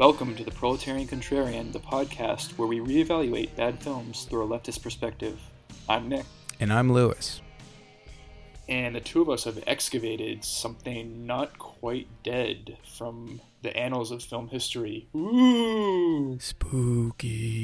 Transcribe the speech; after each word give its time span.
Welcome 0.00 0.34
to 0.36 0.44
the 0.44 0.50
Proletarian 0.50 1.06
Contrarian, 1.06 1.72
the 1.72 1.78
podcast 1.78 2.56
where 2.56 2.66
we 2.66 2.80
reevaluate 2.80 3.54
bad 3.54 3.78
films 3.82 4.24
through 4.24 4.44
a 4.44 4.46
leftist 4.48 4.82
perspective. 4.82 5.38
I'm 5.90 6.08
Nick, 6.08 6.24
And 6.58 6.72
I'm 6.72 6.90
Lewis. 6.90 7.42
and 8.66 8.96
the 8.96 9.00
two 9.00 9.20
of 9.20 9.28
us 9.28 9.44
have 9.44 9.62
excavated 9.66 10.42
something 10.42 11.26
not 11.26 11.58
quite 11.58 12.08
dead 12.22 12.78
from 12.96 13.42
the 13.60 13.76
annals 13.76 14.10
of 14.10 14.22
film 14.22 14.48
history. 14.48 15.06
Ooh! 15.14 16.38
Spooky. 16.40 17.60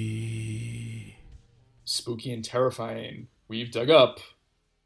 Spooky 1.87 2.33
and 2.35 2.45
terrifying. 2.45 3.29
We've 3.49 3.71
dug 3.73 3.89
up 3.89 4.19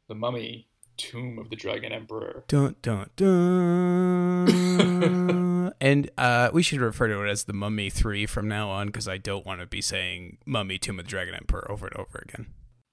the 0.07 0.15
mummy, 0.15 0.69
Tomb 0.95 1.37
of 1.37 1.49
the 1.49 1.57
Dragon 1.57 1.91
Emperor. 1.91 2.45
Dun 2.47 2.77
dun 2.81 3.09
dun. 3.17 4.47
and 5.79 6.09
uh, 6.17 6.49
we 6.53 6.63
should 6.63 6.81
refer 6.81 7.07
to 7.07 7.23
it 7.23 7.29
as 7.29 7.43
the 7.43 7.53
Mummy 7.53 7.89
3 7.89 8.25
from 8.25 8.47
now 8.47 8.69
on 8.69 8.87
because 8.87 9.07
I 9.07 9.17
don't 9.17 9.45
want 9.45 9.61
to 9.61 9.67
be 9.67 9.81
saying 9.81 10.37
Mummy 10.45 10.77
Tomb 10.77 10.99
of 10.99 11.05
the 11.05 11.09
Dragon 11.09 11.35
Emperor 11.35 11.69
over 11.69 11.87
and 11.87 11.97
over 11.97 12.23
again. 12.27 12.47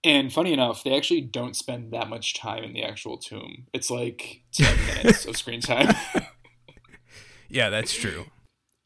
And 0.04 0.32
funny 0.32 0.52
enough, 0.52 0.84
they 0.84 0.96
actually 0.96 1.22
don't 1.22 1.56
spend 1.56 1.92
that 1.92 2.08
much 2.08 2.34
time 2.34 2.62
in 2.62 2.72
the 2.72 2.84
actual 2.84 3.18
tomb. 3.18 3.66
It's 3.72 3.90
like 3.90 4.42
10 4.52 4.76
minutes 4.96 5.24
of 5.24 5.36
screen 5.36 5.60
time. 5.60 5.94
Yeah, 7.48 7.70
that's 7.70 7.94
true. 7.94 8.26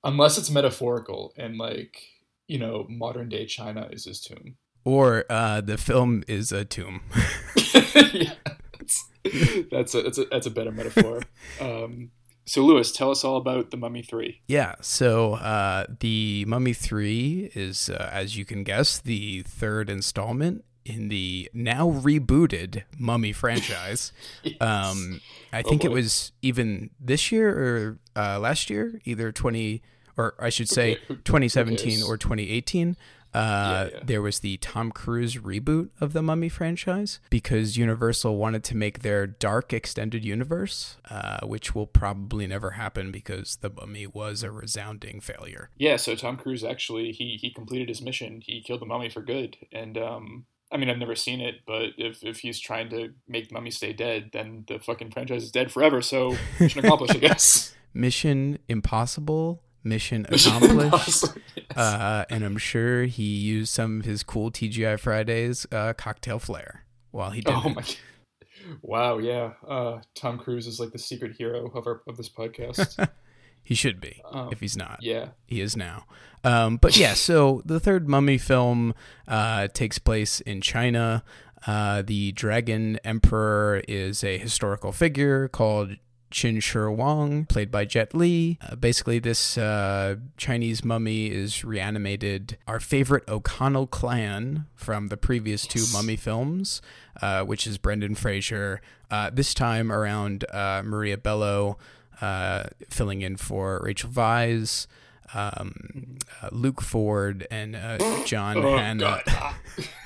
Unless 0.05 0.39
it's 0.39 0.51
metaphorical 0.51 1.33
and 1.37 1.59
like, 1.59 2.01
you 2.47 2.59
know, 2.59 2.87
modern 2.89 3.29
day 3.29 3.47
China 3.47 3.89
is 3.91 4.05
his 4.05 4.21
tomb. 4.21 4.57
Or 4.85 5.25
uh, 5.31 5.61
the 5.61 5.79
film 5.79 6.25
is 6.27 6.51
a 6.51 6.65
tomb. 6.65 7.03
yeah, 8.13 8.35
that's, 8.79 9.11
that's 9.71 9.95
a 9.95 10.03
that's 10.03 10.19
a 10.19 10.25
that's 10.25 10.47
a 10.47 10.51
better 10.51 10.73
metaphor. 10.73 11.23
Um, 11.61 12.11
so 12.45 12.63
Lewis, 12.65 12.93
tell 12.93 13.11
us 13.11 13.25
all 13.25 13.37
about 13.37 13.71
the 13.71 13.77
Mummy 13.77 14.03
Three. 14.03 14.41
Yeah, 14.47 14.75
so 14.81 15.35
uh, 15.35 15.87
the 16.01 16.45
Mummy 16.47 16.73
3 16.73 17.51
is, 17.55 17.89
uh, 17.89 18.09
as 18.13 18.37
you 18.37 18.45
can 18.45 18.65
guess, 18.65 18.99
the 18.99 19.43
third 19.43 19.89
installment 19.89 20.65
in 20.85 21.09
the 21.09 21.49
now 21.55 21.89
rebooted 21.91 22.83
Mummy 22.99 23.33
franchise. 23.43 24.13
Um, 24.61 25.21
I 25.53 25.63
think 25.63 25.85
it 25.85 25.91
was 25.93 26.33
even 26.43 26.91
this 26.99 27.31
year 27.31 27.49
or 27.49 27.99
uh, 28.21 28.39
last 28.41 28.69
year, 28.71 29.01
either 29.05 29.31
20, 29.31 29.81
or 30.17 30.35
I 30.41 30.49
should 30.51 30.69
say 30.69 30.93
Okay, 30.95 31.01
who- 31.09 31.15
who 31.15 31.21
2017 31.23 31.91
cares? 31.91 32.03
or 32.03 32.17
2018. 32.17 32.97
Uh, 33.35 33.89
yeah. 33.93 34.01
There 34.05 34.23
was 34.23 34.41
the 34.41 34.59
Tom 34.59 34.93
Cruise 34.93 35.37
reboot 35.37 35.91
of 36.01 36.13
the 36.13 36.23
Mummy 36.23 36.49
franchise 36.49 37.21
because 37.31 37.77
Universal 37.77 38.37
wanted 38.37 38.63
to 38.65 38.77
make 38.77 39.01
their 39.01 39.27
dark 39.27 39.73
extended 39.73 40.25
universe, 40.25 40.99
uh, 41.11 41.47
which 41.47 41.75
will 41.75 41.87
probably 41.87 42.47
never 42.47 42.73
happen 42.73 43.11
because 43.11 43.57
the 43.57 43.71
Mummy 43.71 44.07
was 44.07 44.43
a 44.43 44.51
resounding 44.51 45.21
failure. 45.21 45.71
Yeah, 45.79 45.97
so 45.97 46.15
Tom 46.15 46.37
Cruise 46.37 46.63
actually 46.63 47.13
he 47.13 47.39
he 47.41 47.51
completed 47.51 47.89
his 47.89 48.03
mission. 48.03 48.43
He 48.45 48.61
killed 48.61 48.81
the 48.81 48.87
mummy 48.87 49.09
for 49.09 49.23
good. 49.23 49.57
And 49.73 49.97
um, 49.97 50.47
I 50.71 50.77
mean, 50.77 50.89
I've 50.89 50.99
never 50.99 51.15
seen 51.15 51.41
it, 51.41 51.61
but 51.67 51.91
if 51.99 52.23
if 52.23 52.41
he's 52.41 52.59
trying 52.59 52.89
to 52.91 53.13
make 53.29 53.53
mummy 53.53 53.71
stay 53.71 53.93
dead, 53.93 54.31
then 54.33 54.65
the 54.69 54.79
fucking 54.79 55.11
franchise 55.11 55.45
is 55.45 55.51
dead 55.51 55.71
forever. 55.73 56.03
So 56.03 56.37
mission 56.61 56.85
accomplished, 56.85 57.15
I 57.15 57.19
guess. 57.29 57.75
Mission 57.95 58.59
impossible, 58.69 59.63
mission 59.85 60.27
accomplished. 60.31 61.25
uh, 61.77 62.25
and 62.31 62.45
I'm 62.45 62.57
sure 62.59 63.05
he 63.05 63.25
used 63.25 63.73
some 63.73 64.01
of 64.01 64.05
his 64.07 64.23
cool 64.23 64.51
TGI 64.51 64.99
Fridays 64.99 65.67
uh, 65.73 65.93
cocktail 65.95 66.39
flair 66.39 66.85
while 67.11 67.31
he 67.31 67.41
did 67.41 67.55
Oh 67.55 67.69
it. 67.69 67.75
my! 67.75 67.85
Wow, 68.81 69.19
yeah. 69.19 69.53
Uh, 69.67 70.01
Tom 70.15 70.39
Cruise 70.39 70.67
is 70.67 70.79
like 70.79 70.93
the 70.93 70.99
secret 70.99 71.35
hero 71.37 71.67
of 71.75 71.87
our 71.87 72.03
of 72.07 72.17
this 72.17 72.29
podcast. 72.29 73.09
He 73.65 73.77
should 73.77 74.01
be. 74.01 74.21
Um, 74.29 74.49
if 74.51 74.59
he's 74.59 74.77
not, 74.77 74.99
yeah, 75.03 75.29
he 75.47 75.61
is 75.61 75.77
now. 75.77 76.05
Um, 76.43 76.79
but 76.79 76.97
yeah, 76.97 77.15
so 77.15 77.63
the 77.65 77.79
third 77.79 78.09
Mummy 78.09 78.37
film 78.37 78.93
uh, 79.29 79.69
takes 79.69 80.01
place 80.01 80.41
in 80.41 80.61
China. 80.61 81.23
Uh, 81.65 82.03
the 82.03 82.33
Dragon 82.33 82.99
Emperor 83.05 83.81
is 83.87 84.25
a 84.25 84.37
historical 84.37 84.91
figure 84.91 85.47
called 85.47 85.91
Qin 86.33 86.63
Shi 86.63 86.79
Huang, 86.79 87.45
played 87.45 87.71
by 87.71 87.85
Jet 87.85 88.15
Li. 88.15 88.59
Uh, 88.61 88.75
basically, 88.75 89.19
this 89.19 89.57
uh, 89.57 90.17
Chinese 90.37 90.85
mummy 90.85 91.31
is 91.31 91.65
reanimated. 91.65 92.59
Our 92.67 92.81
favorite 92.81 93.29
O'Connell 93.29 93.87
clan 93.87 94.67
from 94.75 95.09
the 95.09 95.17
previous 95.17 95.67
two 95.67 95.85
mummy 95.93 96.17
films, 96.17 96.83
uh, 97.21 97.43
which 97.45 97.67
is 97.67 97.79
Brendan 97.79 98.15
Fraser. 98.15 98.81
Uh, 99.11 99.31
this 99.33 99.55
time 99.55 99.93
around 99.93 100.45
uh, 100.53 100.83
Maria 100.85 101.17
Bello, 101.19 101.77
uh, 102.21 102.65
filling 102.89 103.23
in 103.23 103.37
for 103.37 103.81
Rachel 103.85 104.11
Weisz. 104.11 104.87
Um, 105.35 106.19
uh, 106.43 106.51
Luke 106.53 106.83
Ford 106.83 107.47
and 107.51 107.75
uh, 107.75 107.97
John 108.27 108.59
Oh, 108.59 108.77
Hannah. 108.77 109.23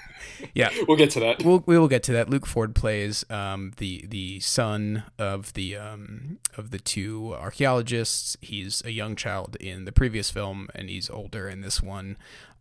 Yeah, 0.54 0.70
we'll 0.88 0.96
get 0.96 1.10
to 1.10 1.20
that. 1.20 1.44
we'll 1.44 1.62
we 1.66 1.78
will 1.78 1.88
get 1.88 2.02
to 2.04 2.12
that. 2.12 2.28
Luke 2.28 2.46
Ford 2.46 2.74
plays 2.74 3.24
um, 3.30 3.72
the 3.76 4.06
the 4.06 4.40
son 4.40 5.04
of 5.18 5.52
the 5.54 5.76
um, 5.76 6.38
of 6.56 6.70
the 6.70 6.78
two 6.78 7.34
archaeologists. 7.34 8.36
He's 8.40 8.82
a 8.84 8.90
young 8.90 9.16
child 9.16 9.56
in 9.56 9.84
the 9.84 9.92
previous 9.92 10.30
film, 10.30 10.68
and 10.74 10.88
he's 10.88 11.10
older 11.10 11.48
in 11.48 11.60
this 11.60 11.82
one. 11.82 12.16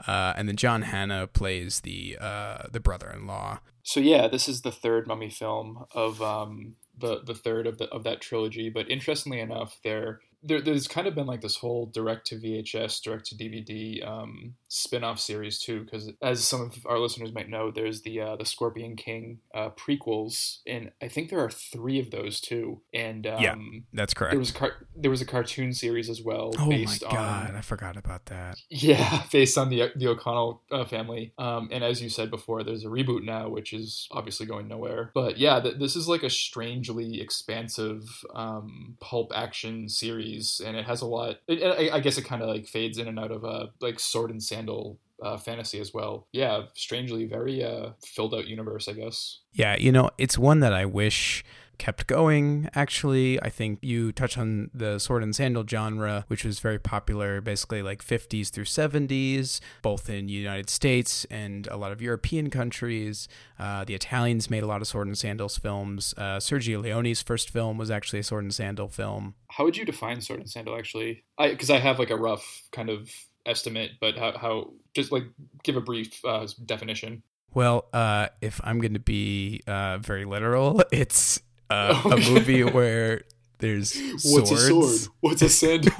Uh, 0.08 0.34
and 0.36 0.48
then 0.48 0.58
John 0.58 0.84
Hannah 0.84 1.28
plays 1.28 1.82
the 1.82 2.18
uh, 2.20 2.64
the 2.72 2.80
brother-in-law. 2.80 3.60
So 3.84 4.00
yeah, 4.00 4.28
this 4.28 4.48
is 4.50 4.62
the 4.62 4.72
third 4.72 5.08
Mummy 5.08 5.30
film 5.30 5.86
of 5.94 6.22
um, 6.22 6.76
the 6.98 7.22
the 7.24 7.36
third 7.36 7.68
of 7.68 7.78
the 7.78 7.86
of 7.90 8.04
that 8.04 8.22
trilogy. 8.22 8.70
But 8.70 8.90
interestingly 8.90 9.40
enough, 9.40 9.78
there, 9.84 10.22
there 10.46 10.62
there's 10.62 10.88
kind 10.88 11.08
of 11.08 11.16
been 11.16 11.26
like 11.26 11.42
this 11.42 11.58
whole 11.58 11.88
direct 11.88 12.28
to 12.28 12.36
VHS, 12.36 13.02
direct 13.02 13.26
to 13.28 13.36
DVD 13.36 14.06
um, 14.08 14.56
spin-off 14.68 15.20
series 15.20 15.60
too. 15.60 15.84
Because 15.84 16.12
as 16.22 16.46
some 16.46 16.62
of 16.62 16.86
our 16.86 17.00
listeners 17.00 17.34
might 17.34 17.50
know, 17.50 17.72
there's 17.72 18.02
the 18.04 18.22
uh, 18.22 18.36
the 18.36 18.46
Scorpion 18.46 18.96
King 18.96 19.40
uh, 19.54 19.70
prequels, 19.72 20.60
and 20.68 20.92
I 21.02 21.08
think 21.08 21.30
there 21.30 21.44
are 21.44 21.50
three 21.50 22.00
of 22.00 22.12
those 22.12 22.40
too. 22.40 22.82
And 22.94 23.26
um, 23.28 23.42
Yeah, 23.42 23.56
That's 23.94 24.14
correct. 24.14 24.32
there 24.32 24.40
was 24.40 24.52
a 24.52 24.54
car- 24.54 24.88
there 24.96 25.12
was 25.12 25.22
a 25.22 25.26
cartoon 25.26 25.74
series 25.74 26.10
as 26.10 26.22
well 26.22 26.52
oh 26.60 26.70
my 26.70 26.86
god, 27.02 27.50
on 27.50 27.56
I 27.56 27.62
forgot 27.62 27.98
about 27.98 28.28
that. 28.28 28.58
yeah, 28.70 29.24
based 29.32 29.58
on 29.58 29.70
the 29.70 29.92
the 29.96 30.08
O'Connell 30.08 30.62
uh, 30.72 30.86
family. 30.86 31.34
Um, 31.38 31.70
and 31.72 31.84
as 31.84 32.02
you 32.02 32.10
said 32.10 32.30
before, 32.30 32.64
there's 32.64 32.86
a 32.86 32.90
reboot 32.90 33.24
now, 33.24 33.50
which 33.50 33.74
is 33.74 34.08
obviously 34.12 34.46
going 34.46 34.68
nowhere. 34.68 35.12
But 35.14 35.38
yeah, 35.38 35.60
th- 35.60 35.80
this 35.80 35.96
is 35.96 36.08
like 36.08 36.24
a 36.24 36.30
strangely 36.30 37.22
expansive 37.22 38.04
um, 38.34 38.98
pulp 39.00 39.32
action 39.36 39.90
series, 39.90 40.35
and 40.66 40.76
it 40.76 40.86
has 40.86 41.02
a 41.02 41.06
lot. 41.06 41.38
It, 41.48 41.64
I, 41.64 41.98
I 41.98 42.00
guess 42.00 42.18
it 42.18 42.26
kind 42.26 42.42
of 42.42 42.50
like 42.50 42.68
fades 42.68 42.98
in 42.98 43.08
and 43.08 43.20
out 43.20 43.32
of 43.32 43.44
uh, 43.44 43.68
like 43.82 44.00
sword 44.00 44.32
and 44.32 44.42
sandal. 44.42 45.00
Uh, 45.24 45.38
fantasy 45.38 45.80
as 45.80 45.94
well. 45.94 46.28
Yeah, 46.34 46.64
strangely 46.74 47.24
very 47.24 47.64
uh, 47.64 47.92
filled 48.04 48.36
out 48.36 48.48
universe, 48.48 48.90
I 48.90 48.92
guess. 48.92 49.40
Yeah, 49.54 49.78
you 49.78 49.90
know, 49.90 50.10
it's 50.18 50.38
one 50.38 50.60
that 50.60 50.74
I 50.74 50.84
wish 50.84 51.42
kept 51.78 52.08
going. 52.08 52.70
Actually, 52.74 53.42
I 53.42 53.50
think 53.50 53.80
you 53.82 54.12
touch 54.12 54.38
on 54.38 54.70
the 54.74 55.00
sword 55.00 55.24
and 55.24 55.36
sandal 55.36 55.66
genre, 55.68 56.26
which 56.28 56.44
was 56.44 56.60
very 56.60 56.80
popular 56.80 57.42
basically 57.42 57.82
like 57.82 58.04
50s 58.04 58.50
through 58.50 58.66
70s, 58.66 59.60
both 59.82 60.10
in 60.10 60.30
United 60.30 60.70
States 60.70 61.26
and 61.26 61.68
a 61.68 61.78
lot 61.78 61.92
of 61.92 62.02
European 62.02 62.50
countries. 62.50 63.28
Uh, 63.60 63.84
the 63.84 63.94
Italians 63.94 64.50
made 64.50 64.64
a 64.64 64.68
lot 64.68 64.82
of 64.82 64.88
sword 64.88 65.08
and 65.08 65.18
sandals 65.18 65.58
films. 65.58 66.14
Uh, 66.18 66.38
Sergio 66.38 66.82
Leone's 66.82 67.22
first 67.22 67.50
film 67.50 67.78
was 67.78 67.92
actually 67.92 68.20
a 68.20 68.24
sword 68.24 68.44
and 68.44 68.54
sandal 68.54 68.88
film. 68.88 69.36
How 69.50 69.64
would 69.64 69.78
you 69.78 69.86
define 69.86 70.22
sword 70.22 70.40
and 70.40 70.50
sandal? 70.50 70.78
Actually, 70.78 71.24
I 71.38 71.50
because 71.50 71.70
I 71.70 71.80
have 71.80 72.00
like 72.00 72.10
a 72.10 72.18
rough 72.18 72.64
kind 72.72 72.90
of 72.90 73.10
estimate, 73.46 73.92
but 74.02 74.18
how, 74.18 74.38
how 74.38 74.74
just 74.94 75.12
like 75.12 75.24
give 75.64 75.76
a 75.76 75.82
brief 75.82 76.24
uh, 76.26 76.48
definition. 76.66 77.24
Well, 77.54 77.86
uh, 77.94 78.28
if 78.42 78.60
I'm 78.64 78.80
going 78.80 78.96
to 78.96 79.00
be 79.00 79.62
uh, 79.66 79.98
very 80.00 80.26
literal, 80.26 80.84
it's 80.92 81.42
uh, 81.70 82.02
a 82.06 82.18
movie 82.18 82.64
where 82.64 83.22
there's 83.60 84.00
What's 84.12 84.24
swords. 84.24 84.52
a 84.52 84.58
sword? 84.68 85.14
What's 85.22 85.42
a 85.42 85.50
sandal? 85.50 85.94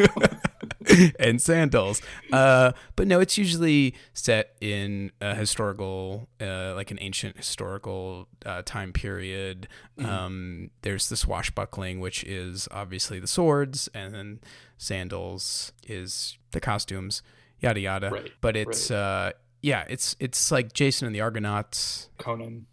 and 1.20 1.42
sandals. 1.42 2.02
Uh, 2.32 2.74
but 2.96 3.08
no, 3.08 3.20
it's 3.20 3.38
usually 3.38 3.96
set 4.14 4.56
in 4.62 5.12
a 5.22 5.36
historical, 5.36 6.28
uh, 6.42 6.74
like 6.76 6.92
an 6.92 6.98
ancient 7.02 7.38
historical 7.38 8.28
uh, 8.46 8.62
time 8.66 8.94
period. 8.94 9.68
Mm-hmm. 9.98 10.10
Um, 10.10 10.70
there's 10.82 11.10
the 11.10 11.18
swashbuckling, 11.18 12.00
which 12.00 12.24
is 12.24 12.68
obviously 12.72 13.20
the 13.20 13.28
swords, 13.28 13.90
and 13.94 14.14
then 14.14 14.40
sandals 14.78 15.72
is 15.88 16.38
the 16.52 16.60
costumes, 16.60 17.24
yada 17.60 17.80
yada. 17.80 18.10
Right, 18.10 18.32
But 18.42 18.56
it's 18.56 18.92
uh, 18.92 19.32
yeah, 19.62 19.86
it's 19.90 20.16
it's 20.20 20.52
like 20.52 20.74
Jason 20.74 21.08
and 21.08 21.16
the 21.16 21.22
Argonauts, 21.22 22.10
Conan. 22.18 22.68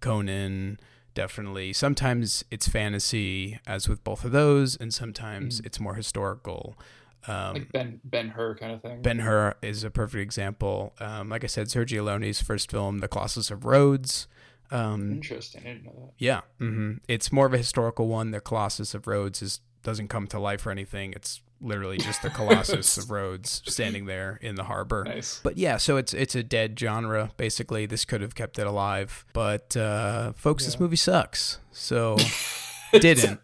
Conan. 0.00 0.78
Definitely. 1.18 1.72
Sometimes 1.72 2.44
it's 2.48 2.68
fantasy, 2.68 3.58
as 3.66 3.88
with 3.88 4.04
both 4.04 4.24
of 4.24 4.30
those, 4.30 4.76
and 4.76 4.94
sometimes 4.94 5.58
it's 5.64 5.80
more 5.80 5.94
historical. 5.94 6.78
Um, 7.26 7.54
like 7.54 7.72
Ben 7.72 8.00
Ben 8.04 8.28
Hur 8.28 8.54
kind 8.54 8.72
of 8.72 8.82
thing. 8.82 9.02
Ben 9.02 9.18
Hur 9.18 9.56
is 9.60 9.82
a 9.82 9.90
perfect 9.90 10.22
example. 10.22 10.94
Um, 11.00 11.28
like 11.28 11.42
I 11.42 11.48
said, 11.48 11.66
Sergio 11.66 12.04
Leone's 12.04 12.40
first 12.40 12.70
film, 12.70 12.98
The 12.98 13.08
Colossus 13.08 13.50
of 13.50 13.64
Rhodes. 13.64 14.28
Um, 14.70 15.10
Interesting. 15.10 15.62
I 15.62 15.64
didn't 15.72 15.84
know 15.86 15.92
that. 16.06 16.12
yeah, 16.18 16.42
hmm 16.58 16.98
it's 17.08 17.32
more 17.32 17.46
of 17.46 17.52
a 17.54 17.58
historical 17.58 18.06
one. 18.06 18.30
The 18.30 18.40
Colossus 18.40 18.94
of 18.94 19.08
Rhodes 19.08 19.42
is 19.42 19.58
doesn't 19.82 20.06
come 20.06 20.28
to 20.28 20.38
life 20.38 20.64
or 20.66 20.70
anything. 20.70 21.12
It's 21.16 21.40
literally 21.60 21.98
just 21.98 22.22
the 22.22 22.30
Colossus 22.38 22.96
of 22.96 23.10
Rhodes 23.10 23.62
standing 23.66 24.06
there 24.06 24.38
in 24.42 24.54
the 24.54 24.64
harbor. 24.64 25.04
Nice. 25.04 25.40
But 25.42 25.56
yeah, 25.56 25.76
so 25.76 25.96
it's 25.96 26.14
it's 26.14 26.34
a 26.34 26.42
dead 26.42 26.78
genre 26.78 27.30
basically. 27.36 27.86
This 27.86 28.04
could 28.04 28.20
have 28.20 28.34
kept 28.34 28.58
it 28.58 28.66
alive, 28.66 29.24
but 29.32 29.76
uh, 29.76 30.32
folks, 30.32 30.64
this 30.64 30.78
movie 30.80 30.96
sucks. 30.96 31.58
So 31.72 32.16
didn't. 32.92 33.40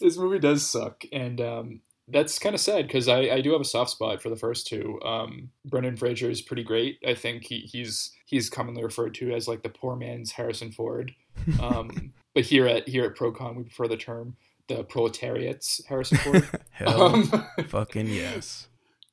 this 0.00 0.16
movie 0.16 0.38
does 0.38 0.68
suck, 0.68 1.04
and 1.12 1.40
um, 1.40 1.80
that's 2.08 2.38
kind 2.38 2.54
of 2.54 2.60
sad 2.60 2.86
because 2.86 3.08
I, 3.08 3.20
I 3.20 3.40
do 3.40 3.52
have 3.52 3.60
a 3.60 3.64
soft 3.64 3.90
spot 3.90 4.22
for 4.22 4.28
the 4.28 4.36
first 4.36 4.66
two. 4.66 5.00
Um, 5.02 5.50
Brendan 5.64 5.96
Fraser 5.96 6.30
is 6.30 6.42
pretty 6.42 6.62
great. 6.62 6.98
I 7.06 7.14
think 7.14 7.44
he, 7.44 7.60
he's 7.60 8.12
he's 8.26 8.50
commonly 8.50 8.82
referred 8.82 9.14
to 9.14 9.32
as 9.32 9.48
like 9.48 9.62
the 9.62 9.68
poor 9.68 9.96
man's 9.96 10.32
Harrison 10.32 10.72
Ford. 10.72 11.14
Um, 11.60 12.12
but 12.32 12.44
here 12.44 12.66
at 12.66 12.88
here 12.88 13.04
at 13.04 13.16
Procon, 13.16 13.56
we 13.56 13.64
prefer 13.64 13.88
the 13.88 13.96
term 13.96 14.36
the 14.68 14.84
proletariat's 14.84 15.80
Harrison 15.88 16.18
Ford. 16.18 16.48
Hell, 16.70 17.02
um, 17.02 17.24
fucking 17.68 18.08
yes. 18.08 18.68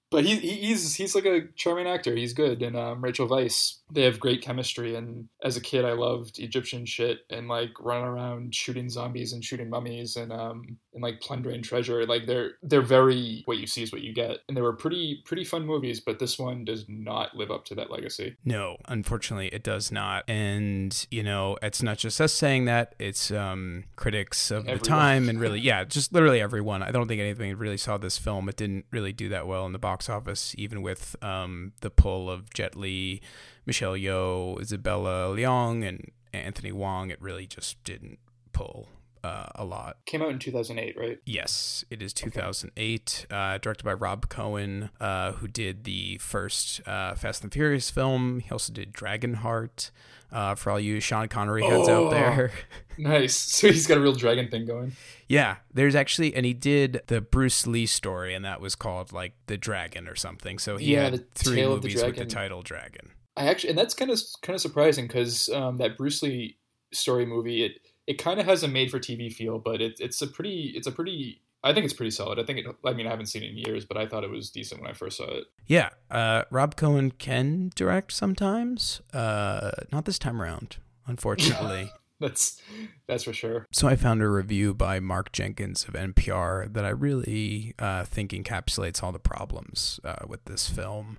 but 0.10 0.24
he, 0.26 0.36
he- 0.38 0.68
he's 0.68 0.96
he's 0.96 1.16
like 1.16 1.26
a 1.26 1.48
charming 1.56 1.88
actor. 1.88 2.16
He's 2.16 2.34
good, 2.34 2.62
and 2.62 2.76
um, 2.76 3.02
Rachel 3.04 3.28
Weisz, 3.28 3.78
they 3.92 4.04
have 4.04 4.20
great 4.20 4.42
chemistry. 4.42 4.96
And 4.96 5.30
as 5.44 5.58
a 5.58 5.62
kid, 5.62 5.86
I 5.86 5.94
loved 5.94 6.40
Egyptian 6.40 6.86
shit 6.86 7.20
and 7.30 7.48
like 7.48 7.72
running 7.80 8.06
around 8.08 8.56
shooting 8.56 8.90
zombies 8.90 9.34
and 9.34 9.44
shooting 9.44 9.70
mummies 9.70 10.16
and 10.18 10.32
um 10.34 10.78
and 10.94 11.02
like 11.02 11.22
plundering 11.22 11.62
treasure. 11.62 12.06
Like 12.06 12.26
they're 12.26 12.54
they're 12.64 12.82
very 12.82 13.44
what 13.46 13.58
you 13.58 13.68
see 13.68 13.84
is 13.84 13.92
what 13.92 14.02
you 14.02 14.14
get, 14.14 14.40
and 14.48 14.56
they 14.56 14.62
were 14.62 14.74
pretty 14.74 15.22
pretty 15.26 15.44
fun 15.44 15.66
movies. 15.66 16.00
But 16.00 16.20
this 16.20 16.38
one 16.38 16.66
does 16.66 16.86
not 16.88 17.36
live 17.36 17.52
up 17.52 17.66
to 17.66 17.76
that 17.76 17.92
legacy. 17.92 18.36
No, 18.44 18.78
unfortunately, 18.88 19.48
it 19.48 19.64
does 19.64 19.92
not. 19.92 20.30
And 20.30 21.06
you 21.12 21.24
know, 21.24 21.58
it's 21.62 21.82
not 21.82 21.98
just 21.98 22.20
us 22.20 22.34
saying 22.34 22.66
that; 22.66 22.96
it's 23.00 23.32
um, 23.32 23.86
critics 23.96 24.52
of 24.52 24.66
the 24.66 24.78
time, 24.78 25.30
and 25.30 25.40
really, 25.40 25.60
yeah, 25.62 25.84
just 25.84 26.14
literally 26.14 26.42
everyone. 26.42 26.84
I 26.84 26.92
don't 26.92 27.08
think 27.08 27.22
anything 27.22 27.56
really 27.58 27.78
saw 27.78 27.98
this 27.98 28.18
film. 28.18 28.50
It 28.50 28.58
didn't 28.58 28.86
really 28.92 29.14
do 29.14 29.30
that 29.30 29.48
well 29.48 29.66
in 29.66 29.74
the 29.74 29.80
box 29.80 30.10
office, 30.10 30.56
even 30.58 30.82
with 30.82 31.16
um, 31.22 31.74
the 31.82 31.90
pull 31.90 32.30
of 32.30 32.54
Jet 32.54 32.76
Li, 32.76 33.22
Michelle 33.66 33.94
Yeoh, 33.94 34.60
Isabella 34.62 35.36
Leong, 35.36 35.88
and 35.88 36.12
Anthony 36.34 36.72
Wong. 36.72 37.10
It 37.10 37.22
really 37.22 37.48
just 37.48 37.84
didn't 37.84 38.20
pull 38.52 38.90
uh, 39.24 39.48
a 39.56 39.64
lot. 39.66 39.98
Came 40.06 40.22
out 40.22 40.30
in 40.30 40.40
two 40.40 40.52
thousand 40.52 40.80
eight, 40.80 40.96
right? 40.98 41.18
Yes, 41.26 41.84
it 41.90 42.02
is 42.02 42.14
2008, 42.14 43.26
uh, 43.30 43.58
directed 43.60 43.84
by 43.84 43.94
Rob 43.94 44.30
Cohen, 44.30 44.90
uh, 45.00 45.34
who 45.34 45.48
did 45.48 45.84
the 45.84 46.18
first 46.18 46.82
uh, 46.88 47.16
Fast 47.16 47.44
and 47.44 47.52
Furious 47.54 47.90
film. 47.90 48.40
He 48.40 48.50
also 48.52 48.74
did 48.74 48.94
Dragonheart. 48.94 49.92
Uh, 50.34 50.56
for 50.56 50.72
all 50.72 50.80
you 50.80 51.02
Sean 51.02 51.28
Connery 51.28 51.62
heads 51.62 51.90
Oh. 51.90 52.06
out 52.06 52.12
there, 52.12 52.52
Nice. 52.98 53.36
So 53.36 53.68
he's 53.68 53.86
got 53.86 53.98
a 53.98 54.02
real 54.02 54.14
dragon 54.14 54.48
thing 54.50 54.66
going. 54.66 54.94
yeah, 55.28 55.58
there's 55.74 55.94
actually, 55.94 56.34
and 56.34 56.46
he 56.46 56.54
did 56.54 57.02
the 57.08 57.20
Bruce 57.20 57.68
Lee 57.68 57.86
story, 57.86 58.34
and 58.34 58.46
that 58.46 58.62
was 58.62 58.74
called 58.74 59.12
like 59.12 59.34
the 59.48 59.58
Dragon 59.58 60.08
or 60.08 60.16
something. 60.16 60.58
So 60.58 60.78
he 60.78 60.94
Yeah, 60.94 61.10
had 61.10 61.34
three 61.36 61.58
Tale 61.58 61.74
of 61.74 61.82
the 61.82 61.90
movies 61.90 62.02
with 62.02 62.16
the 62.16 62.26
title 62.26 62.62
Dragon. 62.62 63.12
I 63.36 63.48
actually, 63.48 63.72
and 63.72 63.78
that's 63.78 63.94
kind 63.94 64.10
of 64.10 64.20
kind 64.42 64.56
of 64.56 64.62
surprising 64.62 65.06
because 65.08 65.50
um, 65.50 65.80
that 65.80 65.98
Bruce 65.98 66.24
Lee 66.24 66.58
story 66.94 67.26
movie, 67.26 67.66
it 67.66 67.74
it 68.08 68.16
kind 68.16 68.40
of 68.40 68.46
has 68.46 68.64
a 68.64 68.68
made 68.68 68.92
for 68.92 69.00
TV 69.00 69.32
feel, 69.32 69.60
but 69.60 69.82
it, 69.82 69.94
it's 70.00 70.22
a 70.22 70.28
pretty, 70.28 70.74
it's 70.76 70.88
a 70.88 70.92
pretty, 70.92 71.42
I 71.64 71.74
think 71.74 71.86
it's 71.86 71.94
pretty 71.94 72.12
solid. 72.12 72.40
I 72.40 72.44
think 72.44 72.60
it, 72.60 72.66
I 72.86 72.94
mean, 72.94 73.08
I 73.08 73.12
haven't 73.12 73.28
seen 73.28 73.44
it 73.44 73.52
in 73.52 73.58
years, 73.58 73.86
but 73.86 73.98
I 73.98 74.08
thought 74.08 74.24
it 74.24 74.30
was 74.30 74.50
decent 74.50 74.82
when 74.82 74.90
I 74.90 74.94
first 74.94 75.18
saw 75.18 75.26
it. 75.26 75.46
Yeah, 75.68 75.90
uh, 76.10 76.44
Rob 76.50 76.76
Cohen 76.76 77.12
can 77.12 77.72
direct 77.76 78.12
sometimes. 78.12 79.02
Uh, 79.14 79.72
not 79.92 80.06
this 80.06 80.20
time 80.20 80.42
around, 80.42 80.78
unfortunately. 81.06 81.92
That's 82.22 82.62
that's 83.08 83.24
for 83.24 83.34
sure. 83.34 83.66
So 83.72 83.88
I 83.88 83.96
found 83.96 84.22
a 84.22 84.30
review 84.30 84.76
by 84.76 85.00
Mark 85.00 85.32
Jenkins 85.32 85.86
of 85.88 85.96
NPR 85.96 86.72
that 86.72 86.86
I 86.86 86.90
really 86.90 87.74
uh, 87.80 88.04
think 88.06 88.30
encapsulates 88.30 89.02
all 89.02 89.12
the 89.12 89.18
problems 89.18 90.00
uh, 90.04 90.28
with 90.28 90.46
this 90.46 90.70
film. 90.70 91.18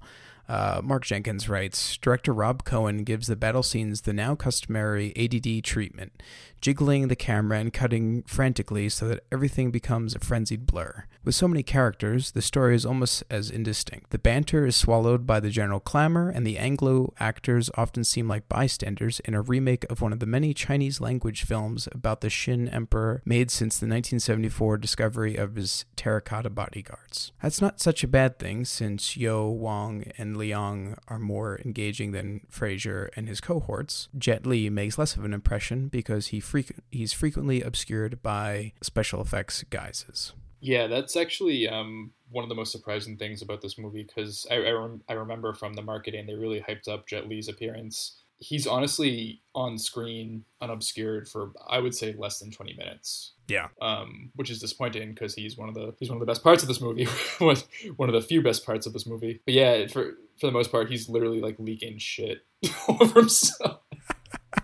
Uh, 0.48 0.80
Mark 0.82 1.04
Jenkins 1.04 1.48
writes 1.48 1.96
Director 1.96 2.32
Rob 2.32 2.64
Cohen 2.64 3.04
gives 3.04 3.26
the 3.26 3.36
battle 3.36 3.62
scenes 3.62 4.02
the 4.02 4.12
now 4.12 4.34
customary 4.34 5.12
ADD 5.16 5.64
treatment, 5.64 6.22
jiggling 6.62 7.08
the 7.08 7.16
camera 7.16 7.58
and 7.58 7.72
cutting 7.72 8.22
frantically 8.22 8.88
so 8.88 9.08
that 9.08 9.24
everything 9.30 9.70
becomes 9.70 10.14
a 10.14 10.20
frenzied 10.20 10.64
blur. 10.64 11.04
With 11.24 11.34
so 11.34 11.46
many 11.46 11.62
characters, 11.62 12.32
the 12.32 12.42
story 12.42 12.74
is 12.74 12.86
almost 12.86 13.22
as 13.30 13.50
indistinct. 13.50 14.10
The 14.10 14.18
banter 14.18 14.64
is 14.66 14.74
swallowed 14.74 15.26
by 15.26 15.40
the 15.40 15.50
general 15.50 15.78
clamor, 15.78 16.30
and 16.30 16.46
the 16.46 16.58
Anglo 16.58 17.12
actors 17.18 17.70
often 17.76 18.04
seem 18.04 18.26
like 18.26 18.48
bystanders 18.48 19.20
in 19.20 19.34
a 19.34 19.42
remake 19.42 19.84
of 19.90 20.00
one 20.00 20.12
of 20.12 20.20
the 20.20 20.26
many 20.26 20.54
Chinese 20.54 21.00
language 21.00 21.44
films 21.44 21.88
about 21.92 22.22
the 22.22 22.28
Qin 22.28 22.72
Emperor 22.72 23.22
made 23.24 23.50
since 23.50 23.78
the 23.78 23.86
1974 23.86 24.78
discovery 24.78 25.36
of 25.36 25.56
his 25.56 25.84
terracotta 25.96 26.50
bodyguards. 26.50 27.32
That's 27.42 27.60
not 27.60 27.80
such 27.80 28.02
a 28.02 28.08
bad 28.08 28.38
thing, 28.38 28.64
since 28.64 29.16
Yeoh, 29.16 29.52
Wong, 29.52 30.04
and 30.18 30.36
Leong 30.36 30.96
are 31.08 31.18
more 31.18 31.60
engaging 31.64 32.12
than 32.12 32.40
Fraser 32.48 33.10
and 33.16 33.28
his 33.28 33.40
cohorts. 33.40 34.08
Jet 34.16 34.46
Li 34.46 34.68
makes 34.70 34.98
less 34.98 35.16
of 35.16 35.24
an 35.24 35.34
impression 35.34 35.88
because 35.88 36.28
he 36.28 36.40
freq- 36.52 36.78
he's 36.90 37.12
frequently 37.12 37.62
obscured 37.62 38.22
by 38.22 38.72
special 38.82 39.20
effects 39.20 39.64
guises. 39.70 40.32
Yeah, 40.60 40.86
that's 40.86 41.16
actually 41.16 41.68
um, 41.68 42.12
one 42.30 42.44
of 42.44 42.48
the 42.48 42.54
most 42.54 42.70
surprising 42.70 43.16
things 43.16 43.42
about 43.42 43.62
this 43.62 43.78
movie 43.78 44.04
because 44.04 44.46
I 44.50 44.56
I, 44.56 44.70
rem- 44.70 45.02
I 45.08 45.14
remember 45.14 45.54
from 45.54 45.74
the 45.74 45.82
marketing 45.82 46.26
they 46.26 46.34
really 46.34 46.60
hyped 46.60 46.88
up 46.88 47.06
Jet 47.08 47.28
Li's 47.28 47.48
appearance. 47.48 48.18
He's 48.38 48.66
honestly 48.66 49.40
on 49.54 49.78
screen, 49.78 50.44
unobscured 50.60 51.28
for 51.28 51.52
I 51.68 51.78
would 51.78 51.94
say 51.94 52.14
less 52.16 52.38
than 52.38 52.50
twenty 52.52 52.74
minutes. 52.74 53.32
Yeah. 53.48 53.68
um, 53.82 54.30
which 54.36 54.48
is 54.50 54.60
disappointing 54.60 55.10
because 55.10 55.34
he's 55.34 55.58
one 55.58 55.68
of 55.68 55.74
the 55.74 55.94
he's 55.98 56.08
one 56.08 56.16
of 56.16 56.20
the 56.20 56.30
best 56.30 56.42
parts 56.42 56.62
of 56.62 56.68
this 56.68 56.80
movie, 56.80 57.04
one 57.38 57.56
one 57.96 58.08
of 58.08 58.14
the 58.14 58.22
few 58.26 58.40
best 58.40 58.64
parts 58.64 58.86
of 58.86 58.92
this 58.92 59.06
movie. 59.06 59.40
But 59.44 59.54
yeah, 59.54 59.86
for 59.88 60.12
for 60.38 60.46
the 60.46 60.52
most 60.52 60.70
part, 60.70 60.90
he's 60.90 61.08
literally 61.08 61.40
like 61.40 61.56
leaking 61.58 61.98
shit 61.98 62.46
over 62.88 63.20
himself. 63.20 63.80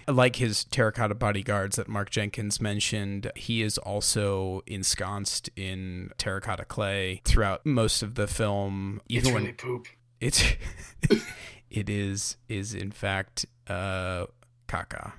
Like 0.07 0.35
his 0.35 0.65
terracotta 0.65 1.15
bodyguards 1.15 1.77
that 1.77 1.87
Mark 1.87 2.09
Jenkins 2.09 2.59
mentioned, 2.59 3.31
he 3.35 3.61
is 3.61 3.77
also 3.77 4.61
ensconced 4.67 5.49
in 5.55 6.11
terracotta 6.17 6.65
clay 6.65 7.21
throughout 7.23 7.65
most 7.65 8.03
of 8.03 8.15
the 8.15 8.27
film. 8.27 9.01
It's 9.09 9.25
when 9.25 9.43
really 9.43 9.53
poop. 9.53 9.87
it's 10.19 10.43
it 11.69 11.89
is 11.89 12.37
is 12.49 12.73
in 12.73 12.91
fact 12.91 13.45
uh 13.67 14.25
caca. 14.67 15.13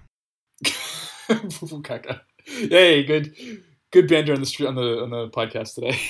Caca. 1.28 2.20
Hey, 2.46 3.02
good 3.04 3.34
good 3.90 4.08
banter 4.08 4.34
on 4.34 4.40
the 4.40 4.46
street 4.46 4.66
on 4.66 4.74
the 4.74 5.02
on 5.02 5.10
the 5.10 5.28
podcast 5.28 5.74
today. 5.74 5.98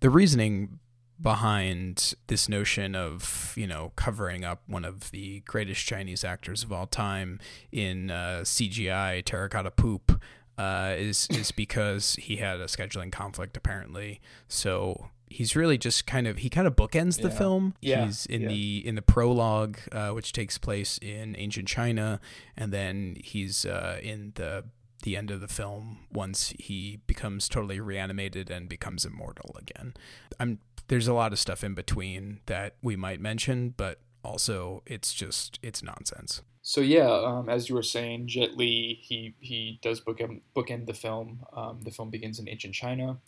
The 0.00 0.10
reasoning 0.10 0.78
behind 1.20 2.14
this 2.26 2.48
notion 2.48 2.94
of 2.94 3.52
you 3.56 3.66
know 3.66 3.92
covering 3.96 4.44
up 4.44 4.62
one 4.66 4.84
of 4.84 5.10
the 5.10 5.40
greatest 5.40 5.84
Chinese 5.86 6.24
actors 6.24 6.62
of 6.62 6.72
all 6.72 6.86
time 6.86 7.40
in 7.72 8.10
uh, 8.10 8.40
CGI 8.42 9.24
terracotta 9.24 9.70
poop 9.70 10.20
uh, 10.58 10.94
is 10.96 11.26
is 11.30 11.50
because 11.64 12.14
he 12.16 12.36
had 12.36 12.60
a 12.60 12.66
scheduling 12.66 13.10
conflict 13.12 13.56
apparently. 13.56 14.20
So 14.48 15.08
he's 15.28 15.56
really 15.56 15.76
just 15.78 16.06
kind 16.06 16.26
of 16.26 16.38
he 16.38 16.48
kind 16.50 16.66
of 16.66 16.76
bookends 16.76 17.20
the 17.20 17.28
Yeah. 17.28 17.34
film. 17.38 17.74
Yeah, 17.80 18.06
He's 18.06 18.26
in 18.26 18.42
yeah. 18.42 18.48
the 18.48 18.86
in 18.86 18.94
the 18.94 19.02
prologue, 19.02 19.78
uh, 19.92 20.10
which 20.10 20.32
takes 20.32 20.58
place 20.58 20.98
in 21.02 21.34
ancient 21.38 21.66
China, 21.68 22.20
and 22.56 22.72
then 22.72 23.16
he's 23.24 23.64
uh, 23.66 23.98
in 24.02 24.32
the 24.36 24.64
the 25.02 25.16
end 25.16 25.30
of 25.30 25.40
the 25.40 25.48
film 25.48 25.98
once 26.12 26.52
he 26.58 26.98
becomes 27.06 27.48
totally 27.48 27.78
reanimated 27.80 28.50
and 28.50 28.68
becomes 28.68 29.04
immortal 29.04 29.54
again. 29.58 29.94
I'm 30.40 30.58
there's 30.88 31.08
a 31.08 31.14
lot 31.14 31.32
of 31.32 31.38
stuff 31.38 31.64
in 31.64 31.74
between 31.74 32.40
that 32.46 32.76
we 32.82 32.96
might 32.96 33.20
mention, 33.20 33.74
but 33.76 34.00
also 34.22 34.82
it's 34.86 35.14
just 35.14 35.58
it's 35.62 35.82
nonsense. 35.82 36.42
So 36.62 36.80
yeah, 36.80 37.08
um, 37.08 37.48
as 37.48 37.68
you 37.68 37.76
were 37.76 37.82
saying, 37.82 38.26
Jet 38.26 38.56
Li 38.56 38.98
he 39.00 39.34
he 39.40 39.78
does 39.82 40.00
bookend 40.00 40.40
bookend 40.54 40.86
the 40.86 40.94
film. 40.94 41.46
Um, 41.52 41.80
the 41.84 41.92
film 41.92 42.10
begins 42.10 42.38
in 42.38 42.48
ancient 42.48 42.74
China, 42.74 43.18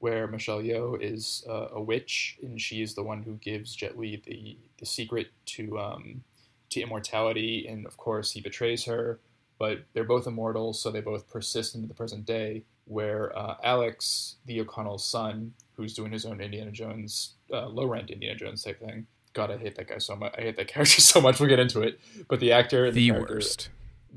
where 0.00 0.26
Michelle 0.26 0.60
Yeoh 0.60 1.00
is 1.00 1.44
uh, 1.48 1.68
a 1.72 1.80
witch, 1.80 2.38
and 2.42 2.60
she 2.60 2.82
is 2.82 2.94
the 2.94 3.04
one 3.04 3.22
who 3.22 3.34
gives 3.34 3.74
Jet 3.76 3.96
Li 3.96 4.20
the 4.24 4.58
the 4.78 4.86
secret 4.86 5.28
to 5.46 5.78
um, 5.78 6.24
to 6.70 6.80
immortality. 6.80 7.68
And 7.68 7.86
of 7.86 7.96
course, 7.96 8.32
he 8.32 8.40
betrays 8.40 8.84
her. 8.84 9.20
But 9.60 9.84
they're 9.92 10.04
both 10.04 10.28
immortal, 10.28 10.72
so 10.72 10.90
they 10.90 11.00
both 11.00 11.28
persist 11.28 11.74
into 11.74 11.88
the 11.88 11.94
present 11.94 12.26
day. 12.26 12.64
Where 12.84 13.36
uh, 13.36 13.56
Alex, 13.62 14.36
the 14.46 14.60
O'Connell's 14.60 15.04
son, 15.04 15.54
who's 15.78 15.94
doing 15.94 16.12
his 16.12 16.26
own 16.26 16.40
Indiana 16.42 16.70
Jones, 16.72 17.34
uh, 17.52 17.68
low 17.68 17.86
rent 17.86 18.10
Indiana 18.10 18.36
Jones 18.38 18.62
type 18.62 18.80
thing. 18.80 19.06
God, 19.32 19.50
I 19.50 19.56
hate 19.56 19.76
that 19.76 19.88
guy 19.88 19.98
so 19.98 20.16
much. 20.16 20.34
I 20.36 20.42
hate 20.42 20.56
that 20.56 20.68
character 20.74 21.00
so 21.00 21.20
much. 21.20 21.38
We'll 21.40 21.48
get 21.48 21.58
into 21.60 21.80
it. 21.80 21.98
But 22.28 22.40
the 22.40 22.52
actor, 22.52 22.90
The 22.90 23.08
character- 23.10 23.34
worst. 23.34 23.68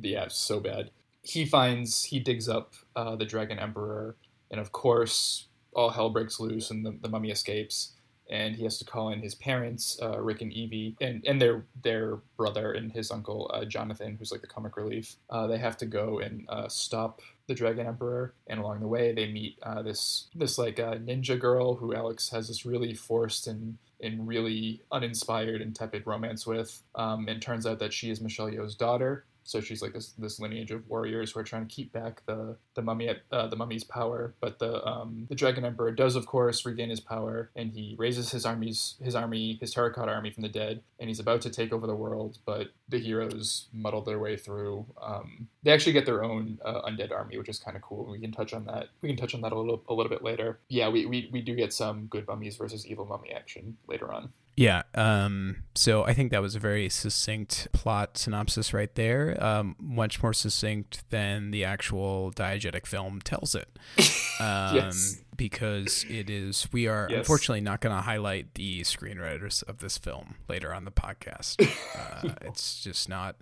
yeah, 0.02 0.26
so 0.28 0.60
bad. 0.60 0.90
He 1.24 1.46
finds 1.46 2.06
he 2.06 2.20
digs 2.20 2.50
up 2.50 2.74
uh, 2.96 3.16
the 3.16 3.26
Dragon 3.26 3.60
Emperor, 3.60 4.16
and 4.50 4.60
of 4.60 4.72
course, 4.72 5.48
all 5.74 5.92
hell 5.92 6.10
breaks 6.10 6.40
loose, 6.40 6.72
and 6.72 6.84
the, 6.86 6.98
the 7.00 7.08
mummy 7.10 7.30
escapes. 7.32 7.92
And 8.30 8.56
he 8.56 8.64
has 8.64 8.78
to 8.80 8.86
call 8.86 9.10
in 9.10 9.20
his 9.22 9.36
parents, 9.36 10.00
uh, 10.02 10.18
Rick 10.22 10.42
and 10.42 10.54
Evie, 10.54 10.96
and, 11.02 11.22
and 11.28 11.40
their 11.42 11.66
their 11.84 12.16
brother 12.38 12.72
and 12.72 12.90
his 12.92 13.12
uncle 13.12 13.52
uh, 13.54 13.66
Jonathan, 13.66 14.16
who's 14.18 14.32
like 14.32 14.40
the 14.42 14.48
comic 14.48 14.78
relief. 14.78 15.18
Uh, 15.30 15.46
they 15.48 15.58
have 15.58 15.76
to 15.78 15.86
go 15.86 16.20
and 16.20 16.46
uh, 16.50 16.68
stop 16.70 17.22
the 17.52 17.56
Dragon 17.56 17.86
Emperor, 17.86 18.34
and 18.48 18.60
along 18.60 18.80
the 18.80 18.88
way 18.88 19.14
they 19.14 19.32
meet 19.32 19.60
uh, 19.62 19.82
this 19.82 20.30
this 20.34 20.58
like 20.58 20.80
uh, 20.80 20.96
ninja 20.96 21.38
girl 21.38 21.76
who 21.76 21.94
Alex 21.94 22.30
has 22.30 22.48
this 22.48 22.66
really 22.66 22.94
forced 22.94 23.46
and 23.48 23.78
and 24.00 24.28
really 24.28 24.82
uninspired 24.92 25.62
and 25.62 25.76
tepid 25.76 26.08
romance 26.08 26.48
with. 26.48 26.82
Um, 26.96 27.28
and 27.28 27.42
turns 27.42 27.68
out 27.68 27.80
that 27.80 27.94
she 27.94 28.10
is 28.10 28.22
Michelle 28.22 28.50
Yeoh's 28.50 28.76
daughter, 28.76 29.26
so 29.44 29.62
she's 29.62 29.82
like 29.82 29.94
this 29.94 30.14
this 30.18 30.40
lineage 30.40 30.72
of 30.72 30.88
warriors 30.90 31.32
who 31.32 31.40
are 31.40 31.44
trying 31.44 31.68
to 31.68 31.74
keep 31.74 31.92
back 31.92 32.24
the 32.26 32.58
the 32.76 32.82
mummy 32.82 33.10
uh, 33.32 33.48
the 33.48 33.56
mummy's 33.56 33.84
power. 33.84 34.34
But 34.40 34.60
the 34.60 34.86
um, 34.86 35.26
the 35.30 35.36
Dragon 35.36 35.66
Emperor 35.66 35.92
does 35.92 36.16
of 36.16 36.26
course 36.26 36.66
regain 36.66 36.90
his 36.90 37.00
power, 37.00 37.50
and 37.56 37.72
he 37.72 37.96
raises 37.98 38.32
his 38.32 38.46
armies 38.46 38.96
his 39.02 39.16
army 39.16 39.58
his 39.60 39.74
terracotta 39.74 40.12
army 40.12 40.32
from 40.32 40.44
the 40.44 40.50
dead, 40.50 40.82
and 41.00 41.10
he's 41.10 41.20
about 41.20 41.42
to 41.42 41.50
take 41.50 41.74
over 41.74 41.88
the 41.88 41.96
world. 41.96 42.38
But 42.46 42.68
the 42.90 43.00
heroes 43.00 43.68
muddle 43.74 44.02
their 44.02 44.20
way 44.20 44.38
through. 44.38 44.86
Um, 45.02 45.48
they 45.64 45.72
actually 45.72 45.94
get 45.94 46.06
their 46.06 46.24
own 46.24 46.60
uh, 46.64 46.82
undead 46.82 47.12
army, 47.12 47.38
which 47.38 47.50
is 47.50 47.60
kind 47.60 47.76
of 47.76 47.84
cool. 47.84 48.10
We 48.12 48.20
can 48.20 48.32
touch 48.32 48.54
on 48.54 48.66
that. 48.66 48.90
We 49.02 49.10
can 49.10 49.18
touch 49.18 49.34
on 49.34 49.42
that 49.42 49.52
a 49.52 49.58
little 49.58 49.84
a 49.88 49.94
little 49.94 50.10
bit 50.10 50.24
later. 50.24 50.60
Yeah, 50.70 50.90
we, 50.90 51.06
we, 51.06 51.30
we 51.32 51.42
do 51.42 51.56
get 51.56 51.74
some 51.74 52.08
good 52.08 52.28
mummies 52.28 52.58
versus 52.58 52.86
evil 52.86 53.06
mummy 53.06 53.32
action 53.32 53.78
later 53.88 54.12
on. 54.12 54.30
Yeah. 54.58 54.84
Um, 54.94 55.64
so 55.76 56.04
I 56.04 56.14
think 56.14 56.32
that 56.32 56.42
was 56.42 56.56
a 56.56 56.60
very 56.60 56.90
succinct 56.90 57.68
plot 57.72 58.18
synopsis 58.18 58.74
right 58.74 58.94
there. 58.96 59.42
Um, 59.44 59.76
much 59.80 60.22
more 60.22 60.34
succinct 60.34 61.10
than 61.10 61.52
the 61.52 61.64
actual 61.64 62.32
diegetic 62.36 62.86
film 62.86 63.22
tells 63.22 63.56
it. 63.56 63.68
Um, 64.40 64.76
Yes. 64.76 65.18
Because 65.38 66.04
it 66.10 66.28
is, 66.30 66.68
we 66.72 66.88
are 66.88 67.08
Yes. 67.12 67.20
unfortunately 67.20 67.62
not 67.62 67.80
going 67.80 67.96
to 67.96 68.02
highlight 68.02 68.56
the 68.56 68.82
screenwriters 68.82 69.62
of 69.68 69.80
this 69.80 70.00
film 70.00 70.34
later 70.48 70.74
on 70.74 70.84
the 70.86 70.92
podcast. 70.92 71.58
Uh, 72.24 72.34
it's 72.42 72.84
just 72.84 73.08
not, 73.08 73.36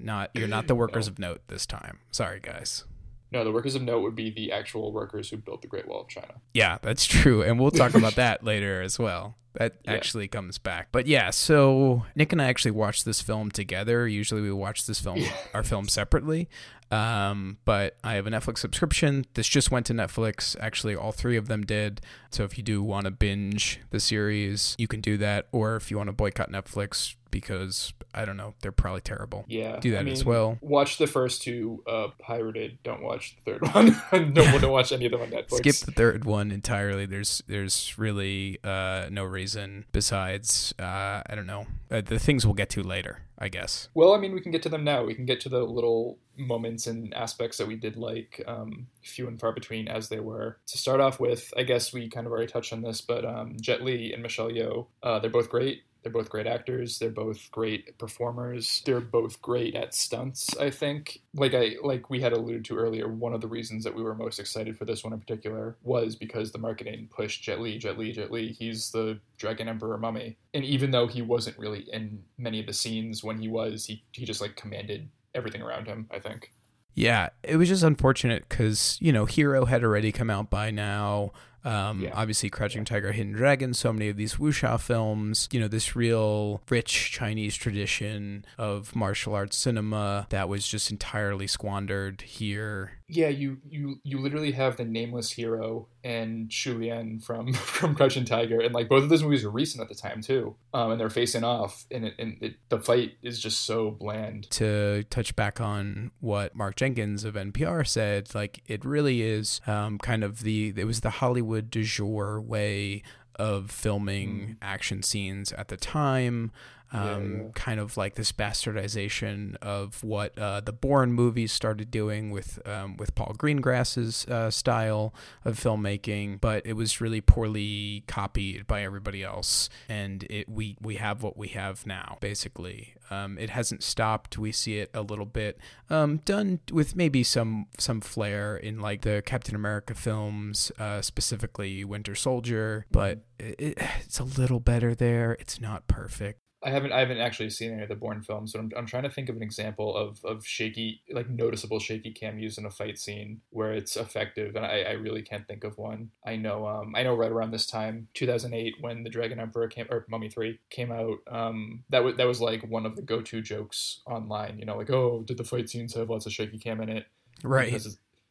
not, 0.00 0.30
you're 0.34 0.48
not 0.48 0.66
the 0.66 0.74
workers 0.74 1.06
of 1.06 1.18
note 1.20 1.42
this 1.48 1.64
time. 1.66 1.98
Sorry, 2.10 2.40
guys. 2.40 2.84
No, 3.32 3.44
the 3.44 3.52
workers 3.52 3.74
of 3.74 3.82
note 3.82 4.02
would 4.02 4.14
be 4.14 4.30
the 4.30 4.52
actual 4.52 4.92
workers 4.92 5.30
who 5.30 5.38
built 5.38 5.62
the 5.62 5.68
Great 5.68 5.88
Wall 5.88 6.02
of 6.02 6.08
China. 6.08 6.34
Yeah, 6.52 6.78
that's 6.82 7.06
true. 7.06 7.42
And 7.42 7.58
we'll 7.58 7.70
talk 7.70 7.94
about 7.94 8.14
that 8.16 8.44
later 8.44 8.82
as 8.82 8.98
well. 8.98 9.36
That 9.54 9.76
Yeah. 9.84 9.92
actually 9.92 10.28
comes 10.28 10.58
back. 10.58 10.88
But 10.92 11.06
yeah, 11.06 11.30
so 11.30 12.04
Nick 12.14 12.32
and 12.32 12.40
I 12.40 12.46
actually 12.46 12.70
watched 12.72 13.04
this 13.04 13.20
film 13.20 13.50
together. 13.50 14.06
Usually 14.08 14.40
we 14.40 14.52
watch 14.52 14.86
this 14.86 15.00
film 15.00 15.22
our 15.54 15.62
film 15.62 15.88
separately. 15.88 16.48
Um, 16.90 17.56
but 17.64 17.96
I 18.04 18.14
have 18.14 18.26
a 18.26 18.30
Netflix 18.30 18.58
subscription. 18.58 19.24
This 19.32 19.48
just 19.48 19.70
went 19.70 19.86
to 19.86 19.94
Netflix. 19.94 20.56
Actually, 20.60 20.94
all 20.94 21.10
three 21.12 21.38
of 21.38 21.48
them 21.48 21.62
did. 21.64 22.02
So 22.30 22.44
if 22.44 22.58
you 22.58 22.62
do 22.64 22.82
want 22.82 23.06
to 23.06 23.10
binge 23.10 23.80
the 23.90 23.98
series, 24.00 24.74
you 24.78 24.86
can 24.86 25.00
do 25.00 25.16
that. 25.18 25.48
Or 25.52 25.76
if 25.76 25.90
you 25.90 25.96
want 25.96 26.08
to 26.08 26.12
boycott 26.12 26.50
Netflix 26.52 27.14
because 27.32 27.92
I 28.14 28.24
don't 28.24 28.36
know, 28.36 28.54
they're 28.62 28.70
probably 28.70 29.00
terrible. 29.00 29.44
Yeah, 29.48 29.80
Do 29.80 29.90
that 29.90 30.00
I 30.00 30.02
mean, 30.04 30.12
as 30.12 30.24
well. 30.24 30.58
Watch 30.60 30.98
the 30.98 31.08
first 31.08 31.42
two 31.42 31.82
uh, 31.88 32.08
pirated. 32.20 32.78
Don't 32.84 33.02
watch 33.02 33.34
the 33.34 33.50
third 33.50 33.74
one. 33.74 34.32
no 34.32 34.44
one 34.52 34.60
to 34.60 34.68
watch 34.68 34.92
any 34.92 35.06
of 35.06 35.10
them 35.12 35.22
on 35.22 35.30
Netflix. 35.30 35.56
skip 35.56 35.74
the 35.76 35.90
third 35.92 36.24
one 36.24 36.52
entirely 36.52 37.06
there's 37.06 37.42
there's 37.48 37.96
really 37.98 38.58
uh 38.62 39.06
no 39.10 39.24
reason 39.24 39.84
besides 39.92 40.74
uh 40.78 41.22
i 41.26 41.32
don't 41.34 41.46
know 41.46 41.66
uh, 41.90 42.00
the 42.00 42.18
things 42.18 42.44
we'll 42.44 42.54
get 42.54 42.68
to 42.68 42.82
later 42.82 43.22
i 43.38 43.48
guess 43.48 43.88
Well, 43.94 44.12
I 44.14 44.18
mean, 44.18 44.34
we 44.34 44.40
can 44.40 44.52
get 44.52 44.62
to 44.64 44.68
them 44.68 44.84
now. 44.84 45.04
We 45.04 45.14
can 45.14 45.24
get 45.24 45.40
to 45.40 45.48
the 45.48 45.62
little 45.64 46.18
moments 46.36 46.86
and 46.86 47.12
aspects 47.14 47.58
that 47.58 47.66
we 47.66 47.74
did 47.76 47.96
like, 47.96 48.40
um, 48.46 48.86
few 49.02 49.26
and 49.26 49.38
far 49.40 49.52
between 49.52 49.88
as 49.88 50.08
they 50.08 50.20
were. 50.20 50.58
To 50.68 50.78
start 50.78 51.00
off 51.00 51.18
with, 51.18 51.52
I 51.56 51.64
guess 51.64 51.92
we 51.92 52.08
kind 52.08 52.26
of 52.26 52.32
already 52.32 52.50
touched 52.52 52.72
on 52.72 52.82
this, 52.82 53.00
but 53.00 53.24
um, 53.24 53.56
Jet 53.60 53.82
Li 53.82 54.12
and 54.12 54.22
Michelle 54.22 54.48
Yeoh, 54.50 54.86
uh, 55.02 55.18
they're 55.18 55.30
both 55.30 55.50
great. 55.50 55.82
They're 56.02 56.12
both 56.12 56.28
great 56.28 56.46
actors. 56.46 56.98
They're 56.98 57.10
both 57.10 57.50
great 57.50 57.96
performers. 57.98 58.82
They're 58.84 59.00
both 59.00 59.40
great 59.40 59.74
at 59.74 59.94
stunts. 59.94 60.56
I 60.58 60.70
think, 60.70 61.20
like 61.34 61.54
I 61.54 61.76
like 61.82 62.10
we 62.10 62.20
had 62.20 62.32
alluded 62.32 62.64
to 62.66 62.76
earlier, 62.76 63.08
one 63.08 63.32
of 63.32 63.40
the 63.40 63.48
reasons 63.48 63.84
that 63.84 63.94
we 63.94 64.02
were 64.02 64.14
most 64.14 64.38
excited 64.38 64.76
for 64.76 64.84
this 64.84 65.04
one 65.04 65.12
in 65.12 65.20
particular 65.20 65.76
was 65.82 66.16
because 66.16 66.50
the 66.50 66.58
marketing 66.58 67.08
pushed 67.14 67.42
Jet 67.42 67.60
Li, 67.60 67.78
Jet 67.78 67.98
Li, 67.98 68.12
Jet 68.12 68.32
Li. 68.32 68.52
He's 68.52 68.90
the 68.90 69.20
Dragon 69.38 69.68
Emperor 69.68 69.98
mummy, 69.98 70.36
and 70.54 70.64
even 70.64 70.90
though 70.90 71.06
he 71.06 71.22
wasn't 71.22 71.58
really 71.58 71.86
in 71.92 72.22
many 72.38 72.60
of 72.60 72.66
the 72.66 72.72
scenes, 72.72 73.22
when 73.22 73.38
he 73.38 73.48
was, 73.48 73.86
he 73.86 74.02
he 74.12 74.24
just 74.24 74.40
like 74.40 74.56
commanded 74.56 75.08
everything 75.34 75.62
around 75.62 75.86
him. 75.86 76.08
I 76.10 76.18
think. 76.18 76.52
yeah 76.94 77.30
it 77.42 77.56
was 77.56 77.68
just 77.68 77.82
unfortunate 77.82 78.46
because 78.48 78.98
you 79.00 79.12
know 79.12 79.24
hero 79.24 79.64
had 79.64 79.82
already 79.82 80.12
come 80.12 80.28
out 80.28 80.50
by 80.50 80.70
now 80.70 81.32
um, 81.64 82.00
Yeah. 82.00 82.10
obviously 82.14 82.50
crouching 82.50 82.84
tiger 82.84 83.12
hidden 83.12 83.32
dragon 83.32 83.74
so 83.74 83.92
many 83.92 84.08
of 84.08 84.16
these 84.16 84.34
wuxia 84.36 84.80
films 84.80 85.48
you 85.52 85.60
know 85.60 85.68
this 85.68 85.94
real 85.94 86.60
rich 86.68 87.10
chinese 87.12 87.54
tradition 87.56 88.44
of 88.58 88.94
martial 88.96 89.34
arts 89.34 89.56
cinema 89.56 90.26
that 90.30 90.48
was 90.48 90.66
just 90.66 90.90
entirely 90.90 91.46
squandered 91.46 92.22
here 92.22 92.92
Yeah, 93.14 93.28
you 93.28 93.58
you 93.68 94.00
you 94.04 94.18
literally 94.18 94.52
have 94.52 94.78
the 94.78 94.84
nameless 94.84 95.30
hero 95.30 95.88
and 96.02 96.52
Shu 96.52 96.78
Lian 96.78 97.22
from 97.22 97.52
from 97.52 97.94
Crouching 97.94 98.24
Tiger, 98.24 98.60
and 98.60 98.74
like 98.74 98.88
both 98.88 99.02
of 99.02 99.08
those 99.10 99.22
movies 99.22 99.44
were 99.44 99.50
recent 99.50 99.82
at 99.82 99.88
the 99.88 99.94
time 99.94 100.22
too, 100.22 100.56
um, 100.72 100.92
and 100.92 101.00
they're 101.00 101.10
facing 101.10 101.44
off, 101.44 101.84
and 101.90 102.06
it, 102.06 102.14
and 102.18 102.38
it, 102.40 102.54
the 102.70 102.78
fight 102.78 103.12
is 103.22 103.38
just 103.38 103.66
so 103.66 103.90
bland. 103.90 104.50
to 104.50 105.04
touch 105.04 105.36
back 105.36 105.60
on 105.60 106.10
what 106.20 106.54
Mark 106.54 106.76
Jenkins 106.76 107.24
of 107.24 107.34
NPR 107.34 107.86
said, 107.86 108.34
like 108.34 108.62
it 108.66 108.84
really 108.84 109.22
is 109.22 109.60
um, 109.66 109.98
kind 109.98 110.24
of 110.24 110.40
the 110.40 110.72
it 110.76 110.84
was 110.84 111.00
the 111.00 111.10
Hollywood 111.10 111.70
du 111.70 111.84
jour 111.84 112.40
way 112.40 113.02
of 113.36 113.70
filming 113.70 114.56
action 114.62 115.02
scenes 115.02 115.52
at 115.52 115.68
the 115.68 115.76
time. 115.76 116.50
Um, 116.92 117.32
Yeah, 117.32 117.42
yeah. 117.42 117.48
Kind 117.54 117.80
of 117.80 117.96
like 117.96 118.14
this 118.14 118.32
bastardization 118.32 119.56
of 119.56 120.02
what 120.04 120.38
uh, 120.38 120.60
the 120.60 120.72
Bourne 120.72 121.12
movies 121.12 121.52
started 121.52 121.90
doing 121.90 122.30
with 122.30 122.58
um, 122.66 122.96
with 122.96 123.14
Paul 123.14 123.34
Greengrass's 123.36 124.26
uh, 124.26 124.50
style 124.50 125.14
of 125.44 125.58
filmmaking, 125.58 126.40
but 126.40 126.66
it 126.66 126.74
was 126.74 127.00
really 127.00 127.20
poorly 127.20 128.04
copied 128.06 128.66
by 128.66 128.82
everybody 128.82 129.22
else, 129.22 129.68
and 129.88 130.24
it 130.30 130.48
we 130.48 130.76
we 130.80 130.96
have 130.96 131.22
what 131.22 131.36
we 131.36 131.48
have 131.48 131.86
now 131.86 132.18
basically. 132.20 132.94
Um, 133.10 133.36
it 133.36 133.50
hasn't 133.50 133.82
stopped. 133.82 134.38
We 134.38 134.52
see 134.52 134.78
it 134.78 134.90
a 134.94 135.02
little 135.02 135.26
bit 135.26 135.58
um, 135.90 136.18
done 136.24 136.60
with 136.70 136.96
maybe 136.96 137.22
some 137.22 137.66
some 137.78 138.00
flair 138.00 138.56
in 138.56 138.80
like 138.80 139.02
the 139.02 139.22
Captain 139.24 139.54
America 139.54 139.94
films, 139.94 140.72
uh, 140.78 141.02
specifically 141.02 141.84
Winter 141.84 142.14
Soldier, 142.14 142.86
but 142.90 143.20
it, 143.38 143.54
it, 143.58 143.78
it's 144.00 144.18
a 144.18 144.24
little 144.24 144.60
better 144.60 144.94
there. 144.94 145.32
It's 145.40 145.60
not 145.60 145.86
perfect. 145.88 146.38
I 146.64 146.70
haven't 146.70 146.92
I 146.92 147.00
haven't 147.00 147.18
actually 147.18 147.50
seen 147.50 147.72
any 147.72 147.82
of 147.82 147.88
the 147.88 147.96
Bourne 147.96 148.22
films, 148.22 148.52
but 148.52 148.60
I'm, 148.60 148.70
I'm 148.76 148.86
trying 148.86 149.02
to 149.02 149.10
think 149.10 149.28
of 149.28 149.36
an 149.36 149.42
example 149.42 149.96
of 149.96 150.24
of 150.24 150.46
shaky 150.46 151.02
like 151.10 151.28
noticeable 151.28 151.80
shaky 151.80 152.12
cam 152.12 152.38
used 152.38 152.58
in 152.58 152.66
a 152.66 152.70
fight 152.70 152.98
scene 152.98 153.40
where 153.50 153.72
it's 153.72 153.96
effective, 153.96 154.54
and 154.54 154.64
I, 154.64 154.82
I 154.82 154.92
really 154.92 155.22
can't 155.22 155.46
think 155.46 155.64
of 155.64 155.76
one. 155.76 156.10
I 156.24 156.36
know 156.36 156.66
um 156.66 156.94
I 156.94 157.02
know 157.02 157.14
right 157.16 157.32
around 157.32 157.50
this 157.50 157.66
time 157.66 158.08
2008 158.14 158.76
when 158.80 159.02
the 159.02 159.10
Dragon 159.10 159.40
Emperor 159.40 159.66
came 159.68 159.86
or 159.90 160.06
Mummy 160.08 160.28
Three 160.28 160.60
came 160.70 160.92
out, 160.92 161.18
um 161.30 161.84
that 161.90 162.04
was 162.04 162.16
that 162.16 162.26
was 162.28 162.40
like 162.40 162.62
one 162.68 162.86
of 162.86 162.96
the 162.96 163.02
go 163.02 163.20
to 163.22 163.42
jokes 163.42 164.00
online. 164.06 164.58
You 164.58 164.66
know, 164.66 164.76
like 164.76 164.90
oh 164.90 165.24
did 165.26 165.38
the 165.38 165.44
fight 165.44 165.68
scenes 165.68 165.94
have 165.94 166.10
lots 166.10 166.26
of 166.26 166.32
shaky 166.32 166.58
cam 166.58 166.80
in 166.80 166.88
it? 166.88 167.06
Right. 167.42 167.82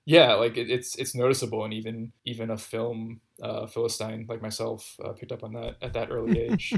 Yeah, 0.05 0.33
like 0.33 0.57
it, 0.57 0.69
it's 0.69 0.95
it's 0.97 1.13
noticeable, 1.15 1.63
and 1.63 1.73
even 1.73 2.11
even 2.25 2.49
a 2.49 2.57
film 2.57 3.21
uh, 3.41 3.65
philistine 3.67 4.25
like 4.29 4.41
myself 4.41 4.95
uh, 5.03 5.13
picked 5.13 5.31
up 5.31 5.43
on 5.43 5.53
that 5.53 5.75
at 5.81 5.93
that 5.93 6.09
early 6.11 6.39
age. 6.51 6.73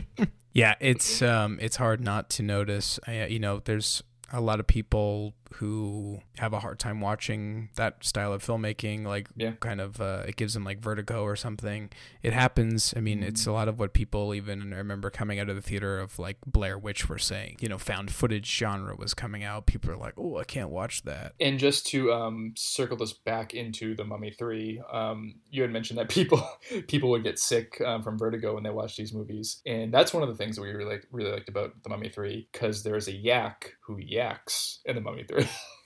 Yeah, 0.54 0.76
it's 0.80 1.22
um 1.22 1.58
it's 1.62 1.78
hard 1.78 2.02
not 2.02 2.30
to 2.32 2.44
notice. 2.44 3.00
I, 3.08 3.26
you 3.26 3.40
know, 3.40 3.62
there's 3.64 4.04
a 4.32 4.42
lot 4.42 4.60
of 4.60 4.68
people 4.68 5.34
who 5.56 6.20
have 6.38 6.54
a 6.54 6.60
hard 6.60 6.80
time 6.80 7.02
watching 7.02 7.70
that 7.76 8.04
style 8.04 8.34
of 8.34 8.44
filmmaking 8.44 9.06
like 9.06 9.30
Yeah. 9.36 9.54
kind 9.60 9.80
of 9.82 10.00
uh, 10.02 10.24
it 10.28 10.36
gives 10.36 10.54
them 10.54 10.64
like 10.64 10.80
vertigo 10.80 11.24
or 11.24 11.36
something. 11.36 11.90
It 12.22 12.34
happens. 12.34 12.94
I 12.96 13.00
mean 13.00 13.24
it's 13.24 13.46
a 13.46 13.52
lot 13.52 13.68
of 13.68 13.80
what 13.80 13.94
people 13.94 14.34
even 14.34 14.74
i 14.74 14.78
remember 14.78 15.10
coming 15.10 15.40
out 15.40 15.50
of 15.50 15.56
the 15.56 15.62
theater 15.62 16.00
of 16.00 16.20
like 16.20 16.38
blair 16.46 16.78
witch 16.78 17.08
were 17.10 17.20
saying 17.20 17.58
you 17.60 17.70
know 17.70 17.78
found 17.78 18.12
footage 18.12 18.50
genre 18.52 18.96
was 18.96 19.14
coming 19.14 19.44
out. 19.44 19.66
People 19.66 19.92
are 19.92 19.98
like 19.98 20.14
oh 20.18 20.38
i 20.38 20.44
can't 20.44 20.70
watch 20.70 21.04
that. 21.04 21.34
And 21.40 21.60
just 21.60 21.88
to 21.88 22.12
um, 22.14 22.54
circle 22.56 22.98
this 22.98 23.14
back 23.14 23.54
into 23.54 23.96
the 23.96 24.04
Mummy 24.04 24.32
Three, 24.32 24.82
um, 24.92 25.36
you 25.50 25.62
had 25.62 25.72
mentioned 25.72 26.00
that 26.00 26.10
people 26.18 26.42
people 26.88 27.10
would 27.12 27.24
get 27.24 27.40
sick 27.40 27.80
um, 27.86 28.04
from 28.04 28.18
vertigo 28.18 28.54
when 28.56 28.64
they 28.64 28.70
watch 28.70 28.96
these 28.98 29.14
movies, 29.14 29.62
and 29.66 29.94
that's 29.94 30.14
one 30.14 30.24
of 30.24 30.30
the 30.30 30.36
things 30.36 30.56
that 30.56 30.62
we 30.62 30.72
really 30.72 30.98
really 31.12 31.32
liked 31.32 31.50
about 31.50 31.72
the 31.84 31.90
Mummy 31.90 32.10
Three 32.10 32.48
because 32.52 32.84
there's 32.84 33.08
a 33.08 33.14
yak 33.14 33.74
who 33.86 33.98
yaks 34.00 34.80
in 34.86 34.96
the 34.96 35.02
Mummy 35.02 35.24
Three. 35.24 35.43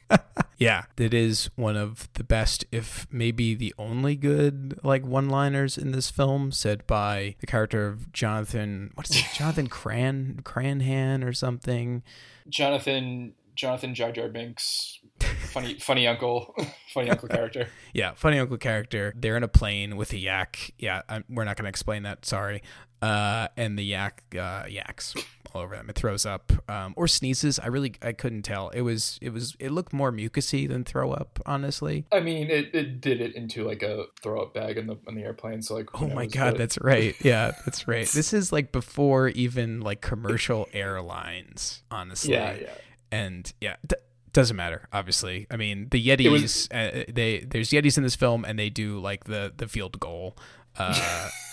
yeah 0.57 0.85
it 0.97 1.13
is 1.13 1.49
one 1.55 1.75
of 1.75 2.07
the 2.13 2.23
best 2.23 2.65
if 2.71 3.05
maybe 3.11 3.53
the 3.53 3.73
only 3.77 4.15
good 4.15 4.79
like 4.83 5.05
one 5.05 5.29
liners 5.29 5.77
in 5.77 5.91
this 5.91 6.09
film 6.09 6.51
said 6.51 6.85
by 6.87 7.35
the 7.39 7.47
character 7.47 7.87
of 7.87 8.11
jonathan 8.13 8.89
what 8.95 9.09
is 9.09 9.17
it 9.17 9.25
jonathan 9.33 9.67
cran 9.67 10.39
cranhan 10.43 11.23
or 11.23 11.33
something? 11.33 12.03
Jonathan 12.49 13.33
Jonathan 13.55 13.93
Jar 13.93 14.11
Jar 14.11 14.29
Binks 14.29 14.99
funny, 15.61 15.79
funny 15.79 16.07
uncle, 16.07 16.55
funny 16.93 17.09
uncle 17.09 17.27
character. 17.27 17.67
Yeah, 17.93 18.11
funny 18.13 18.37
uncle 18.37 18.57
character. 18.57 19.11
They're 19.15 19.37
in 19.37 19.43
a 19.43 19.47
plane 19.47 19.97
with 19.97 20.13
a 20.13 20.17
yak. 20.19 20.71
Yeah, 20.77 21.01
I'm, 21.09 21.23
we're 21.29 21.45
not 21.45 21.55
going 21.57 21.63
to 21.63 21.69
explain 21.69 22.03
that. 22.03 22.25
Sorry. 22.25 22.61
Uh, 23.01 23.47
and 23.57 23.77
the 23.77 23.83
yak 23.83 24.23
uh, 24.39 24.65
yaks 24.69 25.15
all 25.51 25.61
over 25.61 25.75
them. 25.75 25.89
It 25.89 25.95
throws 25.95 26.25
up 26.25 26.51
um, 26.69 26.93
or 26.95 27.07
sneezes. 27.07 27.57
I 27.57 27.67
really 27.67 27.95
I 28.03 28.11
couldn't 28.11 28.43
tell. 28.43 28.69
It 28.69 28.81
was 28.81 29.17
it 29.21 29.31
was 29.31 29.55
it 29.59 29.71
looked 29.71 29.93
more 29.93 30.11
mucusy 30.11 30.67
than 30.67 30.83
throw 30.83 31.11
up. 31.11 31.39
Honestly. 31.45 32.05
I 32.11 32.19
mean, 32.19 32.51
it, 32.51 32.73
it 32.75 33.01
did 33.01 33.19
it 33.19 33.35
into 33.35 33.63
like 33.63 33.81
a 33.81 34.05
throw 34.21 34.41
up 34.41 34.53
bag 34.53 34.77
in 34.77 34.85
the 34.85 34.97
on 35.07 35.15
the 35.15 35.23
airplane. 35.23 35.63
So 35.63 35.73
like, 35.73 35.89
oh 35.99 36.07
my 36.07 36.27
god, 36.27 36.57
that's 36.57 36.77
right. 36.81 37.15
Yeah, 37.23 37.51
that's 37.65 37.87
right. 37.87 38.07
this 38.07 38.31
is 38.31 38.51
like 38.51 38.71
before 38.71 39.29
even 39.29 39.81
like 39.81 40.01
commercial 40.01 40.67
airlines. 40.71 41.81
Honestly. 41.89 42.33
Yeah, 42.33 42.55
yeah. 42.61 42.69
And 43.11 43.51
yeah. 43.59 43.77
Th- 43.87 44.01
doesn't 44.37 44.55
matter 44.55 44.87
obviously. 44.93 45.47
I 45.49 45.57
mean 45.57 45.87
the 45.89 45.99
yetis 46.07 46.31
was, 46.31 46.67
uh, 46.71 47.05
they 47.09 47.39
there's 47.39 47.71
yetis 47.71 47.97
in 47.97 48.03
this 48.03 48.15
film 48.15 48.45
and 48.45 48.57
they 48.59 48.69
do 48.69 48.99
like 48.99 49.23
the 49.23 49.51
the 49.57 49.67
field 49.67 49.99
goal 49.99 50.37
uh 50.77 51.29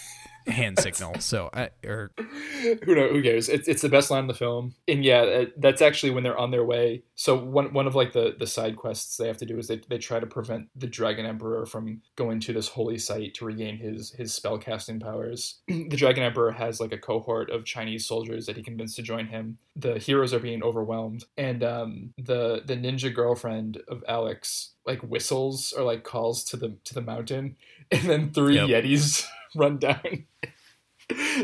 hand 0.46 0.78
signal. 0.78 1.14
So, 1.20 1.50
I, 1.52 1.70
or 1.84 2.12
who 2.16 2.94
knows? 2.94 3.10
Who 3.10 3.22
cares? 3.22 3.48
It's, 3.48 3.68
it's 3.68 3.82
the 3.82 3.88
best 3.88 4.10
line 4.10 4.22
in 4.22 4.26
the 4.28 4.34
film, 4.34 4.74
and 4.86 5.04
yeah, 5.04 5.44
that's 5.56 5.82
actually 5.82 6.10
when 6.10 6.22
they're 6.22 6.38
on 6.38 6.50
their 6.50 6.64
way. 6.64 7.02
So 7.14 7.36
one 7.36 7.72
one 7.72 7.86
of 7.86 7.94
like 7.94 8.12
the 8.12 8.34
the 8.38 8.46
side 8.46 8.76
quests 8.76 9.16
they 9.16 9.26
have 9.26 9.38
to 9.38 9.46
do 9.46 9.58
is 9.58 9.68
they 9.68 9.80
they 9.88 9.98
try 9.98 10.20
to 10.20 10.26
prevent 10.26 10.68
the 10.76 10.86
Dragon 10.86 11.26
Emperor 11.26 11.66
from 11.66 12.02
going 12.16 12.40
to 12.40 12.52
this 12.52 12.68
holy 12.68 12.98
site 12.98 13.34
to 13.34 13.44
regain 13.44 13.78
his 13.78 14.12
his 14.12 14.32
spell 14.32 14.58
casting 14.58 15.00
powers. 15.00 15.60
the 15.68 15.96
Dragon 15.96 16.22
Emperor 16.22 16.52
has 16.52 16.80
like 16.80 16.92
a 16.92 16.98
cohort 16.98 17.50
of 17.50 17.64
Chinese 17.64 18.06
soldiers 18.06 18.46
that 18.46 18.56
he 18.56 18.62
convinced 18.62 18.96
to 18.96 19.02
join 19.02 19.26
him. 19.26 19.58
The 19.76 19.98
heroes 19.98 20.34
are 20.34 20.40
being 20.40 20.62
overwhelmed, 20.62 21.24
and 21.36 21.62
um, 21.62 22.14
the 22.18 22.62
the 22.64 22.76
ninja 22.76 23.12
girlfriend 23.12 23.82
of 23.88 24.04
Alex 24.08 24.74
like 24.86 25.00
whistles 25.00 25.72
or 25.72 25.82
like 25.82 26.04
calls 26.04 26.44
to 26.44 26.56
the 26.56 26.76
to 26.84 26.94
the 26.94 27.00
mountain, 27.00 27.56
and 27.90 28.02
then 28.02 28.30
three 28.32 28.56
yep. 28.56 28.84
Yetis 28.84 29.26
run 29.54 29.78
down 29.78 30.26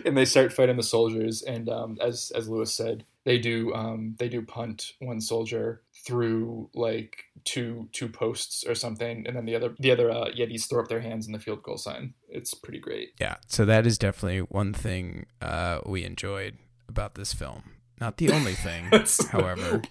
and 0.04 0.16
they 0.16 0.25
start 0.25 0.52
fighting 0.52 0.76
the 0.76 0.82
soldiers. 0.82 1.42
And 1.42 1.68
um, 1.68 1.99
as 2.00 2.32
as 2.35 2.49
Lewis 2.49 2.75
said, 2.75 3.04
they 3.25 3.38
do 3.38 3.73
um, 3.75 4.16
they 4.18 4.28
do 4.28 4.42
punt 4.42 4.92
one 5.00 5.20
soldier 5.20 5.82
through 6.04 6.70
like 6.75 7.25
two 7.44 7.88
two 7.92 8.09
posts 8.09 8.64
or 8.66 8.75
something, 8.75 9.26
and 9.26 9.37
then 9.37 9.44
the 9.44 9.54
other 9.54 9.75
the 9.78 9.90
other 9.90 10.11
uh, 10.11 10.26
Yetis 10.26 10.68
throw 10.68 10.82
up 10.82 10.88
their 10.88 11.00
hands 11.00 11.26
in 11.26 11.32
the 11.32 11.38
field 11.38 11.62
goal 11.62 11.76
sign. 11.76 12.14
It's 12.28 12.54
pretty 12.54 12.80
great. 12.80 13.11
Yeah, 13.20 13.37
so 13.47 13.64
that 13.64 13.87
is 13.87 13.99
definitely 13.99 14.40
one 14.40 14.73
thing 14.73 15.26
uh, 15.40 15.80
we 15.85 16.04
enjoyed 16.04 16.59
about 16.88 17.14
this 17.14 17.32
film. 17.32 17.62
Not 18.00 18.16
the 18.16 18.32
only 18.32 18.54
thing, 18.54 18.90
however. 19.30 19.82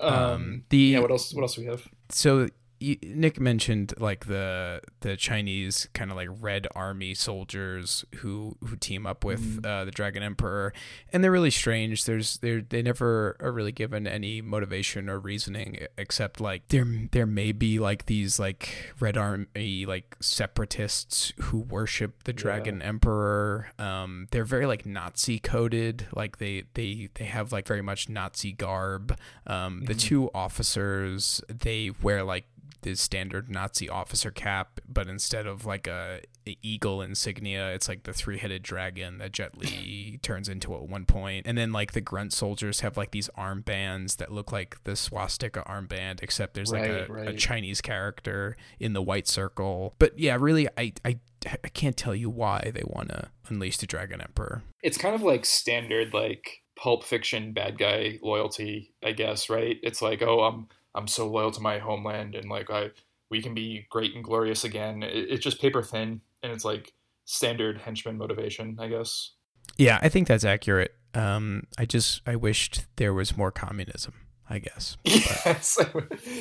Um, 0.00 0.14
um, 0.14 0.64
the 0.68 0.76
yeah. 0.76 1.00
What 1.00 1.10
else? 1.10 1.32
What 1.32 1.42
else 1.42 1.54
do 1.54 1.62
we 1.62 1.68
have? 1.68 1.88
So 2.10 2.48
Nick 2.80 3.40
mentioned 3.40 3.94
like 3.98 4.26
the 4.26 4.80
the 5.00 5.16
Chinese 5.16 5.88
kind 5.94 6.10
of 6.10 6.16
like 6.16 6.28
Red 6.40 6.66
Army 6.74 7.14
soldiers 7.14 8.04
who 8.16 8.56
who 8.64 8.76
team 8.76 9.06
up 9.06 9.24
with 9.24 9.62
mm. 9.62 9.66
uh, 9.66 9.84
the 9.84 9.90
Dragon 9.90 10.22
Emperor, 10.22 10.72
and 11.12 11.22
they're 11.22 11.32
really 11.32 11.50
strange. 11.50 12.04
There's 12.04 12.38
they 12.38 12.60
they 12.60 12.82
never 12.82 13.36
are 13.40 13.50
really 13.50 13.72
given 13.72 14.06
any 14.06 14.40
motivation 14.40 15.08
or 15.08 15.18
reasoning 15.18 15.86
except 15.96 16.40
like 16.40 16.68
there 16.68 16.86
there 17.12 17.26
may 17.26 17.52
be 17.52 17.78
like 17.78 18.06
these 18.06 18.38
like 18.38 18.92
Red 19.00 19.16
Army 19.16 19.84
like 19.86 20.16
separatists 20.20 21.32
who 21.40 21.58
worship 21.58 22.24
the 22.24 22.32
Dragon 22.32 22.80
yeah. 22.80 22.86
Emperor. 22.86 23.68
Um, 23.78 24.28
they're 24.30 24.44
very 24.44 24.66
like 24.66 24.86
Nazi 24.86 25.38
coded. 25.38 26.06
Like 26.14 26.38
they 26.38 26.64
they 26.74 27.08
they 27.14 27.24
have 27.24 27.52
like 27.52 27.66
very 27.66 27.82
much 27.82 28.08
Nazi 28.08 28.52
garb. 28.52 29.16
Um, 29.46 29.76
mm-hmm. 29.76 29.84
the 29.86 29.94
two 29.94 30.30
officers 30.34 31.42
they 31.48 31.90
wear 32.02 32.22
like 32.22 32.44
the 32.82 32.94
standard 32.94 33.50
Nazi 33.50 33.88
officer 33.88 34.30
cap, 34.30 34.80
but 34.88 35.08
instead 35.08 35.46
of 35.46 35.66
like 35.66 35.86
a, 35.86 36.20
a 36.46 36.56
eagle 36.62 37.02
insignia, 37.02 37.72
it's 37.72 37.88
like 37.88 38.04
the 38.04 38.12
three 38.12 38.38
headed 38.38 38.62
dragon 38.62 39.18
that 39.18 39.32
Jet 39.32 39.56
Li 39.56 40.18
turns 40.22 40.48
into 40.48 40.74
at 40.74 40.88
one 40.88 41.04
point. 41.04 41.46
And 41.46 41.58
then 41.58 41.72
like 41.72 41.92
the 41.92 42.00
grunt 42.00 42.32
soldiers 42.32 42.80
have 42.80 42.96
like 42.96 43.10
these 43.10 43.28
armbands 43.36 44.16
that 44.16 44.32
look 44.32 44.52
like 44.52 44.82
the 44.84 44.96
swastika 44.96 45.62
armband, 45.62 46.22
except 46.22 46.54
there's 46.54 46.72
like 46.72 46.82
right, 46.82 47.08
a, 47.08 47.12
right. 47.12 47.28
a 47.28 47.32
Chinese 47.34 47.80
character 47.80 48.56
in 48.78 48.92
the 48.92 49.02
white 49.02 49.28
circle. 49.28 49.94
But 49.98 50.18
yeah, 50.18 50.36
really, 50.38 50.68
I 50.76 50.92
I 51.04 51.18
I 51.46 51.68
can't 51.68 51.96
tell 51.96 52.14
you 52.14 52.30
why 52.30 52.70
they 52.74 52.82
want 52.84 53.10
to 53.10 53.30
unleash 53.48 53.78
the 53.78 53.86
Dragon 53.86 54.20
Emperor. 54.20 54.62
It's 54.82 54.98
kind 54.98 55.14
of 55.14 55.22
like 55.22 55.44
standard 55.44 56.12
like 56.12 56.62
pulp 56.78 57.04
fiction 57.04 57.52
bad 57.52 57.78
guy 57.78 58.18
loyalty, 58.22 58.94
I 59.04 59.12
guess, 59.12 59.50
right? 59.50 59.76
It's 59.82 60.00
like, 60.00 60.22
oh, 60.22 60.40
I'm 60.40 60.68
I'm 60.98 61.08
so 61.08 61.28
loyal 61.28 61.50
to 61.52 61.60
my 61.60 61.78
homeland 61.78 62.34
and 62.34 62.50
like 62.50 62.70
I 62.70 62.90
we 63.30 63.42
can 63.42 63.54
be 63.54 63.86
great 63.90 64.14
and 64.14 64.24
glorious 64.24 64.64
again. 64.64 65.02
It, 65.02 65.30
it's 65.30 65.44
just 65.44 65.60
paper 65.60 65.82
thin 65.82 66.20
and 66.42 66.52
it's 66.52 66.64
like 66.64 66.92
standard 67.24 67.78
henchman 67.78 68.18
motivation, 68.18 68.76
I 68.80 68.88
guess. 68.88 69.32
Yeah, 69.76 69.98
I 70.02 70.08
think 70.08 70.28
that's 70.28 70.44
accurate. 70.44 70.94
Um, 71.14 71.64
I 71.78 71.84
just 71.84 72.22
I 72.26 72.36
wished 72.36 72.86
there 72.96 73.14
was 73.14 73.36
more 73.36 73.50
communism. 73.50 74.14
I 74.50 74.58
guess. 74.58 74.96
Yes. 75.04 75.78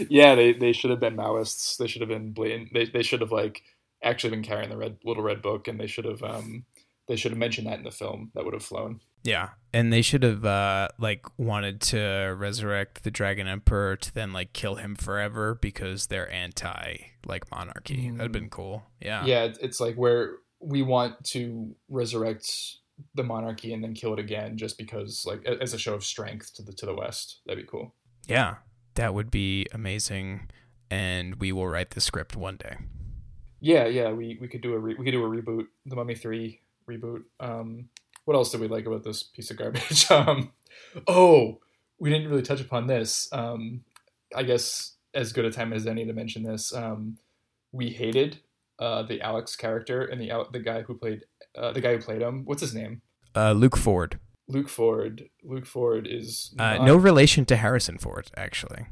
yeah, 0.09 0.35
they, 0.35 0.53
they 0.53 0.71
should 0.71 0.91
have 0.91 0.99
been 0.99 1.17
Maoists. 1.17 1.77
They 1.77 1.87
should 1.87 2.01
have 2.01 2.09
been 2.09 2.31
blatant. 2.31 2.73
They, 2.73 2.85
they 2.85 3.03
should 3.03 3.21
have 3.21 3.31
like 3.31 3.63
actually 4.01 4.31
been 4.31 4.43
carrying 4.43 4.69
the 4.69 4.77
red 4.77 4.97
little 5.03 5.23
red 5.23 5.41
book, 5.41 5.67
and 5.67 5.79
they 5.79 5.87
should 5.87 6.05
have 6.05 6.23
um 6.23 6.65
they 7.07 7.15
should 7.15 7.31
have 7.31 7.39
mentioned 7.39 7.67
that 7.67 7.77
in 7.77 7.83
the 7.83 7.91
film. 7.91 8.31
That 8.35 8.45
would 8.45 8.53
have 8.53 8.63
flown. 8.63 8.99
Yeah, 9.23 9.49
and 9.73 9.91
they 9.91 10.01
should 10.01 10.23
have 10.23 10.45
uh, 10.45 10.89
like 10.99 11.25
wanted 11.37 11.81
to 11.81 12.35
resurrect 12.37 13.03
the 13.03 13.11
Dragon 13.11 13.47
Emperor 13.47 13.95
to 13.95 14.13
then 14.13 14.31
like 14.31 14.53
kill 14.53 14.75
him 14.75 14.95
forever 14.95 15.55
because 15.55 16.07
they're 16.07 16.31
anti 16.31 16.97
like 17.25 17.49
monarchy. 17.51 18.09
Mm. 18.09 18.17
That'd 18.17 18.31
been 18.31 18.49
cool. 18.49 18.83
Yeah. 19.01 19.25
Yeah, 19.25 19.49
it's 19.61 19.79
like 19.79 19.95
where 19.95 20.35
we 20.59 20.81
want 20.81 21.23
to 21.25 21.75
resurrect 21.89 22.49
the 23.15 23.23
monarchy 23.23 23.73
and 23.73 23.83
then 23.83 23.93
kill 23.93 24.13
it 24.13 24.19
again 24.19 24.57
just 24.57 24.77
because 24.77 25.23
like 25.25 25.45
as 25.45 25.73
a 25.73 25.77
show 25.77 25.93
of 25.93 26.03
strength 26.03 26.53
to 26.55 26.61
the 26.61 26.73
to 26.73 26.85
the 26.85 26.95
west. 26.95 27.41
That'd 27.45 27.63
be 27.63 27.69
cool. 27.69 27.93
Yeah, 28.27 28.55
that 28.95 29.13
would 29.13 29.31
be 29.31 29.65
amazing, 29.73 30.49
and 30.89 31.35
we 31.35 31.51
will 31.51 31.67
write 31.67 31.91
the 31.91 32.01
script 32.01 32.35
one 32.35 32.57
day. 32.57 32.77
Yeah, 33.59 33.87
yeah, 33.87 34.11
we, 34.11 34.37
we 34.39 34.47
could 34.47 34.61
do 34.61 34.73
a 34.73 34.79
re- 34.79 34.95
we 34.97 35.03
could 35.03 35.11
do 35.11 35.25
a 35.25 35.29
reboot, 35.29 35.65
the 35.85 35.95
Mummy 35.95 36.15
Three 36.15 36.61
reboot. 36.89 37.23
Um, 37.39 37.89
what 38.25 38.35
else 38.35 38.51
did 38.51 38.61
we 38.61 38.67
like 38.67 38.85
about 38.85 39.03
this 39.03 39.23
piece 39.23 39.51
of 39.51 39.57
garbage? 39.57 40.09
um, 40.11 40.51
oh, 41.07 41.59
we 41.99 42.09
didn't 42.09 42.29
really 42.29 42.43
touch 42.43 42.61
upon 42.61 42.87
this. 42.87 43.29
Um, 43.31 43.81
I 44.35 44.43
guess 44.43 44.95
as 45.13 45.33
good 45.33 45.45
a 45.45 45.51
time 45.51 45.73
as 45.73 45.87
any 45.87 46.05
to 46.05 46.13
mention 46.13 46.43
this. 46.43 46.73
Um, 46.73 47.17
we 47.71 47.89
hated 47.89 48.39
uh, 48.79 49.03
the 49.03 49.21
Alex 49.21 49.55
character 49.55 50.05
and 50.05 50.21
the 50.21 50.45
the 50.51 50.59
guy 50.59 50.81
who 50.81 50.95
played 50.95 51.23
uh, 51.57 51.71
the 51.71 51.81
guy 51.81 51.95
who 51.95 52.01
played 52.01 52.21
him. 52.21 52.45
What's 52.45 52.61
his 52.61 52.73
name? 52.73 53.01
Uh, 53.35 53.51
Luke 53.51 53.77
Ford. 53.77 54.19
Luke 54.47 54.69
Ford. 54.69 55.29
Luke 55.43 55.65
Ford 55.65 56.07
is 56.09 56.53
uh, 56.57 56.77
not... 56.77 56.85
no 56.85 56.95
relation 56.95 57.45
to 57.45 57.57
Harrison 57.57 57.97
Ford, 57.97 58.31
actually. 58.37 58.87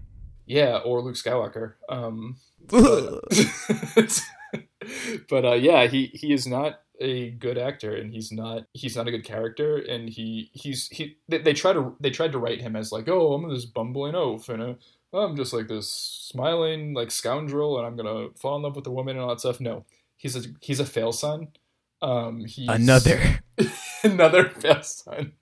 Yeah, 0.45 0.77
or 0.77 1.01
Luke 1.01 1.15
Skywalker. 1.15 1.73
Um, 1.89 2.36
but, 2.67 4.21
but 5.29 5.45
uh, 5.45 5.53
yeah, 5.53 5.88
he 5.88 6.08
he 6.13 6.34
is 6.34 6.45
not 6.45 6.81
a 7.01 7.31
good 7.31 7.58
actor 7.58 7.95
and 7.95 8.13
he's 8.13 8.31
not 8.31 8.63
he's 8.73 8.95
not 8.95 9.08
a 9.08 9.12
good 9.12 9.25
character 9.25 9.77
and 9.77 10.10
he 10.10 10.49
he's 10.53 10.88
he 10.89 11.17
they, 11.27 11.39
they 11.39 11.53
try 11.53 11.73
to 11.73 11.95
they 11.99 12.10
tried 12.10 12.31
to 12.31 12.39
write 12.39 12.62
him 12.62 12.75
as 12.75 12.91
like 12.91 13.10
oh 13.10 13.34
i'm 13.34 13.49
this 13.49 13.65
bumbling 13.65 14.15
oaf 14.15 14.47
and 14.47 14.62
uh, 14.62 14.73
i'm 15.13 15.36
just 15.36 15.51
like 15.51 15.67
this 15.67 15.91
smiling 15.91 16.93
like 16.93 17.12
scoundrel 17.12 17.77
and 17.77 17.86
i'm 17.86 17.95
gonna 17.97 18.27
fall 18.36 18.55
in 18.55 18.63
love 18.63 18.75
with 18.75 18.88
a 18.88 18.91
woman 18.91 19.15
and 19.15 19.23
all 19.23 19.29
that 19.29 19.39
stuff. 19.39 19.60
No. 19.60 19.86
He's 20.17 20.36
a 20.36 20.49
he's 20.62 20.79
a 20.79 20.86
fail 20.86 21.12
son. 21.12 21.49
Um 22.01 22.45
he's 22.45 22.69
another. 22.69 23.39
Another 24.03 24.49
fail 24.49 24.84
son. 24.84 25.34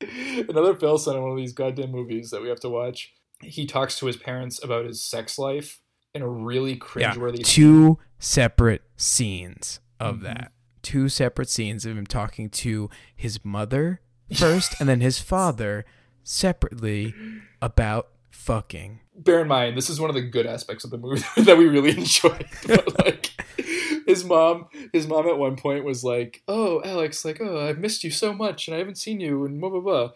Another 0.00 0.74
fail 0.74 0.96
son 0.96 1.16
in 1.16 1.22
one 1.22 1.32
of 1.32 1.36
these 1.36 1.52
goddamn 1.52 1.90
movies 1.90 2.30
that 2.30 2.40
we 2.40 2.48
have 2.48 2.60
to 2.60 2.70
watch. 2.70 3.12
He 3.42 3.66
talks 3.66 3.98
to 3.98 4.06
his 4.06 4.16
parents 4.16 4.62
about 4.62 4.86
his 4.86 5.02
sex 5.02 5.38
life 5.38 5.80
in 6.14 6.22
a 6.22 6.28
really 6.28 6.76
cringeworthy 6.76 7.38
yeah, 7.38 7.44
two 7.44 7.98
separate 8.18 8.82
scenes 8.96 9.80
of 10.00 10.16
mm-hmm. 10.16 10.24
that 10.24 10.52
two 10.82 11.08
separate 11.08 11.48
scenes 11.48 11.86
of 11.86 11.96
him 11.96 12.06
talking 12.06 12.50
to 12.50 12.90
his 13.14 13.44
mother 13.44 14.00
first 14.34 14.74
and 14.80 14.88
then 14.88 15.00
his 15.00 15.18
father 15.32 15.84
separately 16.24 17.14
about 17.60 18.08
fucking. 18.30 19.00
Bear 19.14 19.40
in 19.42 19.48
mind, 19.48 19.76
this 19.76 19.90
is 19.90 20.00
one 20.00 20.10
of 20.10 20.14
the 20.14 20.22
good 20.22 20.46
aspects 20.46 20.84
of 20.84 20.90
the 20.90 20.98
movie 20.98 21.22
that 21.42 21.58
we 21.58 21.66
really 21.66 21.90
enjoyed. 21.90 22.46
But 22.66 23.04
like 23.04 23.30
his 24.06 24.24
mom, 24.24 24.66
his 24.92 25.06
mom 25.06 25.28
at 25.28 25.38
one 25.38 25.56
point 25.56 25.84
was 25.84 26.02
like, 26.02 26.42
"Oh, 26.48 26.82
Alex, 26.84 27.24
like, 27.24 27.40
oh, 27.40 27.68
I've 27.68 27.78
missed 27.78 28.04
you 28.04 28.10
so 28.10 28.32
much, 28.32 28.66
and 28.66 28.74
I 28.74 28.78
haven't 28.78 28.98
seen 28.98 29.20
you, 29.20 29.44
and 29.44 29.60
blah 29.60 29.70
blah 29.70 29.80
blah." 29.80 30.10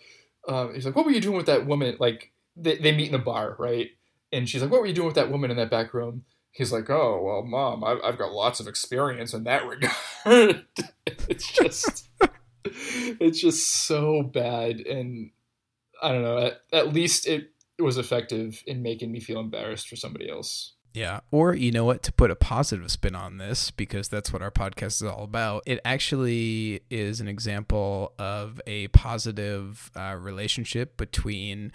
Um, 0.48 0.74
he's 0.74 0.86
like, 0.86 0.96
"What 0.96 1.04
were 1.04 1.12
you 1.12 1.20
doing 1.20 1.36
with 1.36 1.46
that 1.46 1.66
woman?" 1.66 1.96
Like, 2.00 2.32
they 2.56 2.76
they 2.76 2.92
meet 2.92 3.08
in 3.08 3.14
a 3.14 3.18
bar, 3.18 3.56
right? 3.58 3.90
And 4.32 4.48
she's 4.48 4.62
like, 4.62 4.70
"What 4.70 4.80
were 4.80 4.86
you 4.86 4.94
doing 4.94 5.06
with 5.06 5.16
that 5.16 5.30
woman 5.30 5.50
in 5.50 5.56
that 5.58 5.70
back 5.70 5.94
room?" 5.94 6.24
He's 6.56 6.72
like, 6.72 6.88
"Oh 6.90 7.22
well, 7.22 7.42
mom, 7.42 7.84
I've, 7.84 7.98
I've 8.02 8.18
got 8.18 8.32
lots 8.32 8.60
of 8.60 8.66
experience 8.66 9.34
in 9.34 9.44
that 9.44 9.66
regard." 9.66 9.94
it's 11.28 11.52
just, 11.52 12.08
it's 12.64 13.40
just 13.40 13.86
so 13.86 14.22
bad, 14.22 14.80
and 14.80 15.30
I 16.02 16.12
don't 16.12 16.22
know. 16.22 16.38
At, 16.38 16.60
at 16.72 16.92
least 16.92 17.26
it 17.26 17.50
was 17.78 17.98
effective 17.98 18.62
in 18.66 18.82
making 18.82 19.12
me 19.12 19.20
feel 19.20 19.40
embarrassed 19.40 19.88
for 19.88 19.96
somebody 19.96 20.30
else. 20.30 20.72
Yeah. 20.96 21.20
Or, 21.30 21.54
you 21.54 21.72
know 21.72 21.84
what, 21.84 22.02
to 22.04 22.12
put 22.12 22.30
a 22.30 22.34
positive 22.34 22.90
spin 22.90 23.14
on 23.14 23.36
this, 23.36 23.70
because 23.70 24.08
that's 24.08 24.32
what 24.32 24.40
our 24.40 24.50
podcast 24.50 25.02
is 25.02 25.02
all 25.02 25.24
about, 25.24 25.62
it 25.66 25.78
actually 25.84 26.80
is 26.88 27.20
an 27.20 27.28
example 27.28 28.14
of 28.18 28.62
a 28.66 28.88
positive 28.88 29.90
uh, 29.94 30.16
relationship 30.18 30.96
between 30.96 31.70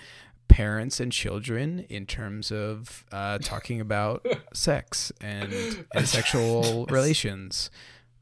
parents 0.51 0.99
and 0.99 1.13
children 1.13 1.85
in 1.87 2.05
terms 2.05 2.51
of 2.51 3.05
uh, 3.11 3.37
talking 3.37 3.79
about 3.79 4.25
sex 4.53 5.11
and, 5.21 5.53
and 5.95 6.07
sexual 6.07 6.85
relations. 6.87 7.71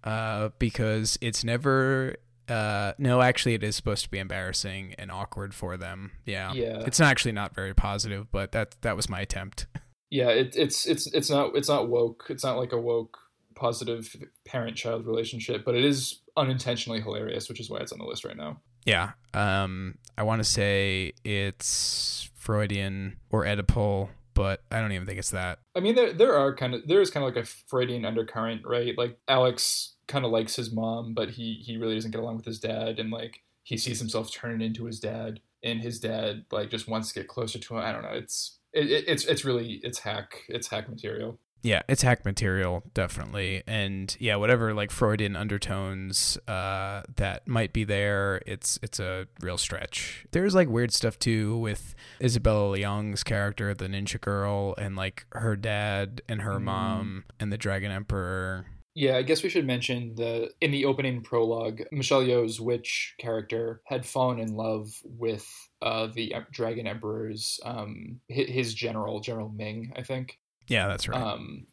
Uh, 0.04 0.50
because 0.60 1.18
it's 1.20 1.44
never 1.44 2.16
uh, 2.48 2.94
no, 2.98 3.22
actually, 3.22 3.54
it 3.54 3.64
is 3.64 3.76
supposed 3.76 4.04
to 4.04 4.10
be 4.10 4.18
embarrassing 4.18 4.96
and 4.98 5.12
awkward 5.12 5.54
for 5.54 5.78
them. 5.78 6.12
Yeah, 6.26 6.54
Yeah. 6.54 6.84
It's 6.86 7.00
actually 7.00 7.34
not 7.34 7.54
very 7.54 7.74
positive, 7.74 8.32
but 8.32 8.52
that 8.54 8.76
that 8.82 8.96
was 8.96 9.10
my 9.10 9.22
attempt. 9.22 9.68
Yeah, 10.10 10.30
it, 10.30 10.56
it's 10.56 10.88
it's 10.88 11.06
it's 11.14 11.30
not 11.30 11.56
it's 11.56 11.70
not 11.70 11.90
woke. 11.90 12.26
It's 12.30 12.44
not 12.44 12.58
like 12.58 12.72
a 12.72 12.80
woke 12.80 13.18
positive 13.56 14.16
parent 14.48 14.76
child 14.76 15.06
relationship, 15.06 15.64
but 15.64 15.76
it 15.76 15.86
is 15.86 16.22
unintentionally 16.38 17.02
hilarious, 17.02 17.50
which 17.50 17.60
is 17.60 17.70
why 17.70 17.80
it's 17.80 17.92
on 17.92 18.00
the 18.00 18.06
list 18.06 18.26
right 18.26 18.38
now. 18.38 18.60
Yeah. 18.86 19.12
Um, 19.34 19.98
I 20.18 20.24
want 20.24 20.40
to 20.40 20.44
say 20.44 21.14
it's 21.24 22.30
Freudian 22.36 23.18
or 23.30 23.46
Oedipal, 23.46 24.10
but 24.34 24.64
I 24.72 24.80
don't 24.80 24.92
even 24.92 25.06
think 25.06 25.20
it's 25.20 25.32
that. 25.32 25.60
I 25.76 25.80
mean, 25.80 25.96
there 25.96 26.14
there 26.14 26.36
are 26.36 26.56
kind 26.56 26.74
of 26.74 26.88
there 26.88 27.02
is 27.02 27.12
kind 27.12 27.26
of 27.26 27.34
like 27.34 27.44
a 27.44 27.48
Freudian 27.48 28.06
undercurrent, 28.06 28.62
right? 28.66 28.98
Like 28.98 29.18
Alex 29.28 29.96
kind 30.08 30.26
of 30.26 30.32
likes 30.32 30.56
his 30.56 30.72
mom, 30.72 31.14
but 31.14 31.30
he 31.30 31.62
he 31.66 31.78
really 31.78 31.96
doesn't 31.96 32.12
get 32.12 32.22
along 32.22 32.38
with 32.38 32.46
his 32.46 32.60
dad, 32.60 33.00
and 33.00 33.12
like 33.12 33.44
he 33.64 33.78
sees 33.78 34.00
himself 34.00 34.32
turning 34.32 34.62
into 34.62 34.86
his 34.86 35.00
dad, 35.00 35.40
and 35.64 35.82
his 35.82 36.00
dad 36.00 36.46
like 36.52 36.70
just 36.70 36.88
wants 36.88 37.10
to 37.10 37.20
get 37.20 37.28
closer 37.28 37.60
to 37.60 37.76
him. 37.76 37.84
I 37.84 37.92
don't 37.92 38.04
know. 38.04 38.14
It's 38.14 38.60
it, 38.74 38.90
it, 38.90 39.06
it's 39.08 39.26
it's 39.26 39.46
really 39.46 39.80
it's 39.84 40.00
hack 40.00 40.44
it's 40.50 40.68
hack 40.68 40.90
material. 40.90 41.40
Yeah, 41.62 41.82
it's 41.90 42.02
hack 42.04 42.24
material, 42.24 42.84
definitely. 42.94 43.64
And 43.68 44.16
yeah, 44.20 44.38
whatever 44.38 44.74
like 44.74 44.92
Freudian 44.92 45.36
undertones 45.36 46.38
uh, 46.48 47.04
that 47.18 47.48
might 47.48 47.74
be 47.74 47.84
there, 47.84 48.42
it's 48.46 48.80
it's 48.82 49.00
a 49.00 49.28
real 49.42 49.58
stretch. 49.58 50.26
There's 50.32 50.56
like 50.56 50.70
weird 50.70 50.94
stuff 50.94 51.20
too 51.20 51.58
with 51.58 51.96
Isabella 52.22 52.70
Leong's 52.72 53.24
character, 53.24 53.74
the 53.74 53.88
ninja 53.88 54.22
girl, 54.22 54.74
and 54.78 54.96
like 54.96 55.26
her 55.34 55.56
dad 55.56 56.22
and 56.30 56.42
her 56.42 56.60
Mm. 56.60 56.64
mom 56.64 57.24
and 57.40 57.52
the 57.52 57.58
Dragon 57.58 57.92
Emperor. 57.92 58.66
Yeah, 58.96 59.18
I 59.18 59.22
guess 59.22 59.44
we 59.44 59.50
should 59.50 59.68
mention 59.68 60.16
the 60.16 60.52
in 60.62 60.72
the 60.72 60.86
opening 60.86 61.22
prologue, 61.22 61.82
Michelle 61.92 62.24
Yeoh's 62.24 62.60
witch 62.60 63.16
character 63.20 63.82
had 63.86 64.06
fallen 64.06 64.40
in 64.40 64.56
love 64.56 64.90
with 65.04 65.46
uh, 65.82 66.08
the 66.14 66.34
Dragon 66.52 66.88
Emperor's 66.88 67.60
um, 67.64 68.20
his 68.28 68.74
general, 68.74 69.20
General 69.20 69.50
Ming, 69.50 69.94
I 69.96 70.04
think. 70.04 70.38
Yeah, 70.70 70.88
that's 70.88 71.08
right. 71.08 71.22
Um, 71.22 71.68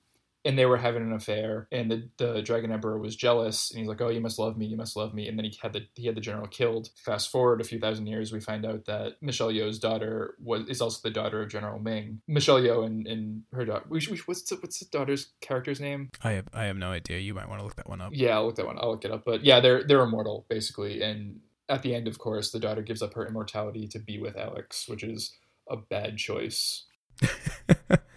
and 0.47 0.57
they 0.57 0.65
were 0.65 0.77
having 0.77 1.03
an 1.03 1.13
affair, 1.13 1.67
and 1.73 1.91
the, 1.91 2.09
the 2.19 2.41
Dragon 2.41 2.71
Emperor 2.71 2.99
was 2.99 3.17
jealous, 3.17 3.71
and 3.71 3.81
he's 3.81 3.89
like, 3.89 4.01
"Oh, 4.01 4.11
you 4.11 4.21
must 4.21 4.39
love 4.39 4.57
me, 4.57 4.67
you 4.67 4.77
must 4.77 4.97
love 4.97 5.13
me." 5.13 5.27
And 5.27 5.37
then 5.37 5.45
he 5.45 5.59
had 5.61 5.73
the 5.73 5.87
he 5.97 6.07
had 6.07 6.15
the 6.15 6.21
general 6.21 6.47
killed. 6.47 6.91
Fast 7.05 7.33
forward 7.33 7.61
a 7.61 7.65
few 7.65 7.81
thousand 7.81 8.07
years, 8.07 8.33
we 8.33 8.39
find 8.39 8.65
out 8.65 8.85
that 8.85 9.15
Michelle 9.21 9.51
Yeoh's 9.51 9.81
daughter 9.81 10.37
was 10.41 10.69
is 10.69 10.81
also 10.81 11.01
the 11.03 11.13
daughter 11.13 11.43
of 11.43 11.51
General 11.51 11.81
Ming. 11.81 12.21
Michelle 12.29 12.61
Yeoh 12.61 12.87
and, 12.87 13.09
and 13.09 13.43
her 13.53 13.65
daughter. 13.65 13.87
What's 13.89 14.07
the, 14.07 14.57
what's 14.57 14.79
the 14.79 14.87
daughter's 14.87 15.33
character's 15.41 15.81
name? 15.81 16.11
I 16.23 16.33
have 16.33 16.47
I 16.55 16.65
have 16.67 16.77
no 16.77 16.91
idea. 16.91 17.19
You 17.19 17.35
might 17.35 17.49
want 17.49 17.61
to 17.61 17.65
look 17.65 17.75
that 17.77 17.89
one 17.89 18.01
up. 18.01 18.13
Yeah, 18.15 18.37
I'll 18.37 18.47
look 18.47 18.57
that 18.57 18.67
one. 18.67 18.79
I'll 18.79 18.93
look 18.93 19.05
it 19.05 19.11
up. 19.11 19.25
But 19.25 19.45
yeah, 19.45 19.59
they're 19.59 19.83
they're 19.83 20.03
immortal 20.03 20.47
basically, 20.49 21.03
and 21.03 21.41
at 21.69 21.83
the 21.83 21.93
end, 21.93 22.07
of 22.07 22.19
course, 22.19 22.53
the 22.53 22.61
daughter 22.61 22.83
gives 22.83 23.03
up 23.03 23.15
her 23.15 23.27
immortality 23.27 23.89
to 23.89 23.99
be 23.99 24.21
with 24.21 24.37
Alex, 24.37 24.89
which 24.89 25.03
is 25.03 25.37
a 25.69 25.77
bad 25.77 26.19
choice. 26.19 26.85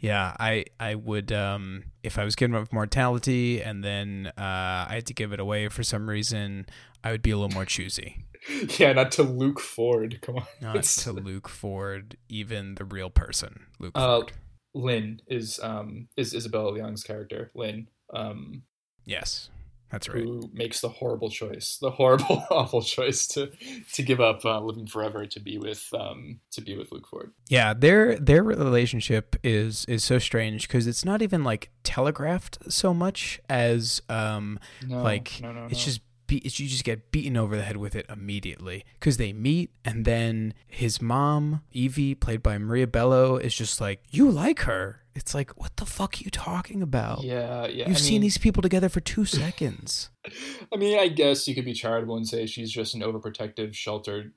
yeah, 0.00 0.34
I 0.40 0.64
I 0.78 0.94
would 0.96 1.30
um 1.32 1.84
if 2.02 2.18
I 2.18 2.24
was 2.24 2.34
given 2.36 2.56
up 2.56 2.72
mortality 2.72 3.62
and 3.62 3.84
then 3.84 4.32
uh 4.36 4.86
I 4.88 4.92
had 4.94 5.06
to 5.06 5.14
give 5.14 5.32
it 5.32 5.40
away 5.40 5.68
for 5.68 5.82
some 5.82 6.08
reason, 6.08 6.66
I 7.04 7.12
would 7.12 7.22
be 7.22 7.30
a 7.30 7.36
little 7.38 7.54
more 7.54 7.64
choosy. 7.66 8.24
yeah, 8.78 8.92
not 8.94 9.12
to 9.12 9.22
Luke 9.22 9.60
Ford. 9.60 10.18
Come 10.22 10.36
on, 10.36 10.46
Not 10.62 10.82
to 11.04 11.12
Luke 11.12 11.48
Ford, 11.48 12.16
even 12.28 12.76
the 12.76 12.84
real 12.86 13.10
person, 13.10 13.66
Luke 13.78 13.92
Uh, 13.94 14.20
Ford. 14.20 14.32
Lynn 14.74 15.20
is 15.26 15.60
um 15.62 16.08
is 16.16 16.32
Isabella 16.34 16.76
Young's 16.76 17.02
character, 17.02 17.50
Lynn, 17.54 17.88
um, 18.14 18.62
Yes, 19.04 19.50
that's 19.90 20.08
right. 20.08 20.22
who 20.22 20.48
makes 20.52 20.80
the 20.80 20.88
horrible 20.88 21.30
choice, 21.30 21.78
the 21.80 21.90
horrible, 21.90 22.44
awful 22.50 22.82
choice 22.82 23.26
to 23.28 23.50
to 23.92 24.02
give 24.02 24.20
up 24.20 24.44
uh, 24.44 24.60
living 24.60 24.86
forever 24.86 25.26
to 25.26 25.40
be 25.40 25.58
with 25.58 25.86
um 25.92 26.40
to 26.52 26.60
be 26.60 26.76
with 26.76 26.92
Luke 26.92 27.06
Ford. 27.08 27.32
Yeah, 27.48 27.74
their 27.74 28.16
their 28.18 28.42
relationship 28.42 29.36
is 29.42 29.84
is 29.86 30.04
so 30.04 30.18
strange 30.18 30.68
because 30.68 30.86
it's 30.86 31.04
not 31.04 31.22
even 31.22 31.44
like 31.44 31.70
telegraphed 31.82 32.58
so 32.72 32.94
much 32.94 33.40
as 33.48 34.00
um 34.08 34.58
No, 34.86 35.02
like 35.02 35.40
no, 35.42 35.52
no, 35.52 35.66
it's 35.70 35.84
just 35.84 36.00
be- 36.26 36.38
it's, 36.38 36.60
you 36.60 36.68
just 36.68 36.84
get 36.84 37.10
beaten 37.10 37.36
over 37.36 37.56
the 37.56 37.62
head 37.62 37.76
with 37.76 37.96
it 37.96 38.06
immediately 38.08 38.84
because 38.94 39.16
they 39.16 39.32
meet 39.32 39.70
and 39.84 40.04
then 40.04 40.54
his 40.68 41.02
mom 41.02 41.62
Evie 41.72 42.14
played 42.14 42.42
by 42.42 42.56
Maria 42.56 42.86
Bello 42.86 43.36
is 43.36 43.54
just 43.54 43.80
like 43.80 44.02
you 44.10 44.30
like 44.30 44.60
her 44.60 45.02
it's 45.14 45.34
like 45.34 45.50
what 45.60 45.76
the 45.76 45.86
fuck 45.86 46.14
are 46.14 46.24
you 46.24 46.30
talking 46.30 46.82
about 46.82 47.22
yeah, 47.22 47.66
yeah. 47.66 47.88
you've 47.88 47.96
I 47.96 48.00
seen 48.00 48.14
mean- 48.14 48.22
these 48.22 48.38
people 48.38 48.62
together 48.62 48.88
for 48.88 49.00
two 49.00 49.24
seconds 49.24 50.10
I 50.72 50.76
mean, 50.76 50.98
I 50.98 51.08
guess 51.08 51.48
you 51.48 51.54
could 51.54 51.64
be 51.64 51.72
charitable 51.72 52.16
and 52.16 52.26
say 52.26 52.46
she's 52.46 52.70
just 52.70 52.94
an 52.94 53.00
overprotective 53.00 53.74
shelter, 53.74 54.32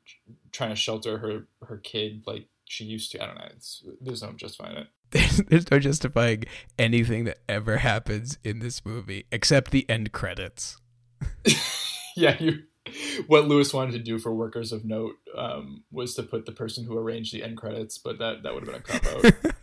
trying 0.51 0.69
to 0.69 0.75
shelter 0.75 1.17
her 1.19 1.47
her 1.67 1.77
kid 1.77 2.23
like 2.25 2.47
she 2.65 2.86
used 2.86 3.12
to. 3.12 3.23
I 3.23 3.27
don't 3.27 3.36
know. 3.36 3.47
It's, 3.55 3.83
there's 4.01 4.23
no 4.23 4.31
justifying 4.31 4.77
it. 4.77 4.88
there's, 5.12 5.38
there's 5.38 5.71
no 5.71 5.79
justifying 5.79 6.45
anything 6.79 7.25
that 7.25 7.39
ever 7.47 7.77
happens 7.77 8.38
in 8.43 8.59
this 8.59 8.86
movie 8.86 9.25
except 9.31 9.71
the 9.71 9.88
end 9.88 10.12
credits 10.12 10.77
yeah, 12.15 12.36
you. 12.39 12.63
What 13.27 13.47
Lewis 13.47 13.73
wanted 13.73 13.93
to 13.93 13.99
do 13.99 14.19
for 14.19 14.33
Workers 14.33 14.73
of 14.73 14.83
Note 14.83 15.15
um, 15.38 15.83
was 15.91 16.15
to 16.15 16.23
put 16.23 16.45
the 16.45 16.51
person 16.51 16.83
who 16.83 16.97
arranged 16.97 17.33
the 17.33 17.43
end 17.43 17.57
credits, 17.57 17.97
but 17.97 18.19
that 18.19 18.43
that 18.43 18.53
would 18.53 18.67
have 18.67 18.73
been 18.73 18.97
a 18.97 18.99
cop 18.99 19.05
out. 19.05 19.53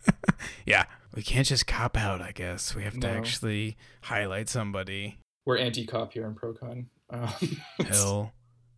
yeah 0.65 0.85
we 1.13 1.21
can't 1.21 1.47
just 1.47 1.67
cop 1.67 1.97
out 1.97 2.21
i 2.21 2.31
guess 2.31 2.75
we 2.75 2.83
have 2.83 2.99
to 2.99 3.07
actually 3.07 3.77
highlight 4.03 4.49
somebody 4.49 5.17
We're 5.45 5.57
anti-cop 5.57 6.13
here 6.13 6.27
in 6.27 6.35
Procon. 6.35 6.85
Um, 7.09 7.57
hell 7.87 8.31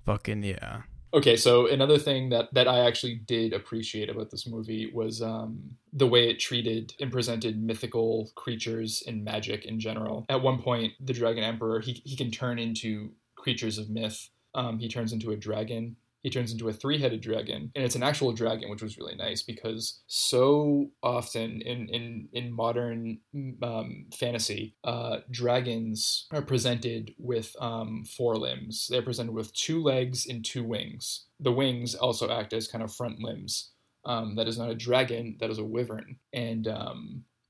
fucking 0.06 0.44
yeah 0.44 0.84
Okay, 1.14 1.38
so 1.38 1.68
another 1.68 2.00
thing 2.00 2.30
that, 2.30 2.52
that 2.54 2.68
I 2.68 2.80
actually 2.88 3.16
did 3.28 3.54
appreciate 3.54 4.10
about 4.10 4.32
this 4.32 4.48
movie 4.48 4.92
was 4.92 5.22
um, 5.22 5.60
the 5.94 6.08
way 6.08 6.28
it 6.28 6.40
treated 6.40 6.94
and 7.00 7.12
presented 7.12 7.62
mythical 7.62 8.32
creatures 8.34 9.04
and 9.06 9.24
magic 9.24 9.66
in 9.66 9.80
general. 9.80 10.26
At 10.28 10.42
one 10.42 10.60
point, 10.60 10.94
the 11.00 11.14
Dragon 11.14 11.44
Emperor 11.44 11.80
he 11.82 12.02
he 12.04 12.16
can 12.16 12.32
turn 12.32 12.58
into 12.58 13.12
creatures 13.36 13.78
of 13.78 13.92
myth. 13.92 14.30
Um, 14.56 14.80
he 14.80 14.90
turns 14.90 15.14
into 15.14 15.32
a 15.32 15.36
dragon. 15.36 15.98
He 16.24 16.30
turns 16.30 16.52
into 16.52 16.70
a 16.70 16.74
three-headed 16.74 17.22
dragon, 17.22 17.72
and 17.76 17.84
it's 17.84 17.96
an 17.96 18.04
actual 18.04 18.32
dragon, 18.32 18.70
which 18.70 18.82
was 18.82 18.98
really 18.98 19.16
nice 19.16 19.44
because 19.44 20.02
so 20.08 20.88
often 21.04 21.62
in 21.62 21.88
in 21.90 22.30
in 22.34 22.52
modern 22.52 23.20
um, 23.62 24.06
fantasy, 24.18 24.76
uh, 24.84 25.18
dragons 25.30 26.28
are 26.32 26.42
presented 26.42 27.14
with 27.18 27.56
um, 27.60 28.06
four 28.06 28.38
limbs. 28.38 28.88
They're 28.90 29.02
presented 29.02 29.34
with 29.34 29.54
two 29.54 29.84
legs 29.84 30.26
and 30.26 30.44
two 30.44 30.64
wings. 30.64 31.26
The 31.40 31.52
wings 31.52 31.94
also 31.94 32.32
act 32.32 32.54
as 32.54 32.68
kind 32.68 32.84
of 32.84 32.94
front 32.94 33.20
limbs. 33.20 33.72
Um, 34.06 34.36
that 34.36 34.48
is 34.48 34.58
not 34.58 34.70
a 34.70 34.76
dragon. 34.76 35.38
That 35.40 35.50
is 35.50 35.60
a 35.60 35.64
wyvern. 35.64 36.18
And, 36.34 36.68
um, 36.68 37.24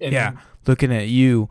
and 0.00 0.12
yeah 0.12 0.32
looking 0.66 0.92
at 0.92 1.08
you 1.08 1.48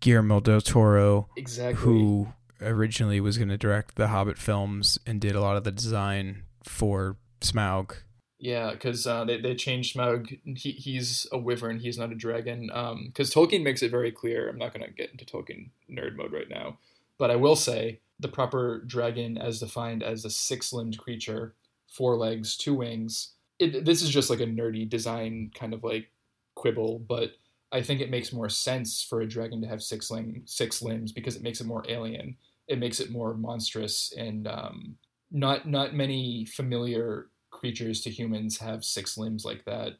guillermo 0.00 0.40
del 0.40 0.60
toro 0.60 1.28
exactly. 1.36 1.74
who 1.82 2.28
originally 2.64 3.20
was 3.20 3.38
going 3.38 3.48
to 3.48 3.58
direct 3.58 3.96
the 3.96 4.08
Hobbit 4.08 4.38
films 4.38 4.98
and 5.06 5.20
did 5.20 5.34
a 5.34 5.40
lot 5.40 5.56
of 5.56 5.64
the 5.64 5.72
design 5.72 6.42
for 6.62 7.16
Smaug. 7.40 7.96
Yeah, 8.38 8.72
because 8.72 9.06
uh, 9.06 9.24
they, 9.24 9.40
they 9.40 9.54
changed 9.54 9.96
Smaug. 9.96 10.38
He, 10.58 10.72
he's 10.72 11.26
a 11.32 11.38
wyvern. 11.38 11.78
He's 11.78 11.98
not 11.98 12.12
a 12.12 12.16
dragon. 12.16 12.66
Because 13.06 13.32
Tolkien 13.32 13.62
makes 13.62 13.82
it 13.82 13.90
very 13.90 14.12
clear. 14.12 14.48
I'm 14.48 14.58
not 14.58 14.74
going 14.74 14.84
to 14.84 14.92
get 14.92 15.10
into 15.10 15.24
Tolkien 15.24 15.70
nerd 15.90 16.16
mode 16.16 16.32
right 16.32 16.48
now. 16.50 16.78
But 17.16 17.30
I 17.30 17.36
will 17.36 17.56
say 17.56 18.00
the 18.20 18.28
proper 18.28 18.82
dragon, 18.86 19.38
as 19.38 19.60
defined 19.60 20.02
as 20.02 20.24
a 20.24 20.30
six 20.30 20.72
limbed 20.72 20.98
creature, 20.98 21.54
four 21.88 22.16
legs, 22.16 22.56
two 22.56 22.74
wings. 22.74 23.30
It, 23.58 23.84
this 23.84 24.02
is 24.02 24.10
just 24.10 24.30
like 24.30 24.40
a 24.40 24.46
nerdy 24.46 24.88
design 24.88 25.52
kind 25.54 25.72
of 25.72 25.84
like 25.84 26.10
quibble, 26.54 26.98
but 26.98 27.32
I 27.72 27.82
think 27.82 28.00
it 28.00 28.10
makes 28.10 28.32
more 28.32 28.48
sense 28.48 29.02
for 29.02 29.20
a 29.20 29.28
dragon 29.28 29.62
to 29.62 29.68
have 29.68 29.82
six, 29.82 30.10
ling- 30.10 30.42
six 30.44 30.82
limbs 30.82 31.12
because 31.12 31.36
it 31.36 31.42
makes 31.42 31.60
it 31.60 31.66
more 31.66 31.84
alien. 31.88 32.36
It 32.68 32.78
makes 32.78 33.00
it 33.00 33.10
more 33.10 33.34
monstrous 33.34 34.12
and 34.16 34.46
um, 34.48 34.96
not 35.30 35.66
not 35.68 35.94
many 35.94 36.46
familiar 36.46 37.28
creatures 37.50 38.00
to 38.02 38.10
humans 38.10 38.58
have 38.58 38.84
six 38.84 39.16
limbs 39.16 39.44
like 39.44 39.64
that. 39.64 39.92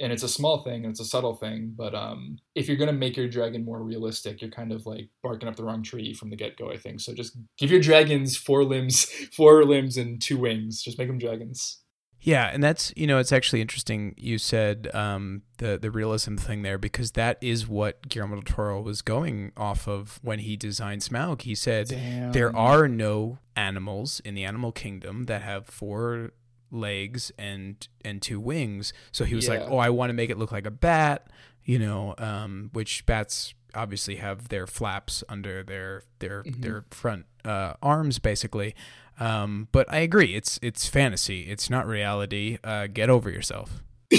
And 0.00 0.12
it's 0.12 0.22
a 0.22 0.28
small 0.28 0.62
thing 0.62 0.84
and 0.84 0.92
it's 0.92 1.00
a 1.00 1.04
subtle 1.04 1.34
thing 1.36 1.74
but 1.76 1.94
um, 1.94 2.38
if 2.54 2.68
you're 2.68 2.78
going 2.78 2.86
to 2.86 2.92
make 2.92 3.18
your 3.18 3.28
dragon 3.28 3.64
more 3.66 3.82
realistic 3.82 4.40
you're 4.40 4.50
kind 4.50 4.72
of 4.72 4.86
like 4.86 5.08
barking 5.22 5.46
up 5.46 5.56
the 5.56 5.64
wrong 5.64 5.82
tree 5.82 6.14
from 6.14 6.30
the 6.30 6.36
get-go 6.36 6.70
i 6.70 6.78
think. 6.78 7.00
So 7.00 7.12
just 7.14 7.36
give 7.58 7.70
your 7.70 7.80
dragons 7.80 8.36
four 8.36 8.64
limbs 8.64 9.04
four 9.36 9.64
limbs 9.64 9.98
and 9.98 10.20
two 10.20 10.38
wings. 10.38 10.82
Just 10.82 10.98
make 10.98 11.08
them 11.08 11.18
dragons 11.18 11.80
Yeah, 12.22 12.50
and 12.52 12.62
that's 12.62 12.92
you 12.96 13.06
know 13.06 13.18
it's 13.18 13.32
actually 13.32 13.60
interesting. 13.62 14.14
You 14.18 14.36
said 14.38 14.88
um, 14.94 15.42
the 15.58 15.78
the 15.78 15.90
realism 15.90 16.36
thing 16.36 16.62
there 16.62 16.76
because 16.78 17.12
that 17.12 17.38
is 17.40 17.66
what 17.66 18.08
Guillermo 18.08 18.36
del 18.36 18.42
Toro 18.42 18.82
was 18.82 19.00
going 19.02 19.52
off 19.56 19.88
of 19.88 20.18
when 20.22 20.40
he 20.40 20.56
designed 20.56 21.00
Smaug. 21.02 21.42
He 21.42 21.54
said 21.54 21.88
Damn. 21.88 22.32
there 22.32 22.54
are 22.54 22.88
no 22.88 23.38
animals 23.56 24.20
in 24.24 24.34
the 24.34 24.44
animal 24.44 24.70
kingdom 24.72 25.24
that 25.24 25.40
have 25.42 25.66
four 25.66 26.32
legs 26.70 27.32
and 27.38 27.88
and 28.04 28.20
two 28.20 28.38
wings. 28.38 28.92
So 29.12 29.24
he 29.24 29.34
was 29.34 29.48
like, 29.48 29.62
"Oh, 29.62 29.78
I 29.78 29.88
want 29.90 30.10
to 30.10 30.14
make 30.14 30.28
it 30.30 30.36
look 30.38 30.52
like 30.52 30.66
a 30.66 30.70
bat," 30.70 31.26
you 31.64 31.78
know, 31.78 32.14
um, 32.18 32.70
which 32.74 33.06
bats 33.06 33.54
obviously 33.74 34.16
have 34.16 34.48
their 34.48 34.66
flaps 34.66 35.22
under 35.28 35.62
their 35.62 36.02
their 36.18 36.42
Mhm. 36.42 36.60
their 36.62 36.84
front 36.90 37.24
uh, 37.44 37.74
arms, 37.82 38.18
basically. 38.18 38.74
Um, 39.20 39.68
but 39.70 39.90
I 39.92 39.98
agree, 39.98 40.34
it's 40.34 40.58
it's 40.62 40.86
fantasy. 40.88 41.42
It's 41.42 41.68
not 41.70 41.86
reality. 41.86 42.58
Uh, 42.64 42.86
get 42.86 43.10
over 43.10 43.30
yourself. 43.30 43.82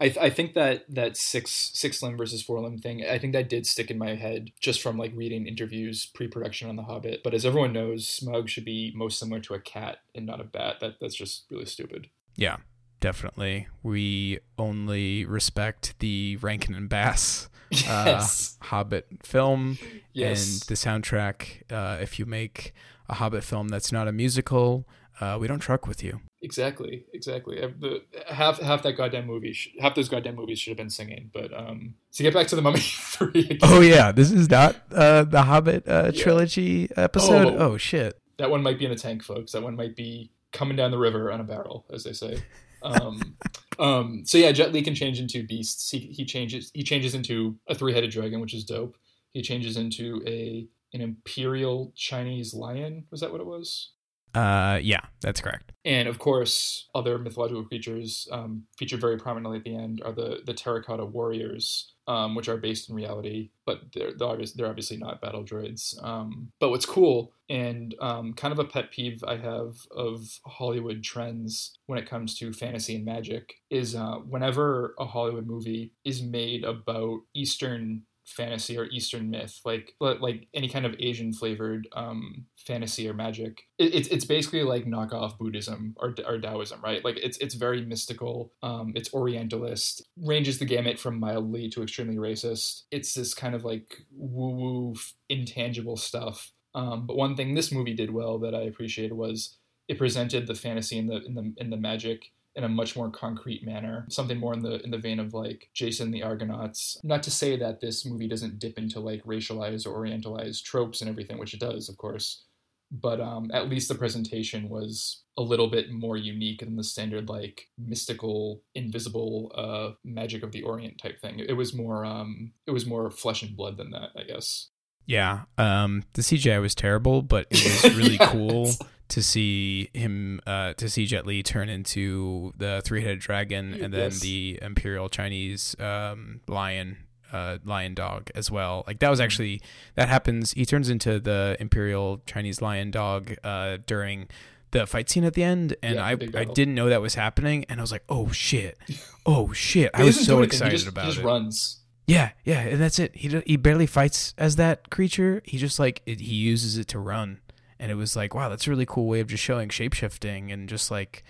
I, 0.00 0.14
I 0.20 0.30
think 0.30 0.54
that 0.54 0.84
that 0.88 1.16
six 1.16 1.70
six 1.74 2.02
limb 2.02 2.16
versus 2.16 2.42
four 2.42 2.60
limb 2.60 2.78
thing 2.78 3.04
I 3.08 3.18
think 3.18 3.32
that 3.34 3.48
did 3.48 3.66
stick 3.66 3.90
in 3.90 3.98
my 3.98 4.14
head 4.14 4.50
just 4.60 4.80
from 4.80 4.96
like 4.96 5.12
reading 5.14 5.46
interviews 5.46 6.06
pre 6.06 6.28
production 6.28 6.68
on 6.68 6.76
The 6.76 6.82
Hobbit. 6.84 7.22
But 7.22 7.34
as 7.34 7.44
everyone 7.44 7.72
knows, 7.72 8.06
Smaug 8.06 8.48
should 8.48 8.64
be 8.64 8.92
most 8.94 9.18
similar 9.18 9.40
to 9.40 9.54
a 9.54 9.60
cat 9.60 9.98
and 10.14 10.26
not 10.26 10.40
a 10.40 10.44
bat. 10.44 10.76
That 10.80 10.94
that's 11.00 11.14
just 11.14 11.44
really 11.50 11.66
stupid. 11.66 12.08
Yeah, 12.36 12.58
definitely. 13.00 13.68
We 13.82 14.38
only 14.58 15.24
respect 15.24 15.94
the 15.98 16.36
Rankin 16.36 16.74
and 16.74 16.88
Bass 16.88 17.48
uh, 17.72 18.04
Yes. 18.06 18.56
Hobbit 18.62 19.06
film 19.22 19.78
and 20.14 20.36
the 20.36 20.74
soundtrack. 20.74 21.70
Uh, 21.70 21.98
if 22.00 22.18
you 22.18 22.26
make 22.26 22.72
a 23.08 23.14
Hobbit 23.14 23.44
film 23.44 23.68
that's 23.68 23.92
not 23.92 24.08
a 24.08 24.12
musical, 24.12 24.86
uh, 25.20 25.36
we 25.40 25.46
don't 25.46 25.60
truck 25.60 25.86
with 25.86 26.02
you. 26.02 26.20
Exactly, 26.42 27.04
exactly. 27.14 27.56
The, 27.58 28.02
half 28.28 28.60
half 28.60 28.82
that 28.82 28.92
goddamn 28.94 29.26
movie, 29.26 29.52
sh- 29.54 29.70
half 29.80 29.94
those 29.94 30.08
goddamn 30.10 30.34
movies 30.36 30.58
should 30.58 30.72
have 30.72 30.76
been 30.76 30.90
singing. 30.90 31.30
But 31.32 31.52
um, 31.56 31.94
to 32.12 32.22
get 32.22 32.34
back 32.34 32.46
to 32.48 32.56
the 32.56 32.62
Mummy 32.62 32.80
three, 32.82 33.40
again, 33.40 33.58
Oh 33.62 33.80
yeah, 33.80 34.12
this 34.12 34.30
is 34.30 34.50
not 34.50 34.76
uh, 34.92 35.24
the 35.24 35.42
Hobbit 35.42 35.88
uh, 35.88 36.10
Yeah. 36.12 36.22
trilogy 36.22 36.90
episode. 36.96 37.54
Oh. 37.54 37.72
Oh. 37.72 37.76
shit. 37.78 38.18
that 38.38 38.50
one 38.50 38.62
might 38.62 38.78
be 38.78 38.84
in 38.84 38.92
a 38.92 38.96
tank, 38.96 39.22
folks. 39.22 39.52
That 39.52 39.62
one 39.62 39.74
might 39.76 39.96
be 39.96 40.30
coming 40.52 40.76
down 40.76 40.90
the 40.90 40.98
river 40.98 41.32
on 41.32 41.40
a 41.40 41.44
barrel, 41.44 41.86
as 41.92 42.04
they 42.04 42.12
say. 42.12 42.42
Um, 42.82 43.36
um, 43.78 44.22
so 44.26 44.36
yeah, 44.36 44.52
Jet 44.52 44.72
Li 44.72 44.82
can 44.82 44.94
change 44.94 45.18
into 45.20 45.46
beasts. 45.46 45.90
He, 45.90 45.98
he 46.00 46.24
changes 46.26 46.70
he 46.74 46.82
changes 46.82 47.14
into 47.14 47.56
a 47.68 47.74
three 47.74 47.94
headed 47.94 48.10
dragon, 48.10 48.40
which 48.40 48.52
is 48.54 48.64
dope. 48.64 48.98
He 49.32 49.40
changes 49.40 49.76
into 49.78 50.22
a 50.26 50.66
an 50.94 51.00
imperial 51.00 51.92
Chinese 51.94 52.54
lion. 52.54 53.04
Was 53.10 53.20
that 53.20 53.32
what 53.32 53.40
it 53.40 53.46
was? 53.46 53.90
Uh, 54.34 54.80
yeah, 54.82 55.00
that's 55.20 55.40
correct. 55.40 55.72
And 55.84 56.08
of 56.08 56.18
course, 56.18 56.88
other 56.94 57.18
mythological 57.18 57.64
creatures 57.64 58.26
um, 58.32 58.64
featured 58.76 59.00
very 59.00 59.16
prominently 59.16 59.58
at 59.58 59.64
the 59.64 59.76
end 59.76 60.02
are 60.04 60.12
the 60.12 60.40
the 60.44 60.54
terracotta 60.54 61.04
warriors, 61.04 61.92
um, 62.08 62.34
which 62.34 62.48
are 62.48 62.56
based 62.56 62.90
in 62.90 62.96
reality, 62.96 63.50
but 63.64 63.82
they're 63.94 64.12
they're, 64.18 64.28
obvious, 64.28 64.52
they're 64.52 64.66
obviously 64.66 64.96
not 64.96 65.20
battle 65.20 65.44
droids. 65.44 66.02
Um, 66.02 66.50
but 66.58 66.70
what's 66.70 66.86
cool 66.86 67.32
and 67.48 67.94
um, 68.00 68.32
kind 68.32 68.52
of 68.52 68.58
a 68.58 68.64
pet 68.64 68.90
peeve 68.90 69.22
I 69.22 69.36
have 69.36 69.76
of 69.94 70.40
Hollywood 70.46 71.02
trends 71.02 71.78
when 71.86 71.98
it 71.98 72.08
comes 72.08 72.34
to 72.38 72.52
fantasy 72.52 72.96
and 72.96 73.04
magic 73.04 73.54
is 73.70 73.94
uh, 73.94 74.16
whenever 74.28 74.94
a 74.98 75.04
Hollywood 75.04 75.46
movie 75.46 75.92
is 76.04 76.22
made 76.22 76.64
about 76.64 77.20
Eastern 77.34 78.02
fantasy 78.24 78.78
or 78.78 78.86
Eastern 78.86 79.30
myth, 79.30 79.60
like 79.64 79.94
like 80.00 80.48
any 80.54 80.68
kind 80.68 80.86
of 80.86 80.94
Asian 80.98 81.32
flavored 81.32 81.88
um, 81.92 82.46
fantasy 82.56 83.08
or 83.08 83.14
magic. 83.14 83.64
It, 83.78 83.94
it's 83.94 84.08
it's 84.08 84.24
basically 84.24 84.62
like 84.62 84.86
knockoff 84.86 85.38
Buddhism 85.38 85.94
or, 85.98 86.14
or 86.26 86.38
Taoism, 86.38 86.80
right? 86.82 87.04
Like 87.04 87.18
it's 87.18 87.38
it's 87.38 87.54
very 87.54 87.84
mystical. 87.84 88.52
Um, 88.62 88.92
it's 88.94 89.12
Orientalist, 89.12 90.06
ranges 90.16 90.58
the 90.58 90.64
gamut 90.64 90.98
from 90.98 91.20
mildly 91.20 91.68
to 91.70 91.82
extremely 91.82 92.16
racist. 92.16 92.82
It's 92.90 93.14
this 93.14 93.34
kind 93.34 93.54
of 93.54 93.64
like 93.64 94.02
woo 94.16 94.50
woo 94.50 94.94
intangible 95.28 95.96
stuff. 95.96 96.52
Um, 96.74 97.06
but 97.06 97.16
one 97.16 97.36
thing 97.36 97.54
this 97.54 97.70
movie 97.70 97.94
did 97.94 98.12
well 98.12 98.38
that 98.40 98.54
I 98.54 98.62
appreciated 98.62 99.12
was 99.12 99.56
it 99.86 99.98
presented 99.98 100.46
the 100.46 100.54
fantasy 100.54 100.98
and 100.98 101.08
the 101.08 101.22
in 101.24 101.34
the 101.34 101.54
in 101.58 101.70
the 101.70 101.76
magic 101.76 102.32
in 102.56 102.64
a 102.64 102.68
much 102.68 102.94
more 102.96 103.10
concrete 103.10 103.64
manner, 103.64 104.06
something 104.08 104.38
more 104.38 104.54
in 104.54 104.62
the 104.62 104.82
in 104.84 104.90
the 104.90 104.98
vein 104.98 105.18
of 105.18 105.34
like 105.34 105.70
Jason 105.74 106.10
the 106.10 106.22
Argonauts. 106.22 106.98
Not 107.02 107.22
to 107.24 107.30
say 107.30 107.56
that 107.56 107.80
this 107.80 108.04
movie 108.06 108.28
doesn't 108.28 108.58
dip 108.58 108.78
into 108.78 109.00
like 109.00 109.24
racialized 109.24 109.86
or 109.86 109.98
orientalized 109.98 110.62
tropes 110.64 111.00
and 111.00 111.10
everything, 111.10 111.38
which 111.38 111.54
it 111.54 111.60
does, 111.60 111.88
of 111.88 111.96
course. 111.96 112.44
But 112.92 113.20
um, 113.20 113.50
at 113.52 113.68
least 113.68 113.88
the 113.88 113.96
presentation 113.96 114.68
was 114.68 115.22
a 115.36 115.42
little 115.42 115.68
bit 115.68 115.90
more 115.90 116.16
unique 116.16 116.60
than 116.60 116.76
the 116.76 116.84
standard 116.84 117.28
like 117.28 117.68
mystical, 117.76 118.62
invisible 118.76 119.50
uh, 119.56 119.94
magic 120.04 120.44
of 120.44 120.52
the 120.52 120.62
Orient 120.62 120.98
type 120.98 121.20
thing. 121.20 121.40
It 121.40 121.54
was 121.54 121.74
more 121.74 122.04
um, 122.04 122.52
it 122.66 122.70
was 122.70 122.86
more 122.86 123.10
flesh 123.10 123.42
and 123.42 123.56
blood 123.56 123.78
than 123.78 123.90
that, 123.90 124.10
I 124.16 124.22
guess. 124.22 124.68
Yeah. 125.06 125.42
Um, 125.58 126.04
the 126.12 126.22
CGI 126.22 126.60
was 126.62 126.74
terrible, 126.74 127.20
but 127.22 127.46
it 127.50 127.62
was 127.84 127.96
really 127.96 128.16
Yes. 128.20 128.30
cool 128.30 128.70
to 129.08 129.22
see 129.22 129.90
him 129.92 130.40
uh, 130.46 130.72
to 130.74 130.88
see 130.88 131.06
Jet 131.06 131.26
Li 131.26 131.42
turn 131.42 131.68
into 131.68 132.52
the 132.56 132.82
three-headed 132.84 133.20
dragon 133.20 133.74
and 133.74 133.92
then 133.92 134.10
Yes. 134.10 134.20
the 134.20 134.58
imperial 134.62 135.08
Chinese 135.08 135.76
um, 135.78 136.40
lion 136.48 136.98
uh, 137.32 137.58
lion 137.64 137.94
dog 137.94 138.30
as 138.34 138.50
well. 138.50 138.84
Like 138.86 139.00
that 139.00 139.10
was 139.10 139.20
actually 139.20 139.60
that 139.96 140.08
happens. 140.08 140.52
He 140.52 140.64
turns 140.64 140.88
into 140.88 141.18
the 141.20 141.56
imperial 141.60 142.22
Chinese 142.26 142.62
lion 142.62 142.90
dog 142.90 143.34
uh, 143.44 143.78
during 143.86 144.28
the 144.70 144.86
fight 144.86 145.08
scene 145.10 145.24
at 145.24 145.34
the 145.34 145.42
end, 145.44 145.76
and 145.82 145.96
Yeah, 145.96 146.04
I 146.04 146.10
I 146.12 146.44
didn't 146.44 146.74
know 146.74 146.88
that 146.88 147.00
was 147.00 147.14
happening, 147.14 147.64
and 147.68 147.78
I 147.78 147.82
was 147.82 147.92
like, 147.92 148.04
oh 148.08 148.30
shit, 148.32 148.76
oh 149.26 149.52
shit! 149.52 149.90
I 149.94 150.02
was 150.04 150.18
so 150.24 150.42
excited 150.42 150.72
just, 150.72 150.88
about 150.88 151.04
he 151.04 151.10
just 151.12 151.20
it. 151.22 151.24
runs. 151.26 151.80
Yeah, 152.06 152.30
yeah, 152.44 152.60
and 152.60 152.80
that's 152.80 152.98
it. 152.98 153.14
He 153.14 153.28
he 153.46 153.56
barely 153.56 153.86
fights 153.86 154.34
as 154.36 154.56
that 154.56 154.90
creature. 154.90 155.42
He 155.44 155.58
just 155.58 155.78
like 155.78 156.02
it, 156.06 156.20
he 156.20 156.34
uses 156.34 156.76
it 156.76 156.88
to 156.88 156.98
run, 156.98 157.40
and 157.84 157.92
it 157.92 157.96
was 157.96 158.16
like, 158.16 158.34
wow, 158.34 158.48
that's 158.48 158.66
a 158.66 158.70
really 158.70 158.86
cool 158.86 159.06
way 159.06 159.20
of 159.20 159.26
just 159.26 159.42
showing 159.42 159.68
shapeshifting 159.68 160.50
and 160.50 160.70
just 160.70 160.90
like, 160.90 161.22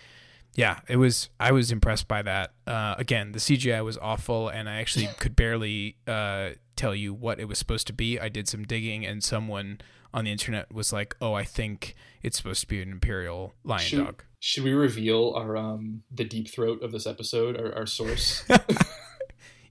yeah, 0.54 0.78
it 0.86 0.98
was. 0.98 1.28
I 1.40 1.50
was 1.50 1.72
impressed 1.72 2.06
by 2.06 2.22
that. 2.22 2.52
Uh, 2.64 2.94
again, 2.96 3.32
the 3.32 3.40
CGI 3.40 3.84
was 3.84 3.98
awful, 3.98 4.48
and 4.50 4.68
I 4.68 4.76
actually 4.76 5.08
could 5.18 5.34
barely 5.34 5.96
uh, 6.06 6.50
tell 6.76 6.94
you 6.94 7.12
what 7.12 7.40
it 7.40 7.46
was 7.46 7.58
supposed 7.58 7.88
to 7.88 7.92
be. 7.92 8.20
I 8.20 8.28
did 8.28 8.46
some 8.46 8.62
digging, 8.62 9.04
and 9.04 9.24
someone 9.24 9.80
on 10.12 10.26
the 10.26 10.30
internet 10.30 10.72
was 10.72 10.92
like, 10.92 11.16
"Oh, 11.20 11.34
I 11.34 11.42
think 11.42 11.96
it's 12.22 12.36
supposed 12.36 12.60
to 12.60 12.68
be 12.68 12.80
an 12.80 12.92
imperial 12.92 13.54
lion 13.64 13.82
Should, 13.82 14.04
dog." 14.04 14.22
should 14.38 14.62
we 14.62 14.74
reveal 14.74 15.34
our 15.36 15.56
um 15.56 16.04
the 16.12 16.22
deep 16.22 16.48
throat 16.48 16.84
of 16.84 16.92
this 16.92 17.04
episode, 17.04 17.60
our, 17.60 17.74
our 17.74 17.86
source? 17.86 18.44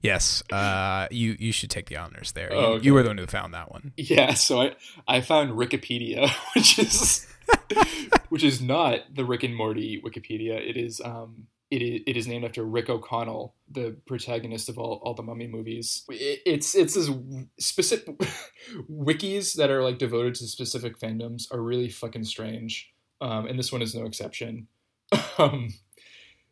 Yes, 0.04 0.42
uh, 0.52 1.08
you 1.10 1.34
you 1.38 1.50
should 1.50 1.70
take 1.70 1.86
the 1.88 1.96
honors 1.96 2.32
there. 2.32 2.52
You, 2.52 2.58
Oh, 2.58 2.72
okay. 2.74 2.84
you 2.84 2.92
were 2.94 3.02
the 3.02 3.08
one 3.08 3.18
who 3.18 3.26
found 3.26 3.54
that 3.54 3.72
one. 3.72 3.92
Yeah, 3.96 4.34
so 4.34 4.60
I 4.60 4.76
I 5.08 5.20
found 5.22 5.52
Rickipedia, 5.52 6.28
which 6.54 6.78
is 6.78 7.26
which 8.28 8.44
is 8.44 8.60
not 8.60 9.00
the 9.14 9.24
Rick 9.24 9.42
and 9.44 9.56
Morty 9.56 10.00
Rickipedia. 10.04 10.60
It 10.60 10.76
is 10.76 11.00
um 11.00 11.46
it 11.70 11.80
is, 11.82 12.02
it 12.06 12.16
is 12.18 12.26
named 12.28 12.44
after 12.44 12.62
Rick 12.62 12.90
O'Connell, 12.90 13.54
the 13.70 13.96
protagonist 14.06 14.68
of 14.68 14.78
all, 14.78 15.00
all 15.02 15.14
the 15.14 15.22
Mummy 15.22 15.46
movies. 15.48 16.04
It, 16.10 16.40
it's 16.44 16.74
it's 16.74 16.94
this 16.94 17.08
specific 17.58 18.14
wikis 18.90 19.54
that 19.56 19.70
are 19.70 19.82
like 19.82 19.98
devoted 19.98 20.34
to 20.36 20.46
specific 20.46 20.98
fandoms 21.00 21.52
are 21.52 21.62
really 21.62 21.88
fucking 21.88 22.24
strange, 22.24 22.92
um, 23.22 23.46
and 23.46 23.58
this 23.58 23.72
one 23.72 23.80
is 23.82 23.94
no 23.94 24.04
exception. 24.04 24.68
um, 25.38 25.72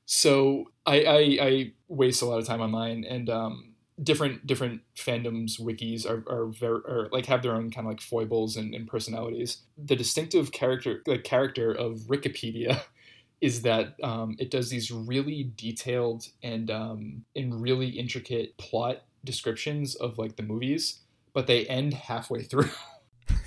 so 0.06 0.70
I, 0.86 1.04
I 1.04 1.38
I 1.40 1.72
waste 1.88 2.22
a 2.22 2.26
lot 2.26 2.38
of 2.38 2.46
time 2.46 2.60
online 2.60 3.04
and 3.04 3.30
um 3.30 3.72
different 4.02 4.46
different 4.46 4.80
fandoms 4.96 5.60
wikis 5.60 6.06
are 6.08 6.24
are 6.28 6.46
very 6.46 6.80
are 6.88 7.08
like 7.12 7.26
have 7.26 7.42
their 7.42 7.54
own 7.54 7.70
kind 7.70 7.86
of 7.86 7.92
like 7.92 8.00
foibles 8.00 8.56
and, 8.56 8.74
and 8.74 8.86
personalities. 8.88 9.58
The 9.76 9.96
distinctive 9.96 10.52
character 10.52 11.02
like 11.06 11.24
character 11.24 11.72
of 11.72 12.00
Rickipedia 12.08 12.82
is 13.40 13.62
that 13.62 13.96
um, 14.02 14.36
it 14.38 14.50
does 14.50 14.70
these 14.70 14.90
really 14.90 15.52
detailed 15.56 16.28
and 16.42 16.70
um, 16.70 17.24
and 17.36 17.60
really 17.60 17.88
intricate 17.88 18.56
plot 18.56 19.02
descriptions 19.24 19.94
of 19.96 20.18
like 20.18 20.36
the 20.36 20.42
movies, 20.42 21.00
but 21.32 21.46
they 21.46 21.66
end 21.66 21.94
halfway 21.94 22.42
through. 22.42 22.70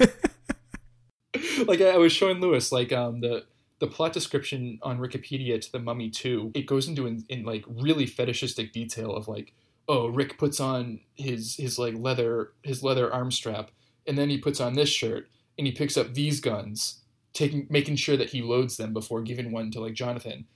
like 1.66 1.80
I, 1.80 1.90
I 1.90 1.96
was 1.96 2.12
showing 2.12 2.40
Lewis 2.40 2.70
like 2.72 2.92
um 2.92 3.20
the 3.20 3.44
the 3.80 3.86
plot 3.86 4.12
description 4.12 4.78
on 4.82 4.98
Rickipedia 4.98 5.60
to 5.60 5.72
the 5.72 5.78
Mummy 5.78 6.10
2, 6.10 6.52
it 6.54 6.66
goes 6.66 6.88
into 6.88 7.06
in, 7.06 7.24
in 7.28 7.44
like 7.44 7.64
really 7.66 8.06
fetishistic 8.06 8.72
detail 8.72 9.14
of 9.14 9.28
like, 9.28 9.52
oh, 9.88 10.08
Rick 10.08 10.38
puts 10.38 10.60
on 10.60 11.00
his 11.16 11.56
his 11.56 11.78
like 11.78 11.94
leather 11.96 12.52
his 12.62 12.82
leather 12.82 13.12
arm 13.12 13.30
strap, 13.30 13.70
and 14.06 14.16
then 14.16 14.30
he 14.30 14.38
puts 14.38 14.60
on 14.60 14.74
this 14.74 14.88
shirt, 14.88 15.28
and 15.58 15.66
he 15.66 15.72
picks 15.72 15.96
up 15.96 16.14
these 16.14 16.40
guns, 16.40 17.02
taking 17.32 17.66
making 17.68 17.96
sure 17.96 18.16
that 18.16 18.30
he 18.30 18.42
loads 18.42 18.76
them 18.76 18.92
before 18.92 19.22
giving 19.22 19.52
one 19.52 19.70
to 19.72 19.80
like 19.80 19.94
Jonathan. 19.94 20.46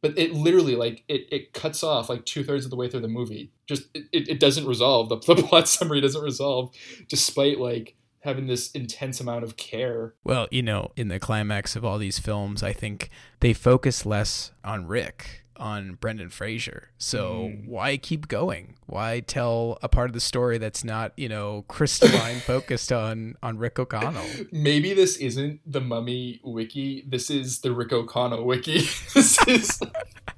But 0.00 0.16
it 0.16 0.32
literally 0.32 0.76
like 0.76 1.02
it, 1.08 1.26
it 1.32 1.52
cuts 1.52 1.82
off 1.82 2.08
like 2.08 2.24
two 2.24 2.44
thirds 2.44 2.64
of 2.64 2.70
the 2.70 2.76
way 2.76 2.88
through 2.88 3.00
the 3.00 3.08
movie. 3.08 3.50
Just 3.66 3.88
it, 3.94 4.28
it, 4.28 4.38
doesn't 4.38 4.66
resolve. 4.66 5.08
The, 5.08 5.16
the 5.16 5.42
plot 5.48 5.66
summary 5.66 6.00
doesn't 6.00 6.22
resolve, 6.22 6.72
despite 7.08 7.58
like 7.58 7.96
having 8.20 8.46
this 8.46 8.70
intense 8.72 9.20
amount 9.20 9.44
of 9.44 9.56
care. 9.56 10.14
Well, 10.24 10.48
you 10.50 10.62
know, 10.62 10.92
in 10.96 11.08
the 11.08 11.18
climax 11.20 11.76
of 11.76 11.84
all 11.84 11.98
these 11.98 12.18
films, 12.18 12.62
I 12.62 12.72
think 12.72 13.10
they 13.40 13.52
focus 13.52 14.04
less 14.06 14.52
on 14.64 14.86
Rick, 14.86 15.44
on 15.56 15.94
Brendan 15.94 16.28
Fraser. 16.30 16.90
So 16.98 17.50
Mm. 17.50 17.66
why 17.68 17.96
keep 17.96 18.28
going? 18.28 18.74
Why 18.86 19.20
tell 19.20 19.78
a 19.82 19.88
part 19.88 20.08
of 20.08 20.14
the 20.14 20.20
story 20.20 20.56
that's 20.58 20.84
not, 20.84 21.12
you 21.16 21.28
know, 21.28 21.64
crystalline 21.68 22.38
focused 22.46 22.92
on 22.92 23.36
on 23.42 23.58
Rick 23.58 23.78
O'Connell? 23.78 24.26
Maybe 24.52 24.94
this 24.94 25.16
isn't 25.16 25.60
the 25.66 25.80
Mummy 25.80 26.40
wiki. 26.44 27.04
This 27.08 27.28
is 27.30 27.60
the 27.60 27.72
Rick 27.72 27.92
O'Connell 27.92 28.44
wiki. 28.44 28.78
this 29.14 29.36
is 29.48 29.80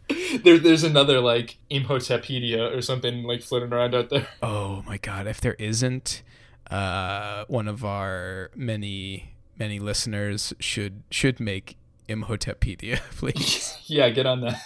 there, 0.43 0.59
there's 0.59 0.85
another 0.85 1.21
like 1.21 1.59
Imhoteppedia 1.71 2.75
or 2.77 2.81
something 2.83 3.23
like 3.25 3.43
floating 3.43 3.73
around 3.73 3.95
out 3.95 4.09
there. 4.11 4.27
Oh 4.43 4.83
my 4.87 4.97
god, 4.97 5.27
if 5.27 5.41
there 5.41 5.55
isn't 5.59 6.23
uh 6.71 7.45
one 7.49 7.69
of 7.69 7.85
our 7.85 8.51
many 8.55 9.35
many 9.59 9.79
listeners 9.79 10.55
should 10.61 11.03
should 11.11 11.41
make 11.41 11.77
Imhoteppedia, 12.09 12.99
please. 13.17 13.77
yeah, 13.87 14.09
get 14.11 14.27
on 14.27 14.41
that. 14.41 14.61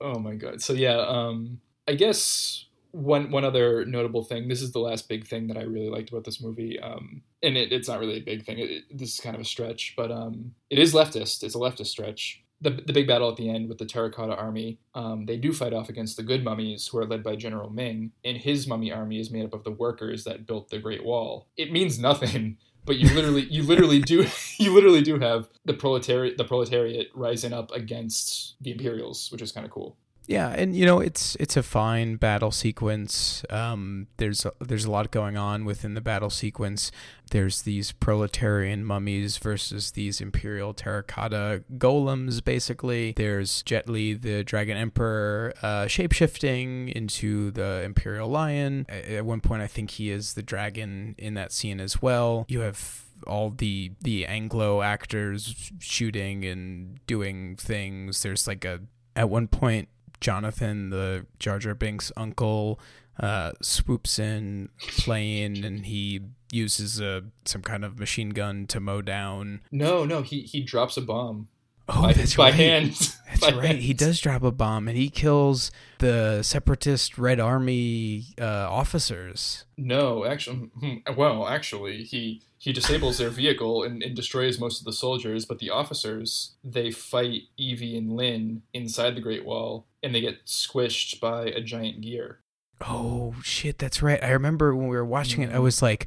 oh 0.00 0.18
my 0.18 0.34
god. 0.34 0.60
So 0.60 0.72
yeah, 0.72 0.98
um 0.98 1.60
I 1.88 1.94
guess 1.94 2.66
one 2.90 3.30
one 3.30 3.44
other 3.44 3.84
notable 3.86 4.22
thing. 4.24 4.48
This 4.48 4.60
is 4.60 4.72
the 4.72 4.78
last 4.78 5.08
big 5.08 5.26
thing 5.26 5.46
that 5.48 5.56
I 5.56 5.62
really 5.62 5.88
liked 5.88 6.10
about 6.10 6.24
this 6.24 6.42
movie. 6.42 6.78
Um 6.80 7.22
and 7.42 7.56
it, 7.56 7.72
it's 7.72 7.88
not 7.88 7.98
really 8.00 8.18
a 8.18 8.20
big 8.20 8.44
thing. 8.44 8.58
It, 8.58 8.70
it- 8.70 8.84
this 8.98 9.14
is 9.14 9.20
kind 9.20 9.34
of 9.34 9.40
a 9.40 9.44
stretch, 9.46 9.94
but 9.96 10.10
um 10.12 10.54
it 10.70 10.78
is 10.78 10.92
leftist. 10.92 11.42
It's 11.42 11.54
a 11.54 11.58
leftist 11.58 11.86
stretch. 11.86 12.41
The, 12.62 12.70
the 12.70 12.92
big 12.92 13.06
battle 13.06 13.28
at 13.28 13.36
the 13.36 13.50
end 13.50 13.68
with 13.68 13.78
the 13.78 13.84
Terracotta 13.84 14.36
Army, 14.36 14.78
um, 14.94 15.26
they 15.26 15.36
do 15.36 15.52
fight 15.52 15.74
off 15.74 15.88
against 15.88 16.16
the 16.16 16.22
good 16.22 16.44
mummies 16.44 16.86
who 16.86 16.98
are 16.98 17.06
led 17.06 17.22
by 17.22 17.36
General 17.36 17.70
Ming, 17.70 18.12
and 18.24 18.36
his 18.36 18.66
mummy 18.66 18.92
army 18.92 19.18
is 19.18 19.30
made 19.30 19.44
up 19.44 19.52
of 19.52 19.64
the 19.64 19.72
workers 19.72 20.24
that 20.24 20.46
built 20.46 20.70
the 20.70 20.78
Great 20.78 21.04
Wall. 21.04 21.48
It 21.56 21.72
means 21.72 21.98
nothing, 21.98 22.58
but 22.84 22.96
you 22.96 23.12
literally 23.14 23.42
you 23.50 23.62
literally 23.64 24.00
do 24.00 24.26
you 24.58 24.72
literally 24.72 25.02
do 25.02 25.18
have 25.18 25.48
the 25.64 25.74
proletariat 25.74 26.38
the 26.38 26.44
proletariat 26.44 27.08
rising 27.14 27.52
up 27.52 27.70
against 27.72 28.54
the 28.60 28.70
Imperials, 28.70 29.30
which 29.30 29.42
is 29.42 29.52
kind 29.52 29.66
of 29.66 29.72
cool. 29.72 29.96
Yeah, 30.26 30.50
and 30.50 30.74
you 30.76 30.86
know 30.86 31.00
it's 31.00 31.36
it's 31.40 31.56
a 31.56 31.62
fine 31.62 32.16
battle 32.16 32.52
sequence. 32.52 33.44
Um, 33.50 34.06
there's 34.18 34.44
a, 34.44 34.52
there's 34.60 34.84
a 34.84 34.90
lot 34.90 35.10
going 35.10 35.36
on 35.36 35.64
within 35.64 35.94
the 35.94 36.00
battle 36.00 36.30
sequence. 36.30 36.92
There's 37.30 37.62
these 37.62 37.92
proletarian 37.92 38.84
mummies 38.84 39.38
versus 39.38 39.92
these 39.92 40.20
imperial 40.20 40.74
terracotta 40.74 41.64
golems. 41.76 42.44
Basically, 42.44 43.14
there's 43.16 43.62
Jet 43.62 43.88
Li, 43.88 44.14
the 44.14 44.44
Dragon 44.44 44.76
Emperor, 44.76 45.54
uh, 45.62 45.84
shapeshifting 45.86 46.92
into 46.92 47.50
the 47.50 47.82
Imperial 47.82 48.28
Lion. 48.28 48.86
At 48.88 49.24
one 49.24 49.40
point, 49.40 49.62
I 49.62 49.66
think 49.66 49.92
he 49.92 50.10
is 50.10 50.34
the 50.34 50.42
dragon 50.42 51.14
in 51.18 51.34
that 51.34 51.52
scene 51.52 51.80
as 51.80 52.00
well. 52.00 52.46
You 52.48 52.60
have 52.60 53.02
all 53.26 53.50
the 53.50 53.92
the 54.00 54.26
Anglo 54.26 54.82
actors 54.82 55.72
shooting 55.80 56.44
and 56.44 57.04
doing 57.06 57.56
things. 57.56 58.22
There's 58.22 58.46
like 58.46 58.64
a 58.64 58.80
at 59.16 59.28
one 59.28 59.48
point 59.48 59.88
Jonathan, 60.22 60.88
the 60.88 61.26
Jar 61.38 61.58
Jar 61.58 61.74
Binks 61.74 62.10
uncle, 62.16 62.80
uh, 63.20 63.52
swoops 63.60 64.18
in 64.18 64.70
playing 64.88 65.64
and 65.64 65.84
he 65.84 66.20
uses 66.50 67.00
a 67.00 67.24
some 67.44 67.60
kind 67.62 67.84
of 67.84 67.98
machine 67.98 68.30
gun 68.30 68.66
to 68.68 68.80
mow 68.80 69.02
down. 69.02 69.60
No, 69.70 70.04
no, 70.06 70.22
he 70.22 70.40
he 70.42 70.62
drops 70.62 70.96
a 70.96 71.02
bomb 71.02 71.48
Oh, 71.88 72.02
by, 72.02 72.12
that's 72.12 72.36
by 72.36 72.44
right. 72.44 72.54
hand. 72.54 72.90
That's 73.28 73.40
By 73.50 73.50
right. 73.56 73.76
He 73.76 73.92
does 73.92 74.20
drop 74.20 74.42
a 74.44 74.52
bomb 74.52 74.86
and 74.88 74.96
he 74.96 75.10
kills 75.10 75.72
the 75.98 76.42
separatist 76.42 77.18
Red 77.18 77.40
Army 77.40 78.26
uh, 78.40 78.44
officers. 78.70 79.64
No, 79.76 80.24
actually, 80.24 80.70
hmm, 80.80 80.94
well, 81.16 81.48
actually, 81.48 82.04
he 82.04 82.40
he 82.62 82.72
disables 82.72 83.18
their 83.18 83.28
vehicle 83.28 83.82
and, 83.82 84.04
and 84.04 84.14
destroys 84.14 84.60
most 84.60 84.78
of 84.78 84.84
the 84.84 84.92
soldiers, 84.92 85.44
but 85.44 85.58
the 85.58 85.68
officers 85.68 86.54
they 86.62 86.92
fight 86.92 87.42
Evie 87.56 87.98
and 87.98 88.12
Lynn 88.12 88.62
inside 88.72 89.16
the 89.16 89.20
Great 89.20 89.44
Wall, 89.44 89.88
and 90.00 90.14
they 90.14 90.20
get 90.20 90.46
squished 90.46 91.18
by 91.18 91.46
a 91.46 91.60
giant 91.60 92.02
gear. 92.02 92.38
Oh 92.80 93.34
shit, 93.42 93.78
that's 93.78 94.00
right. 94.00 94.22
I 94.22 94.30
remember 94.30 94.76
when 94.76 94.86
we 94.86 94.94
were 94.94 95.04
watching 95.04 95.42
it, 95.42 95.48
I 95.48 95.54
mm-hmm. 95.54 95.62
was 95.64 95.82
like, 95.82 96.06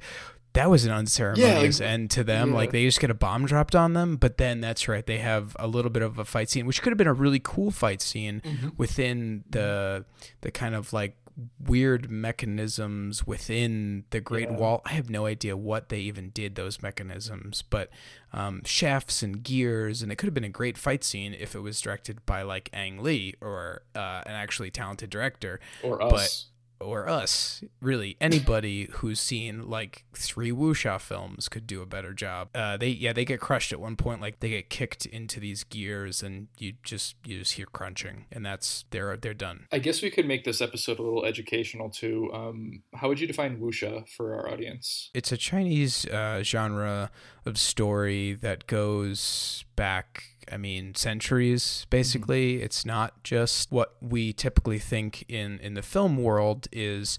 that 0.54 0.70
was 0.70 0.86
an 0.86 0.94
unceremonious 0.94 1.82
like- 1.82 1.90
end 1.90 2.12
to 2.12 2.24
them. 2.24 2.52
yeah. 2.52 2.56
Like 2.56 2.72
they 2.72 2.86
just 2.86 3.02
get 3.02 3.10
a 3.10 3.16
bomb 3.16 3.46
dropped 3.46 3.76
on 3.76 3.92
them, 3.92 4.16
but 4.16 4.38
then 4.38 4.62
that's 4.62 4.88
right, 4.88 5.06
they 5.06 5.18
have 5.18 5.58
a 5.60 5.68
little 5.68 5.92
bit 5.92 6.04
of 6.04 6.20
a 6.20 6.24
fight 6.24 6.50
scene, 6.50 6.66
which 6.66 6.82
could 6.82 6.92
have 6.92 6.98
been 6.98 7.06
a 7.06 7.14
really 7.14 7.42
cool 7.44 7.70
fight 7.70 8.02
scene 8.02 8.40
mm-hmm. 8.40 8.70
within 8.78 9.44
the 9.50 10.06
the 10.40 10.52
kind 10.52 10.74
of 10.74 10.94
like 10.94 11.18
weird 11.60 12.10
mechanisms 12.10 13.26
within 13.28 14.06
the 14.12 14.22
Great 14.22 14.50
Yeah. 14.50 14.58
Wall. 14.58 14.82
I 14.86 14.94
have 14.94 15.10
no 15.10 15.26
idea 15.26 15.58
what 15.58 15.90
they 15.90 16.00
even 16.00 16.30
did 16.30 16.56
those 16.56 16.82
mechanisms, 16.82 17.62
but 17.62 17.90
um, 18.32 18.62
shafts 18.66 19.22
and 19.22 19.44
gears, 19.44 20.02
and 20.02 20.12
it 20.12 20.16
could 20.16 20.28
have 20.28 20.34
been 20.34 20.44
a 20.44 20.50
great 20.50 20.78
fight 20.78 21.04
scene 21.04 21.34
if 21.34 21.56
it 21.56 21.60
was 21.60 21.80
directed 21.82 22.26
by 22.26 22.42
like 22.42 22.70
Ang 22.74 23.02
Lee 23.04 23.36
or 23.42 23.82
uh, 23.96 24.22
an 24.26 24.34
actually 24.34 24.72
talented 24.72 25.10
director 25.10 25.60
Or 25.84 26.02
us. 26.02 26.48
Or 26.80 27.08
us, 27.10 27.64
really 27.82 28.18
anybody 28.20 28.90
who's 28.94 29.20
seen 29.20 29.70
like 29.70 30.06
three 30.14 30.52
wuxia 30.52 31.00
films 31.00 31.50
could 31.50 31.68
do 31.68 31.82
a 31.82 31.86
better 31.86 32.14
job. 32.14 32.50
Uh, 32.54 32.78
they 32.78 32.90
yeah 32.90 33.14
they 33.14 33.26
get 33.26 33.40
crushed 33.40 33.72
at 33.72 33.80
one 33.80 33.96
point, 33.96 34.22
like 34.22 34.40
they 34.40 34.50
get 34.50 34.70
kicked 34.70 35.06
into 35.06 35.40
these 35.40 35.64
gears, 35.64 36.22
and 36.22 36.48
you 36.58 36.74
just 36.84 37.16
you 37.26 37.40
just 37.40 37.54
hear 37.54 37.66
crunching, 37.66 38.26
and 38.32 38.46
that's 38.46 38.86
they're 38.92 39.18
they're 39.18 39.34
done. 39.34 39.68
I 39.72 39.80
guess 39.80 40.02
we 40.02 40.10
could 40.10 40.28
make 40.28 40.44
this 40.44 40.62
episode 40.62 41.00
a 41.00 41.04
little 41.04 41.26
educational 41.26 41.90
too. 41.90 42.30
Um, 42.34 42.84
how 42.94 43.08
would 43.08 43.20
you 43.20 43.28
define 43.28 43.60
wuxia 43.60 44.08
for 44.10 44.36
our 44.36 44.50
audience? 44.50 45.10
It's 45.14 45.32
a 45.32 45.38
Chinese 45.38 46.06
uh, 46.08 46.44
genre 46.44 47.12
of 47.46 47.58
story 47.58 48.34
that 48.34 48.68
goes 48.68 49.66
back. 49.76 50.35
I 50.52 50.58
mean, 50.58 50.96
centuries. 50.96 51.86
Basically, 51.90 52.62
it's 52.62 52.86
not 52.86 53.24
just 53.24 53.72
what 53.72 53.96
we 54.02 54.34
typically 54.34 54.80
think 54.80 55.26
in 55.28 55.60
in 55.60 55.74
the 55.74 55.82
film 55.82 56.18
world 56.18 56.68
is 56.72 57.18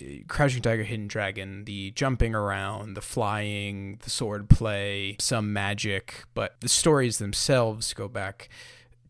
uh, 0.00 0.04
Crouching 0.28 0.62
Tiger, 0.62 0.82
Hidden 0.82 1.08
Dragon, 1.08 1.64
the 1.64 1.92
jumping 1.92 2.34
around, 2.34 2.94
the 2.94 3.00
flying, 3.00 3.98
the 4.02 4.10
sword 4.10 4.48
play, 4.48 5.16
some 5.20 5.52
magic, 5.52 6.24
but 6.34 6.56
the 6.60 6.68
stories 6.68 7.18
themselves 7.18 7.92
go 7.94 8.08
back 8.08 8.48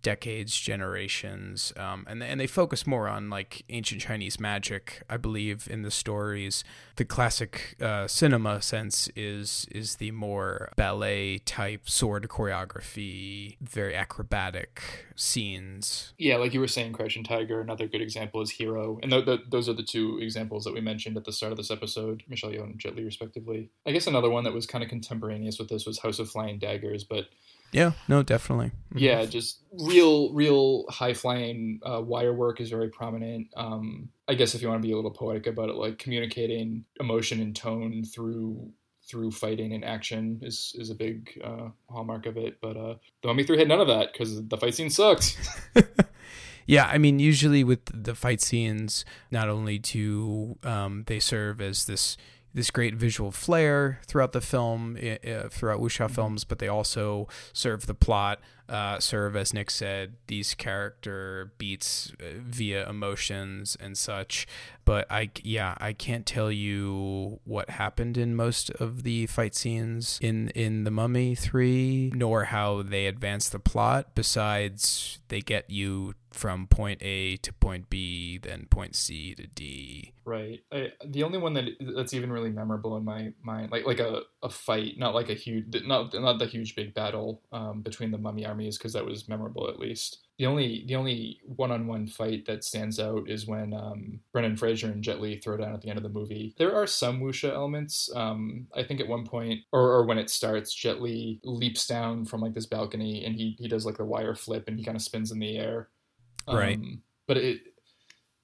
decades, 0.05 0.61
generations, 0.61 1.73
um, 1.77 2.07
and 2.09 2.23
and 2.23 2.39
they 2.39 2.47
focus 2.47 2.87
more 2.87 3.09
on 3.09 3.31
like 3.31 3.65
ancient 3.71 4.03
Chinese 4.03 4.39
magic, 4.39 5.03
I 5.11 5.17
believe, 5.17 5.67
in 5.69 5.83
the 5.83 5.91
stories. 5.91 6.63
The 6.95 7.05
classic 7.05 7.77
uh, 7.81 8.07
cinema 8.07 8.63
sense 8.63 9.09
is 9.17 9.67
is 9.73 9.97
the 9.97 10.13
more 10.13 10.71
ballet 10.77 11.39
type 11.39 11.89
sword 11.89 12.29
choreography, 12.29 13.57
very 13.61 13.97
acrobatic 13.97 14.83
scenes. 15.17 16.13
Yeah, 16.19 16.37
like 16.37 16.55
you 16.55 16.61
were 16.61 16.69
saying, 16.69 16.93
Crouching 16.93 17.25
Tiger. 17.25 17.61
Another 17.61 17.89
good 17.89 18.03
example 18.03 18.43
is 18.43 18.51
Hero, 18.51 19.01
and 19.03 19.11
th- 19.11 19.25
th- 19.25 19.41
those 19.49 19.69
are 19.69 19.73
the 19.73 19.83
two 19.83 20.19
examples 20.21 20.65
that 20.65 20.75
we 20.75 20.81
mentioned 20.81 21.17
at 21.17 21.25
the 21.25 21.33
start 21.33 21.51
of 21.51 21.59
this 21.59 21.71
episode, 21.71 22.23
Michelle 22.29 22.51
Yeoh 22.51 22.65
and 22.65 22.79
Jet 22.79 22.95
Li, 22.95 23.03
respectively. 23.03 23.71
I 23.87 23.93
guess 23.93 24.07
another 24.07 24.31
one 24.31 24.45
that 24.45 24.53
was 24.53 24.67
kind 24.67 24.85
of 24.85 24.91
contemporaneous 24.91 25.59
with 25.59 25.71
this 25.71 25.87
was 25.87 25.99
House 26.01 26.19
of 26.19 26.31
Flying 26.31 26.59
Daggers, 26.59 27.05
but 27.05 27.29
Yeah, 27.75 27.93
no, 28.09 28.23
definitely. 28.23 28.71
yeah, 28.95 29.25
just 29.25 29.61
real, 29.73 30.33
real 30.33 30.87
high 30.89 31.13
flying 31.13 31.81
uh, 31.85 32.01
wire 32.01 32.33
work 32.33 32.61
is 32.61 32.71
very 32.71 32.89
prominent. 32.89 33.49
Um, 33.57 34.11
I 34.29 34.35
guess 34.35 34.55
if 34.55 34.63
you 34.63 34.69
want 34.69 34.81
to 34.81 34.87
be 34.87 34.93
a 34.93 34.97
little 34.97 35.11
poetic 35.11 35.47
about 35.47 35.69
it, 35.69 35.75
like 35.75 35.99
communicating 35.99 36.85
emotion 37.01 37.41
and 37.41 37.55
tone 37.55 38.05
through 38.05 38.71
through 39.07 39.31
fighting 39.31 39.75
and 39.75 39.85
action 39.85 40.41
is 40.43 40.75
is 40.79 40.89
a 40.89 40.95
big 40.95 41.39
uh, 41.45 41.69
hallmark 41.91 42.27
of 42.27 42.37
it. 42.37 42.59
But 42.63 42.77
uh, 42.77 42.95
the 43.23 43.29
Mummy 43.29 43.43
Three 43.43 43.59
had 43.59 43.69
none 43.69 43.81
of 43.81 43.89
that 43.89 44.13
because 44.13 44.47
the 44.47 44.57
fight 44.57 44.75
scene 44.75 44.91
sucked. 44.91 45.37
Yeah, 46.67 46.87
I 46.87 46.99
mean, 46.99 47.19
usually 47.19 47.63
with 47.63 47.85
the 47.93 48.15
fight 48.15 48.41
scenes, 48.41 49.05
not 49.31 49.49
only 49.49 49.79
do 49.79 50.59
um, 50.63 51.05
they 51.07 51.21
serve 51.21 51.61
as 51.61 51.85
this 51.85 52.17
this 52.55 52.71
great 52.71 52.95
visual 52.95 53.33
flair 53.33 54.01
throughout 54.07 54.33
the 54.33 54.41
film, 54.41 54.97
uh, 54.97 55.49
throughout 55.49 55.81
wuxia 55.81 56.09
films, 56.11 56.45
but 56.45 56.61
they 56.61 56.69
also 56.69 57.29
serve 57.53 57.87
the 57.87 57.95
plot. 57.95 58.41
Uh, 58.69 58.99
serve 58.99 59.37
as 59.37 59.53
Nick 59.53 59.71
said, 59.71 60.15
these 60.27 60.55
character 60.55 61.53
beats 61.59 62.13
uh, 62.21 62.39
via 62.39 62.89
emotions 62.89 63.77
and 63.79 63.97
such. 63.99 64.47
But 64.85 65.07
I, 65.11 65.31
yeah, 65.43 65.75
I 65.79 65.93
can't 65.93 66.25
tell 66.25 66.51
you 66.51 67.41
what 67.45 67.71
happened 67.71 68.17
in 68.17 68.35
most 68.35 68.71
of 68.71 69.03
the 69.03 69.27
fight 69.27 69.55
scenes 69.55 70.19
in 70.23 70.49
in 70.51 70.85
the 70.85 70.91
Mummy 70.91 71.35
Three, 71.35 72.11
nor 72.15 72.45
how 72.45 72.83
they 72.83 73.07
advance 73.07 73.49
the 73.49 73.59
plot. 73.59 74.15
Besides, 74.15 75.19
they 75.29 75.41
get 75.41 75.69
you 75.69 76.15
from 76.35 76.67
point 76.67 77.01
A 77.03 77.37
to 77.39 77.53
point 77.53 77.89
B, 77.89 78.39
then 78.39 78.67
point 78.71 78.97
C 78.97 79.35
to 79.37 79.47
D. 79.47 80.13
Right. 80.25 80.61
I, 80.73 80.93
the 81.05 81.23
only 81.23 81.39
one 81.39 81.55
that 81.55 81.65
that's 81.95 82.13
even 82.13 82.33
really 82.33 82.51
memorable 82.51 82.97
in 82.97 83.05
my 83.05 83.33
mind, 83.43 83.71
like 83.71 83.87
like 83.87 84.01
a, 84.01 84.23
a 84.43 84.49
fight, 84.49 84.99
not 84.99 85.15
like 85.15 85.31
a 85.31 85.35
huge, 85.35 85.67
not 85.87 86.13
not 86.15 86.39
the 86.39 86.47
huge 86.47 86.75
big 86.75 86.93
battle 86.93 87.43
um, 87.53 87.83
between 87.83 88.11
the 88.11 88.19
mummy 88.19 88.45
armies, 88.55 88.79
because 88.79 88.93
that 88.93 89.05
was 89.05 89.29
memorable 89.29 89.69
at 89.69 89.79
least. 89.81 90.19
the 90.39 90.47
only 90.47 90.85
the 90.87 90.95
only 90.95 91.41
one 91.45 91.71
on 91.71 91.87
one 91.87 92.07
fight 92.07 92.47
that 92.47 92.65
stands 92.65 92.99
out 93.01 93.29
is 93.29 93.47
when 93.47 93.75
um, 93.75 94.21
Brendan 94.33 94.57
Fraser 94.57 94.87
and 94.87 95.03
Jet 95.03 95.21
Li 95.21 95.37
throw 95.37 95.57
down 95.57 95.75
at 95.75 95.81
the 95.81 95.89
end 95.89 95.97
of 95.97 96.03
the 96.03 96.09
movie. 96.09 96.55
There 96.59 96.75
are 96.75 96.87
some 96.87 97.21
wuxia 97.21 97.53
elements. 97.53 98.09
Um, 98.15 98.67
I 98.75 98.83
think 98.85 99.01
at 99.01 99.09
one 99.09 99.27
point, 99.27 99.61
or, 99.73 99.81
or 99.81 100.05
when 100.05 100.19
it 100.19 100.31
starts, 100.31 100.75
Jet 100.75 101.03
Li 101.03 101.41
leaps 101.45 101.87
down 101.87 102.25
from 102.25 102.41
like 102.41 102.55
this 102.55 102.67
balcony 102.67 103.25
and 103.25 103.35
he 103.35 103.57
he 103.59 103.69
does 103.69 103.85
like 103.87 103.97
the 103.97 104.05
wire 104.05 104.35
flip 104.35 104.69
and 104.69 104.79
he 104.79 104.85
kind 104.85 104.97
of 104.97 105.03
spins 105.03 105.33
in 105.33 105.39
the 105.39 105.57
air. 105.57 105.89
Um, 106.47 106.57
Right. 106.57 106.81
But 107.27 107.37
it. 107.39 107.61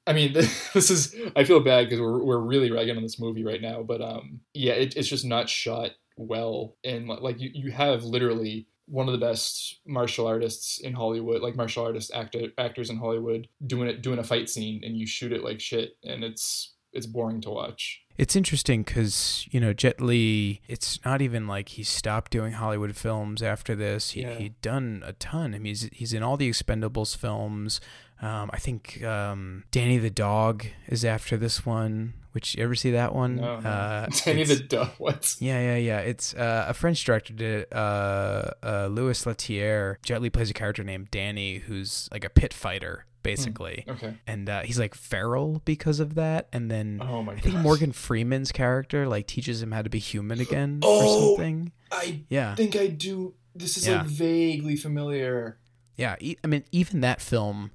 I 0.07 0.13
mean, 0.13 0.33
this 0.75 0.91
is. 0.91 1.15
I 1.37 1.45
feel 1.45 1.61
bad 1.61 1.87
because 1.87 2.01
we're, 2.01 2.23
we're 2.25 2.39
really 2.39 2.71
ragging 2.71 2.97
on 2.97 3.03
this 3.03 3.21
movie 3.21 3.45
right 3.45 3.63
now, 3.63 3.83
but 3.83 4.01
um, 4.01 4.41
yeah, 4.55 4.73
it, 4.73 4.97
it's 4.97 5.09
just 5.09 5.25
not 5.25 5.49
shot 5.49 5.91
well, 6.17 6.77
and 6.85 7.09
like 7.09 7.41
you, 7.41 7.51
you 7.53 7.71
have 7.73 8.05
literally 8.05 8.67
one 8.91 9.07
of 9.09 9.13
the 9.13 9.25
best 9.25 9.81
martial 9.87 10.27
artists 10.27 10.79
in 10.81 10.93
Hollywood, 10.95 11.43
like 11.43 11.55
martial 11.57 11.85
artist 11.85 12.11
actor 12.15 12.49
actors 12.59 12.91
in 12.91 12.97
Hollywood, 12.99 13.49
doing 13.67 13.89
it 13.89 14.03
doing 14.03 14.19
a 14.19 14.25
fight 14.25 14.51
scene, 14.51 14.83
and 14.85 14.97
you 14.97 15.07
shoot 15.07 15.33
it 15.33 15.45
like 15.45 15.61
shit, 15.61 15.97
and 16.05 16.25
it's 16.25 16.75
it's 16.93 17.07
boring 17.07 17.41
to 17.43 17.51
watch. 17.51 18.03
It's 18.19 18.35
interesting 18.37 18.83
because 18.83 19.47
you 19.51 19.61
know 19.61 19.73
Jet 19.73 20.01
Li. 20.01 20.61
It's 20.69 21.03
not 21.05 21.23
even 21.23 21.47
like 21.47 21.71
he 21.71 21.83
stopped 21.85 22.33
doing 22.33 22.53
Hollywood 22.53 22.97
films 22.97 23.43
after 23.43 23.75
this. 23.77 24.11
He 24.11 24.23
Yeah. 24.23 24.35
he'd 24.39 24.61
done 24.61 25.03
a 25.07 25.13
ton. 25.15 25.55
I 25.55 25.59
mean, 25.59 25.67
he's 25.67 25.89
he's 25.93 26.13
in 26.13 26.23
all 26.23 26.37
the 26.37 26.51
Expendables 26.51 27.17
films. 27.17 27.81
Um, 28.23 28.51
I 28.53 28.59
think 28.59 29.03
um, 29.03 29.65
Danny 29.71 29.99
the 29.99 30.11
Dog 30.11 30.67
is 30.89 31.05
after 31.05 31.37
this 31.37 31.65
one. 31.65 32.15
Which 32.33 32.55
you 32.55 32.63
ever 32.63 32.77
see 32.77 32.93
that 32.93 33.13
one? 33.13 33.37
No. 33.37 33.55
Uh, 33.55 34.07
Danny 34.25 34.45
the 34.45 34.57
Duh. 34.57 34.87
What? 34.99 35.35
Yeah, 35.41 35.59
yeah, 35.61 35.77
yeah. 35.77 35.99
It's 36.01 36.33
uh, 36.35 36.67
a 36.69 36.75
French 36.75 37.05
director 37.05 37.33
did 37.33 37.63
it. 37.63 37.73
Uh, 37.73 38.51
uh, 38.63 38.87
Louis 38.89 39.25
Leterrier. 39.25 39.97
Jet 40.05 40.23
Li 40.23 40.31
plays 40.31 40.49
a 40.49 40.55
character 40.55 40.85
named 40.85 41.11
Danny, 41.11 41.59
who's 41.59 42.09
like 42.13 42.23
a 42.25 42.31
pit 42.31 42.55
fighter, 42.55 43.05
basically, 43.25 43.85
Okay. 43.89 44.15
and 44.29 44.49
uh, 44.49 44.61
he's 44.61 44.79
like 44.79 44.95
feral 44.95 45.61
because 45.65 45.99
of 45.99 46.15
that. 46.15 46.47
And 46.53 46.71
then 46.71 47.01
Oh 47.03 47.23
my 47.25 47.33
I 47.33 47.41
think. 47.41 47.57
Morgan 47.57 47.91
Freeman's 47.91 48.53
character 48.53 49.09
like 49.09 49.27
teaches 49.27 49.61
him 49.61 49.73
how 49.73 49.83
to 49.83 49.91
be 49.91 49.99
human 49.99 50.41
again 50.41 50.79
Oh! 50.85 51.33
or 51.33 51.37
something. 51.37 51.73
I 51.91 52.21
Yeah, 52.29 52.55
think 52.55 52.77
I 52.77 52.87
do. 52.87 53.35
This 53.57 53.77
is 53.77 53.89
Yeah. 53.89 54.03
like 54.03 54.07
vaguely 54.07 54.77
familiar. 54.77 55.59
yeah. 55.97 56.15
I 56.45 56.47
mean, 56.47 56.63
even 56.71 57.01
that 57.01 57.21
film 57.21 57.73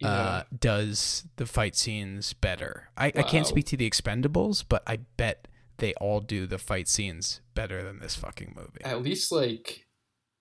Yeah. 0.00 0.08
uh, 0.08 0.42
does 0.58 1.24
the 1.36 1.46
fight 1.46 1.76
scenes 1.76 2.32
better. 2.32 2.88
I, 2.96 3.06
I 3.08 3.22
can't 3.22 3.46
speak 3.46 3.66
to 3.66 3.76
the 3.76 3.88
Expendables, 3.88 4.64
but 4.68 4.82
I 4.86 4.98
bet 5.16 5.46
they 5.78 5.94
all 5.94 6.20
do 6.20 6.46
the 6.46 6.58
fight 6.58 6.88
scenes 6.88 7.40
better 7.54 7.82
than 7.82 8.00
this 8.00 8.14
fucking 8.16 8.54
movie. 8.56 8.82
at 8.84 9.02
least 9.02 9.30
like 9.32 9.86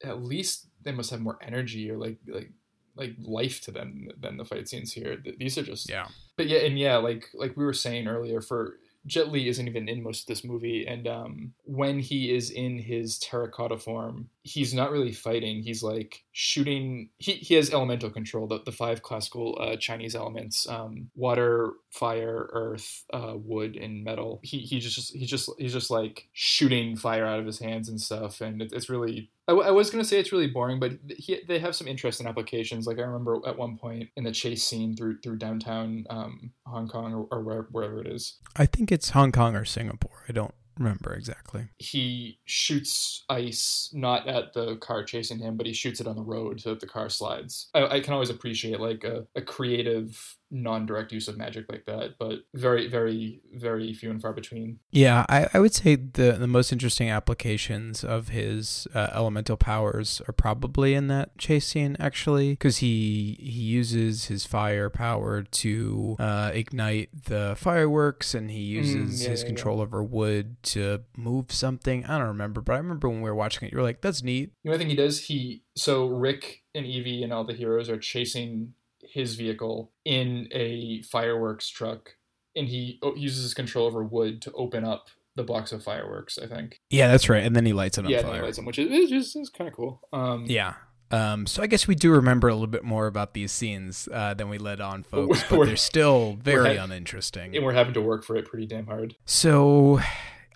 at 0.03 0.22
least 0.22 0.68
they 0.84 0.91
must 0.91 1.12
have 1.12 1.22
more 1.22 1.38
energy 1.41 1.89
or 1.91 1.97
like 1.97 2.18
like 2.28 2.51
like 2.95 3.14
life 3.22 3.62
to 3.62 3.72
them 3.72 4.10
than 4.20 4.36
the 4.38 4.43
fight 4.45 4.68
scenes 4.68 4.91
here 4.93 5.18
these 5.38 5.57
are 5.57 5.64
just 5.64 5.89
Yeah. 5.89 6.07
but 6.38 6.47
yeah 6.47 6.60
and 6.60 6.78
yeah 6.78 6.97
like 6.97 7.26
like 7.34 7.55
we 7.55 7.64
were 7.64 7.74
saying 7.74 8.07
earlier 8.07 8.41
for 8.41 8.78
Jet 9.05 9.32
Li 9.32 9.47
isn't 9.47 9.66
even 9.68 9.88
in 9.88 10.03
most 10.03 10.22
of 10.24 10.28
this 10.28 10.43
movie 10.43 10.86
and 10.86 11.07
um 11.07 11.53
when 11.64 11.99
he 11.99 12.34
is 12.36 12.49
in 12.51 12.78
his 12.80 13.18
terracotta 13.20 13.78
form 13.78 14.30
he's 14.50 14.74
not 14.74 14.91
really 14.91 15.12
fighting 15.12 15.62
he's 15.62 15.84
like 15.84 16.24
shooting 16.32 17.10
he, 17.18 17.34
he 17.34 17.54
has 17.54 17.72
elemental 17.72 18.10
control 18.10 18.47
the, 18.47 18.60
the 18.66 18.72
five 18.72 19.02
classical 19.02 19.58
uh, 19.62 19.76
Chinese 19.76 20.16
elements 20.16 20.68
um 20.68 21.10
water 21.16 21.74
fire 21.91 22.50
earth 22.54 23.04
uh 23.14 23.34
wood 23.36 23.76
and 23.76 24.04
metal 24.04 24.39
he 24.43 24.60
he 24.60 24.80
just 24.80 25.14
he's 25.14 25.30
just 25.30 25.50
he's 25.58 25.74
just 25.74 25.91
like 25.91 26.28
shooting 26.34 26.95
fire 26.95 27.26
out 27.26 27.39
of 27.39 27.45
his 27.45 27.60
hands 27.60 27.89
and 27.89 28.02
stuff 28.02 28.41
and 28.41 28.62
it, 28.62 28.72
it's 28.74 28.89
really 28.89 29.30
I 29.47 29.72
was 29.72 29.89
gonna 29.89 30.04
say 30.04 30.20
it's 30.20 30.32
really 30.32 30.45
boring, 30.45 30.80
but 30.80 30.91
he, 31.18 31.39
they 31.47 31.58
have 31.58 31.76
some 31.76 31.88
interesting 31.88 32.28
applications. 32.28 32.86
Like 32.86 33.00
I 33.00 33.02
remember 33.02 33.39
at 33.47 33.58
one 33.58 33.78
point 33.78 34.10
in 34.16 34.24
the 34.24 34.32
chase 34.32 34.64
scene 34.64 34.95
through 34.95 35.22
through 35.22 35.38
downtown 35.38 36.06
um, 36.12 36.52
Hong 36.68 36.88
Kong 36.88 37.16
or, 37.16 37.28
or 37.32 37.68
wherever 37.72 38.00
it 38.00 38.06
is, 38.06 38.38
I 38.56 38.68
think 38.68 38.91
it's 38.91 39.10
Hong 39.10 39.32
Kong 39.32 39.56
or 39.56 39.66
Singapore. 39.66 40.24
I 40.30 40.34
don't 40.34 40.54
remember 40.80 41.13
exactly. 41.13 41.67
he 41.77 42.39
shoots 42.45 43.25
ice 43.30 43.89
not 43.93 44.27
at 44.27 44.53
the 44.53 44.77
car 44.77 45.03
chasing 45.03 45.38
him, 45.39 45.57
but 45.57 45.67
he 45.67 45.73
shoots 45.73 45.99
it 45.99 46.07
on 46.07 46.15
the 46.15 46.23
road 46.23 46.61
so 46.61 46.69
that 46.69 46.80
the 46.80 46.88
car 46.88 47.09
slides. 47.09 47.69
I, 47.73 47.86
I 47.86 47.99
can 47.99 48.13
always 48.13 48.30
appreciate 48.30 48.80
like 48.80 49.03
a, 49.03 49.27
a 49.36 49.41
creative, 49.41 50.38
non-direct 50.52 51.12
use 51.12 51.28
of 51.28 51.38
magic 51.38 51.66
like 51.70 51.86
that, 51.86 52.16
but 52.18 52.39
very, 52.54 52.88
very, 52.88 53.41
very 53.54 53.93
few 53.93 54.10
and 54.10 54.22
far 54.22 54.34
between. 54.34 54.80
Yeah, 54.91 55.26
I, 55.30 55.47
I 55.54 55.60
would 55.60 55.74
say 55.74 55.95
the 55.95 56.34
the 56.34 56.47
most 56.47 56.72
interesting 56.72 57.10
applications 57.10 58.04
of 58.04 58.30
his 58.30 58.88
uh, 58.93 59.10
elemental 59.14 59.58
powers 59.58 60.22
are 60.28 60.34
probably 60.34 60.93
in 60.93 61.08
that 61.08 61.38
chase 61.38 61.68
scene, 61.68 61.95
actually, 62.00 62.52
because 62.52 62.78
he 62.78 63.38
he 63.39 63.62
uses 63.62 64.26
his 64.26 64.45
fire 64.45 64.89
power 64.89 65.43
to 65.43 66.16
uh, 66.20 66.52
ignite 66.54 67.26
the 67.26 67.56
fireworks, 67.58 68.34
and 68.34 68.52
he 68.52 68.62
uses 68.62 69.24
yeah, 69.24 69.30
his 69.30 69.41
yeah, 69.41 69.47
control 69.47 69.82
over 69.82 70.04
wood 70.04 70.62
to 70.64 71.02
move 71.16 71.52
something. 71.52 72.06
I 72.06 72.18
don't 72.18 72.28
remember, 72.28 72.62
but 72.62 72.74
I 72.74 72.78
remember 72.78 73.10
when 73.10 73.22
we 73.22 73.30
were 73.30 73.36
watching 73.36 73.68
it, 73.68 73.72
you 73.72 73.78
were 73.78 73.84
like, 73.84 74.02
"That's 74.02 74.24
neat." 74.24 74.52
You 74.64 74.72
know, 74.72 74.78
thing 74.78 74.89
he 74.89 74.95
does, 74.95 75.26
he 75.26 75.64
so 75.76 76.08
Rick 76.08 76.64
and 76.76 76.86
Evie 76.86 77.24
and 77.24 77.34
all 77.34 77.43
the 77.43 77.54
heroes 77.54 77.89
are 77.89 77.97
chasing 77.97 78.74
his 79.12 79.36
vehicle 79.36 79.91
in 80.05 80.47
a 80.51 81.01
fireworks 81.03 81.70
truck, 81.70 82.16
and 82.55 82.68
he 82.68 82.99
uses 83.16 83.43
his 83.43 83.53
control 83.53 83.86
over 83.86 84.03
wood 84.03 84.41
to 84.43 84.51
open 84.53 84.84
up 84.86 85.10
the 85.36 85.43
box 85.43 85.72
of 85.72 85.84
fireworks. 85.84 86.38
I 86.38 86.47
think. 86.47 86.80
Yeah, 86.89 87.07
that's 87.07 87.30
right. 87.30 87.43
And 87.43 87.55
then 87.55 87.66
he 87.66 87.74
lights 87.74 87.97
it 87.97 88.05
on 88.05 88.12
yeah, 88.12 88.20
and 88.20 88.36
he 88.36 88.41
lights 88.41 88.57
them, 88.57 88.66
which 88.66 88.80
is, 88.80 88.91
is 88.91 89.10
just 89.10 89.36
is 89.36 89.49
kind 89.49 89.68
of 89.68 89.76
cool. 89.76 90.01
Um, 90.14 90.45
Yeah. 90.47 90.74
Um, 91.12 91.47
so 91.47 91.64
I 91.64 91.68
guess 91.68 91.88
we 91.88 91.95
do 91.95 92.12
remember 92.12 92.49
a 92.49 92.53
little 92.53 92.68
bit 92.68 92.84
more 92.84 93.07
about 93.07 93.34
these 93.34 93.51
scenes 93.51 94.07
uh, 94.14 94.36
than 94.36 94.47
we 94.47 94.60
let 94.60 94.80
on, 94.80 95.01
folks, 95.12 95.43
but 95.49 95.66
they're 95.66 95.76
still 95.76 96.38
very 96.39 96.78
ha- 96.78 96.84
uninteresting. 96.84 97.55
and 97.55 97.66
we're 97.66 97.74
having 97.74 97.95
to 97.95 98.01
work 98.01 98.24
for 98.24 98.36
it 98.36 98.45
pretty 98.45 98.68
damn 98.68 98.86
hard. 98.86 99.16
So 99.26 100.01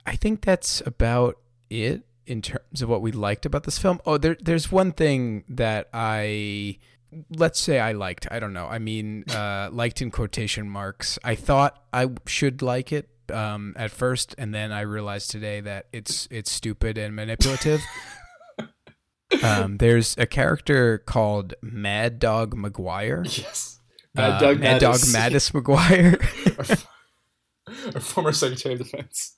I 0.05 0.15
think 0.15 0.41
that's 0.41 0.79
about 0.85 1.39
it 1.71 2.03
in 2.27 2.43
terms 2.43 2.83
of 2.83 2.89
what 2.89 3.01
we 3.01 3.11
liked 3.11 3.47
about 3.47 3.63
this 3.63 3.79
film. 3.79 3.99
Oh, 4.05 4.19
there, 4.19 4.37
there's 4.39 4.71
one 4.71 4.91
thing 4.91 5.43
that 5.49 5.89
I 5.91 6.77
let's 7.29 7.59
say 7.59 7.79
I 7.79 7.93
liked. 7.93 8.27
I 8.31 8.39
don't 8.39 8.53
know. 8.53 8.67
I 8.67 8.79
mean, 8.79 9.25
uh, 9.29 9.69
liked 9.71 10.01
in 10.01 10.11
quotation 10.11 10.69
marks. 10.69 11.19
I 11.23 11.35
thought 11.35 11.81
I 11.91 12.09
should 12.27 12.61
like 12.61 12.91
it 12.91 13.09
um, 13.31 13.73
at 13.77 13.91
first, 13.91 14.35
and 14.37 14.53
then 14.53 14.71
I 14.71 14.81
realized 14.81 15.31
today 15.31 15.61
that 15.61 15.87
it's 15.91 16.27
it's 16.31 16.51
stupid 16.51 16.97
and 16.97 17.15
manipulative. 17.15 17.81
um, 19.43 19.77
there's 19.77 20.15
a 20.17 20.25
character 20.25 20.99
called 20.99 21.53
Mad 21.61 22.19
Dog 22.19 22.55
McGuire. 22.55 23.23
Yes. 23.43 23.79
Uh, 24.15 24.53
Mad 24.59 24.79
Dog 24.79 24.97
Mattis 24.97 25.51
McGuire. 25.53 26.85
our 27.95 27.99
former 27.99 28.31
Secretary 28.31 28.75
of 28.75 28.81
Defense. 28.81 29.37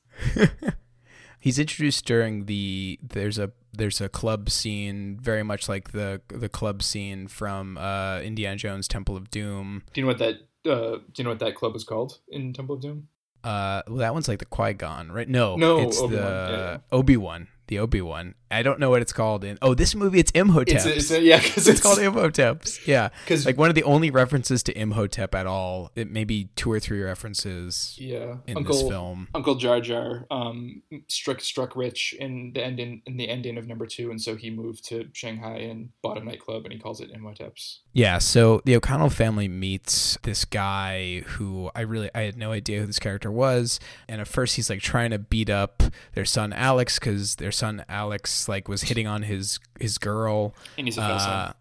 He's 1.46 1.60
introduced 1.60 2.06
during 2.06 2.46
the 2.46 2.98
there's 3.04 3.38
a 3.38 3.52
there's 3.72 4.02
a 4.02 4.10
club 4.10 4.50
scene 4.50 5.20
very 5.22 5.44
much 5.44 5.70
like 5.70 5.92
the 5.92 6.20
the 6.30 6.50
club 6.50 6.82
scene 6.82 7.28
from 7.28 7.78
uh, 7.78 8.20
Indiana 8.22 8.56
Jones 8.56 8.88
Temple 8.88 9.16
of 9.16 9.30
Doom. 9.30 9.84
Do 9.94 10.02
you 10.02 10.08
know 10.08 10.08
what 10.08 10.18
that? 10.18 10.36
Uh, 10.68 10.98
do 10.98 11.18
you 11.18 11.24
know 11.24 11.30
what 11.30 11.38
that 11.38 11.54
club 11.54 11.74
was 11.74 11.84
called 11.84 12.18
in 12.30 12.52
Temple 12.52 12.78
of 12.78 12.82
Doom? 12.82 13.10
Uh, 13.44 13.84
well, 13.88 13.98
that 13.98 14.12
one's 14.16 14.28
like 14.28 14.40
the 14.40 14.46
Qui 14.46 14.74
Gon, 14.74 15.12
right? 15.12 15.30
No, 15.30 15.56
No, 15.56 15.82
it's 15.82 16.00
Obi-Wan, 16.00 16.24
the 16.24 16.28
yeah, 16.28 16.72
yeah. 16.72 16.78
Obi 16.92 17.16
Wan, 17.16 17.48
the 17.68 17.78
Obi 17.78 18.02
Wan. 18.02 18.34
I 18.52 18.62
don't 18.62 18.80
know 18.80 18.90
what 18.90 19.02
it's 19.02 19.14
called 19.14 19.44
in. 19.44 19.58
Oh, 19.62 19.74
this 19.74 19.96
movie 19.96 20.20
it's 20.20 20.32
Imhotep. 20.32 20.76
It's, 20.86 20.86
it's 20.86 21.12
yeah, 21.12 21.42
because 21.42 21.68
it's 21.68 21.82
called 21.82 22.00
Imhotep. 22.00 22.64
Yeah, 22.86 23.10
because 23.24 23.46
like 23.46 23.58
one 23.58 23.70
of 23.70 23.76
the 23.76 23.84
only 23.84 24.12
references 24.12 24.62
to 24.64 24.78
Imhotep 24.78 25.34
at 25.34 25.48
all. 25.48 25.92
It 25.96 26.12
may 26.12 26.24
be 26.24 26.50
two 26.56 26.72
or 26.72 26.80
three 26.80 27.02
references 27.02 27.96
yeah, 28.00 28.38
in 28.46 28.58
Uncle 28.58 28.76
this 28.76 28.88
film. 28.88 29.28
Uncle 29.34 29.56
Jar 29.56 29.82
Jar 29.82 30.26
um, 30.30 30.84
struck 31.08 31.42
struck 31.42 31.76
rich 31.76 32.16
in 32.20 32.52
the 32.54 32.64
ending 32.64 33.02
in 33.06 33.18
the 33.18 33.30
ending 33.30 33.58
of 33.58 33.68
number 33.68 33.88
two, 33.88 34.12
and 34.12 34.22
so 34.22 34.36
he 34.36 34.50
moved 34.50 34.86
to 34.90 35.10
Shanghai 35.14 35.58
and 35.58 35.90
bought 36.04 36.18
a 36.18 36.24
nightclub, 36.24 36.66
and 36.66 36.74
he 36.74 36.80
calls 36.80 37.02
it 37.02 37.12
Imhotep's. 37.12 37.82
Yeah, 37.94 38.20
so 38.20 38.62
the 38.66 38.76
O'Connell 38.76 39.10
family 39.10 39.48
meets 39.48 40.18
this 40.24 40.46
guy 40.46 41.22
who 41.26 41.72
I 41.76 41.82
really 41.82 42.12
I 42.14 42.22
had 42.22 42.38
no 42.38 42.52
idea 42.52 42.82
who 42.82 42.86
this 42.86 43.00
character 43.00 43.32
was, 43.32 43.80
and 44.08 44.22
at 44.22 44.28
first 44.28 44.56
he's 44.56 44.70
like 44.70 44.82
trying 44.82 45.12
to 45.12 45.20
beat 45.20 45.50
up 45.50 45.82
their 46.14 46.26
son 46.26 46.54
Alex 46.54 47.00
because 47.00 47.38
their 47.38 47.52
son 47.52 47.84
Alex 47.90 48.35
like 48.50 48.68
was 48.68 48.82
hitting 48.84 49.08
on 49.08 49.24
his 49.24 49.60
his 49.80 49.98
girl, 49.98 50.54
And 50.78 50.88
he's 50.88 50.98
a 50.98 51.02
fail 51.02 51.20
son. 51.20 51.30
uh, 51.30 51.54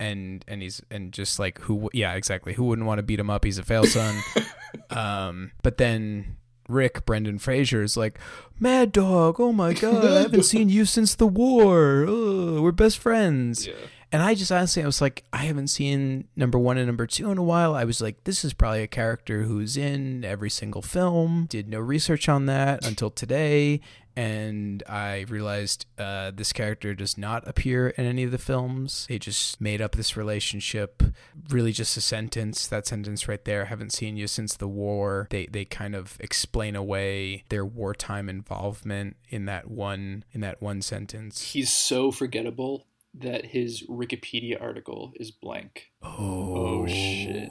and 0.00 0.44
and 0.48 0.60
he's 0.62 0.82
and 0.90 1.12
just 1.12 1.38
like 1.38 1.58
who 1.60 1.88
yeah 1.92 2.14
exactly 2.14 2.52
who 2.54 2.64
wouldn't 2.64 2.86
want 2.86 2.98
to 2.98 3.02
beat 3.02 3.20
him 3.20 3.30
up? 3.30 3.44
He's 3.44 3.58
a 3.58 3.62
fail 3.62 3.84
son, 3.84 4.14
um, 4.90 5.52
but 5.62 5.78
then. 5.78 6.36
Rick 6.68 7.04
Brendan 7.04 7.38
Fraser 7.38 7.82
is 7.82 7.96
like, 7.96 8.18
Mad 8.58 8.92
Dog, 8.92 9.40
oh 9.40 9.52
my 9.52 9.74
god, 9.74 10.04
I 10.06 10.20
haven't 10.22 10.44
seen 10.54 10.68
you 10.68 10.84
since 10.86 11.14
the 11.16 11.26
war. 11.26 12.04
Ugh, 12.08 12.60
we're 12.62 12.70
best 12.72 12.98
friends 12.98 13.66
Yeah, 13.66 13.74
And 14.12 14.22
I 14.22 14.34
just 14.34 14.52
honestly, 14.52 14.82
I 14.82 14.86
was 14.86 15.00
like, 15.00 15.24
I 15.32 15.38
haven't 15.38 15.68
seen 15.68 16.28
number 16.36 16.58
one 16.58 16.76
and 16.76 16.86
number 16.86 17.06
two 17.06 17.30
in 17.30 17.38
a 17.38 17.42
while. 17.42 17.74
I 17.74 17.84
was 17.84 18.02
like, 18.02 18.24
this 18.24 18.44
is 18.44 18.52
probably 18.52 18.82
a 18.82 18.86
character 18.86 19.44
who's 19.44 19.78
in 19.78 20.22
every 20.22 20.50
single 20.50 20.82
film. 20.82 21.46
Did 21.48 21.66
no 21.66 21.80
research 21.80 22.28
on 22.28 22.44
that 22.46 22.86
until 22.86 23.10
today. 23.10 23.80
And 24.14 24.82
I 24.86 25.24
realized 25.30 25.86
uh, 25.96 26.32
this 26.34 26.52
character 26.52 26.94
does 26.94 27.16
not 27.16 27.48
appear 27.48 27.88
in 27.88 28.04
any 28.04 28.24
of 28.24 28.30
the 28.30 28.36
films. 28.36 29.06
They 29.08 29.18
just 29.18 29.58
made 29.58 29.80
up 29.80 29.96
this 29.96 30.18
relationship. 30.18 31.02
Really, 31.48 31.72
just 31.72 31.96
a 31.96 32.02
sentence. 32.02 32.66
That 32.66 32.86
sentence 32.86 33.26
right 33.26 33.42
there. 33.46 33.64
Haven't 33.64 33.94
seen 33.94 34.18
you 34.18 34.26
since 34.26 34.54
the 34.54 34.68
war. 34.68 35.28
They 35.30 35.46
they 35.46 35.64
kind 35.64 35.94
of 35.94 36.18
explain 36.20 36.76
away 36.76 37.44
their 37.48 37.64
wartime 37.64 38.28
involvement 38.28 39.16
in 39.30 39.46
that 39.46 39.70
one 39.70 40.24
in 40.32 40.42
that 40.42 40.60
one 40.60 40.82
sentence. 40.82 41.52
He's 41.52 41.72
so 41.72 42.12
forgettable 42.12 42.84
that 43.14 43.46
his 43.46 43.86
Wikipedia 43.88 44.60
article 44.60 45.12
is 45.16 45.30
blank. 45.30 45.88
Oh, 46.02 46.82
Oh, 46.82 46.86
shit. 46.86 47.50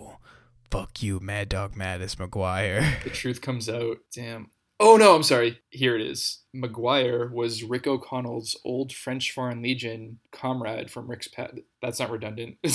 Fuck 0.69 1.03
you, 1.03 1.19
Mad 1.19 1.49
Dog 1.49 1.75
Mattis 1.75 2.15
McGuire. 2.15 3.03
The 3.03 3.09
truth 3.11 3.41
comes 3.41 3.67
out. 3.69 3.97
Damn. 4.13 4.49
Oh 4.83 4.97
no, 4.97 5.13
I'm 5.15 5.21
sorry. 5.21 5.59
Here 5.69 5.95
it 5.95 6.01
is. 6.01 6.39
McGuire 6.55 7.31
was 7.31 7.61
Rick 7.63 7.85
O'Connell's 7.85 8.57
old 8.65 8.91
French 8.91 9.31
Foreign 9.31 9.61
Legion 9.61 10.17
comrade 10.31 10.89
from 10.89 11.07
Rick's 11.07 11.27
past. 11.27 11.53
That's 11.83 11.99
not 11.99 12.09
redundant. 12.09 12.57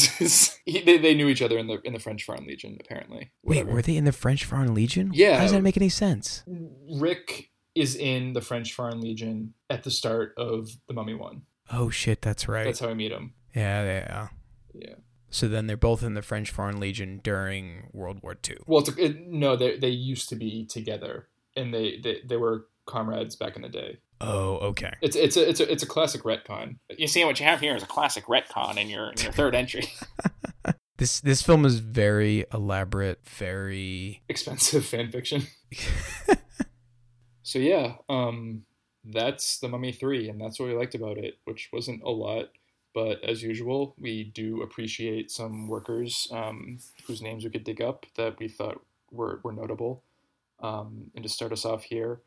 He, 0.68 0.80
they, 0.82 0.98
they 0.98 1.14
knew 1.14 1.28
each 1.28 1.42
other 1.42 1.56
in 1.58 1.68
the 1.68 1.80
in 1.84 1.92
the 1.92 2.00
French 2.00 2.24
Foreign 2.24 2.44
Legion, 2.46 2.76
apparently. 2.80 3.30
Wait, 3.44 3.66
were 3.68 3.82
they 3.82 3.96
in 3.96 4.04
the 4.04 4.10
French 4.12 4.44
Foreign 4.44 4.74
Legion? 4.74 5.10
Yeah. 5.14 5.36
How 5.36 5.42
does 5.42 5.52
that 5.52 5.62
make 5.62 5.76
any 5.76 5.88
sense? 5.88 6.42
Rick 6.90 7.50
is 7.76 7.94
in 7.94 8.32
the 8.32 8.40
French 8.40 8.72
Foreign 8.74 9.00
Legion 9.00 9.54
at 9.70 9.84
the 9.84 9.90
start 9.92 10.34
of 10.36 10.68
the 10.88 10.94
Mummy 10.94 11.14
one. 11.14 11.42
Oh 11.70 11.90
shit, 11.90 12.22
that's 12.22 12.48
right. 12.48 12.64
That's 12.64 12.80
how 12.80 12.88
I 12.88 12.94
meet 12.94 13.12
him. 13.12 13.34
yeah, 13.54 13.84
yeah. 13.84 14.28
Yeah. 14.74 14.94
So 15.30 15.48
then 15.48 15.66
they're 15.66 15.76
both 15.76 16.02
in 16.02 16.14
the 16.14 16.22
French 16.22 16.50
Foreign 16.50 16.78
Legion 16.78 17.20
during 17.22 17.88
World 17.92 18.20
War 18.22 18.36
II. 18.48 18.58
Well, 18.66 18.80
it's 18.80 18.96
a, 18.96 19.04
it, 19.04 19.26
no, 19.26 19.56
they 19.56 19.78
they 19.78 19.88
used 19.88 20.28
to 20.30 20.36
be 20.36 20.64
together, 20.66 21.28
and 21.56 21.74
they, 21.74 21.98
they 22.02 22.20
they 22.24 22.36
were 22.36 22.66
comrades 22.86 23.36
back 23.36 23.56
in 23.56 23.62
the 23.62 23.68
day. 23.68 23.98
Oh, 24.20 24.56
okay. 24.58 24.92
It's 25.02 25.16
it's 25.16 25.36
a 25.36 25.48
it's 25.48 25.60
a 25.60 25.70
it's 25.70 25.82
a 25.82 25.86
classic 25.86 26.22
retcon. 26.22 26.76
You 26.96 27.06
see, 27.08 27.24
what 27.24 27.38
you 27.40 27.46
have 27.46 27.60
here 27.60 27.74
is 27.76 27.82
a 27.82 27.86
classic 27.86 28.26
retcon 28.26 28.78
in 28.78 28.88
your 28.88 29.10
in 29.10 29.18
your 29.18 29.32
third 29.32 29.54
entry. 29.54 29.88
This 30.98 31.20
this 31.20 31.42
film 31.42 31.66
is 31.66 31.80
very 31.80 32.46
elaborate, 32.54 33.22
very 33.28 34.22
Expensive 34.30 34.84
fan 34.86 35.10
fiction. 35.10 35.46
So 37.42 37.58
yeah, 37.58 37.96
um, 38.08 38.62
that's 39.06 39.58
the 39.58 39.68
Mummy 39.68 39.92
Three, 39.92 40.28
and 40.28 40.40
that's 40.40 40.58
what 40.58 40.68
we 40.68 40.74
liked 40.74 40.94
about 40.94 41.18
it, 41.18 41.38
which 41.44 41.70
wasn't 41.72 42.02
a 42.02 42.10
lot, 42.10 42.50
but 42.94 43.22
as 43.22 43.42
usual, 43.42 43.94
we 43.98 44.24
do 44.24 44.62
appreciate 44.62 45.30
some 45.30 45.68
workers 45.68 46.28
um, 46.32 46.78
whose 47.06 47.20
names 47.20 47.44
we 47.44 47.50
could 47.50 47.64
dig 47.64 47.82
up 47.82 48.06
that 48.16 48.38
we 48.38 48.48
thought 48.48 48.80
were 49.10 49.40
were 49.42 49.52
notable. 49.52 50.02
Um, 50.60 51.10
and 51.14 51.22
to 51.22 51.28
start 51.28 51.52
us 51.52 51.64
off 51.64 51.84
here, 51.84 52.22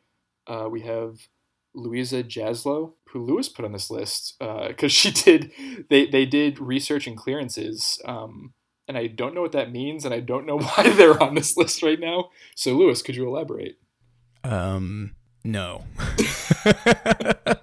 uh, 0.47 0.67
we 0.69 0.81
have 0.81 1.27
Louisa 1.73 2.23
Jaslow, 2.23 2.93
who 3.09 3.25
Lewis 3.25 3.49
put 3.49 3.65
on 3.65 3.71
this 3.71 3.89
list 3.89 4.37
because 4.39 4.91
she 4.91 5.11
did 5.25 5.51
they 5.89 6.05
they 6.05 6.25
did 6.25 6.59
research 6.59 7.07
and 7.07 7.17
clearances. 7.17 7.99
Um, 8.05 8.53
and 8.87 8.97
I 8.97 9.07
don't 9.07 9.35
know 9.35 9.41
what 9.41 9.51
that 9.51 9.71
means, 9.71 10.05
and 10.05 10.13
I 10.13 10.19
don't 10.19 10.45
know 10.45 10.59
why 10.59 10.89
they're 10.89 11.21
on 11.21 11.35
this 11.35 11.57
list 11.57 11.83
right 11.83 11.99
now. 11.99 12.29
So, 12.55 12.73
Lewis, 12.73 13.01
could 13.01 13.15
you 13.15 13.27
elaborate? 13.27 13.77
Um, 14.43 15.15
no. 15.43 15.85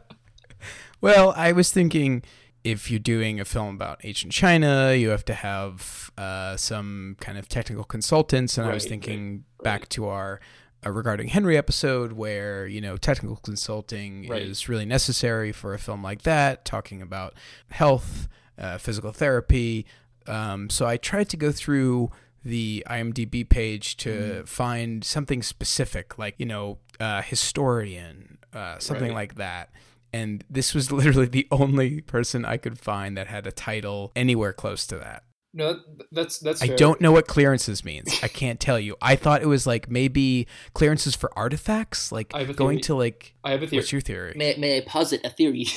well, 1.00 1.32
I 1.36 1.52
was 1.52 1.70
thinking 1.70 2.22
if 2.64 2.90
you're 2.90 2.98
doing 2.98 3.38
a 3.38 3.44
film 3.44 3.76
about 3.76 4.00
ancient 4.02 4.32
China, 4.32 4.92
you 4.92 5.10
have 5.10 5.24
to 5.26 5.34
have 5.34 6.10
uh, 6.18 6.56
some 6.56 7.16
kind 7.20 7.38
of 7.38 7.48
technical 7.48 7.84
consultants. 7.84 8.58
And 8.58 8.66
I 8.68 8.74
was 8.74 8.86
thinking 8.86 9.44
right, 9.58 9.64
back 9.64 9.80
right. 9.82 9.90
to 9.90 10.06
our 10.06 10.40
uh, 10.84 10.90
regarding 10.90 11.28
Henry 11.28 11.56
episode 11.56 12.12
where, 12.12 12.66
you 12.66 12.80
know, 12.80 12.96
technical 12.96 13.36
consulting 13.36 14.28
Right. 14.28 14.42
is 14.42 14.68
really 14.68 14.84
necessary 14.84 15.52
for 15.52 15.74
a 15.74 15.78
film 15.78 16.02
like 16.02 16.22
that, 16.22 16.64
talking 16.64 17.00
about 17.00 17.34
health, 17.70 18.28
uh, 18.58 18.78
physical 18.78 19.12
therapy. 19.12 19.86
Um, 20.26 20.68
so 20.68 20.86
I 20.86 20.96
tried 20.96 21.28
to 21.30 21.36
go 21.36 21.52
through 21.52 22.10
the 22.46 22.84
IMDb 22.88 23.46
page 23.48 23.96
to 23.98 24.10
Mm-hmm. 24.10 24.44
find 24.44 25.04
something 25.04 25.42
specific, 25.42 26.16
like 26.18 26.34
you 26.38 26.46
know, 26.46 26.78
uh, 27.00 27.20
historian, 27.22 28.38
uh, 28.52 28.78
something 28.78 29.08
Right. 29.08 29.14
like 29.14 29.34
that. 29.36 29.70
And 30.12 30.44
this 30.48 30.74
was 30.74 30.92
literally 31.00 31.26
the 31.26 31.48
only 31.50 32.00
person 32.02 32.44
I 32.44 32.56
could 32.56 32.78
find 32.78 33.16
that 33.18 33.26
had 33.26 33.46
a 33.46 33.52
title 33.52 34.12
anywhere 34.14 34.52
close 34.52 34.86
to 34.86 34.98
that. 34.98 35.24
No, 35.52 35.72
that- 35.72 36.06
that's 36.12 36.38
that's. 36.38 36.62
I 36.62 36.68
fair. 36.68 36.76
don't 36.76 37.00
know 37.00 37.12
what 37.12 37.26
clearances 37.26 37.84
means. 37.84 38.20
I 38.22 38.28
can't 38.28 38.60
tell 38.60 38.78
you. 38.78 38.94
I 39.02 39.16
thought 39.16 39.42
it 39.42 39.46
was 39.48 39.66
like 39.66 39.90
maybe 39.90 40.46
clearances 40.74 41.14
for 41.16 41.36
artifacts, 41.36 42.12
like 42.12 42.32
I 42.34 42.40
have 42.40 42.50
a 42.50 42.54
going 42.54 42.80
to 42.82 42.94
like. 42.94 43.34
I 43.42 43.50
have 43.52 43.62
a 43.62 43.66
theory. 43.66 43.80
What's 43.80 43.90
your 43.92 44.00
theory? 44.02 44.34
May, 44.36 44.54
may 44.56 44.76
I 44.78 44.80
posit 44.86 45.20
a 45.24 45.30
theory? 45.30 45.66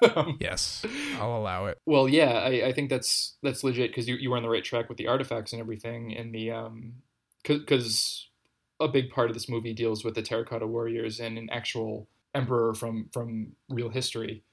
Yes, 0.40 0.84
I'll 1.18 1.36
allow 1.36 1.66
it. 1.66 1.78
well, 1.86 2.08
yeah, 2.08 2.32
I, 2.32 2.68
I 2.68 2.72
think 2.72 2.90
that's 2.90 3.36
that's 3.42 3.64
legit 3.64 3.90
because 3.90 4.08
you, 4.08 4.16
you 4.16 4.30
were 4.30 4.36
on 4.36 4.42
the 4.42 4.48
right 4.48 4.64
track 4.64 4.88
with 4.88 4.98
the 4.98 5.08
artifacts 5.08 5.52
and 5.52 5.60
everything, 5.60 6.16
and 6.16 6.34
the 6.34 6.50
um, 6.52 6.94
because 7.44 8.28
a 8.80 8.88
big 8.88 9.10
part 9.10 9.30
of 9.30 9.34
this 9.34 9.48
movie 9.48 9.74
deals 9.74 10.04
with 10.04 10.14
the 10.14 10.22
terracotta 10.22 10.66
warriors 10.66 11.18
and 11.18 11.36
an 11.36 11.48
actual 11.50 12.08
emperor 12.34 12.74
from 12.74 13.08
from 13.12 13.52
real 13.68 13.88
history. 13.88 14.44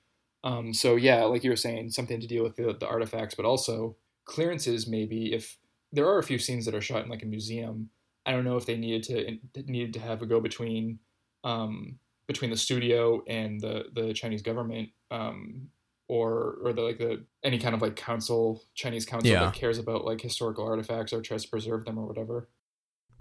Um, 0.43 0.74
so 0.74 0.96
yeah, 0.96 1.24
like 1.24 1.43
you 1.43 1.50
were 1.50 1.56
saying, 1.56 1.91
something 1.91 2.20
to 2.20 2.28
deal 2.28 2.43
with 2.43 2.56
the, 2.56 2.76
the 2.80 2.88
artifacts, 2.88 3.36
but 3.36 3.46
also 3.46 3.96
clearances. 4.26 4.88
Maybe 4.88 5.34
if 5.34 5.58
there 5.91 6.08
are 6.08 6.20
a 6.20 6.24
few 6.24 6.38
scenes 6.39 6.66
that 6.66 6.76
are 6.76 6.82
shot 6.82 7.04
in 7.04 7.10
like 7.10 7.24
a 7.24 7.28
museum, 7.28 7.89
I 8.26 8.32
don't 8.32 8.46
know 8.46 8.58
if 8.58 8.66
they 8.66 8.78
needed 8.78 9.04
to 9.04 9.64
needed 9.72 9.93
to 9.93 10.00
have 10.00 10.22
a 10.22 10.26
go 10.26 10.39
between 10.39 11.00
um, 11.43 12.00
between 12.28 12.49
the 12.51 12.57
studio 12.57 13.23
and 13.28 13.59
the 13.61 13.86
the 13.93 14.13
Chinese 14.13 14.41
government, 14.41 14.89
um, 15.11 15.69
or 16.07 16.57
or 16.63 16.73
the 16.73 16.82
like 16.82 16.97
the 16.97 17.23
any 17.43 17.57
kind 17.59 17.73
of 17.76 17.82
like 17.82 17.95
council 17.95 18.63
Chinese 18.76 19.05
council 19.05 19.30
Yeah. 19.32 19.45
that 19.45 19.53
cares 19.53 19.78
about 19.78 20.05
like 20.05 20.21
historical 20.21 20.65
artifacts 20.65 21.13
or 21.13 21.21
tries 21.21 21.43
to 21.43 21.49
preserve 21.49 21.86
them 21.86 21.97
or 21.97 22.05
whatever. 22.05 22.49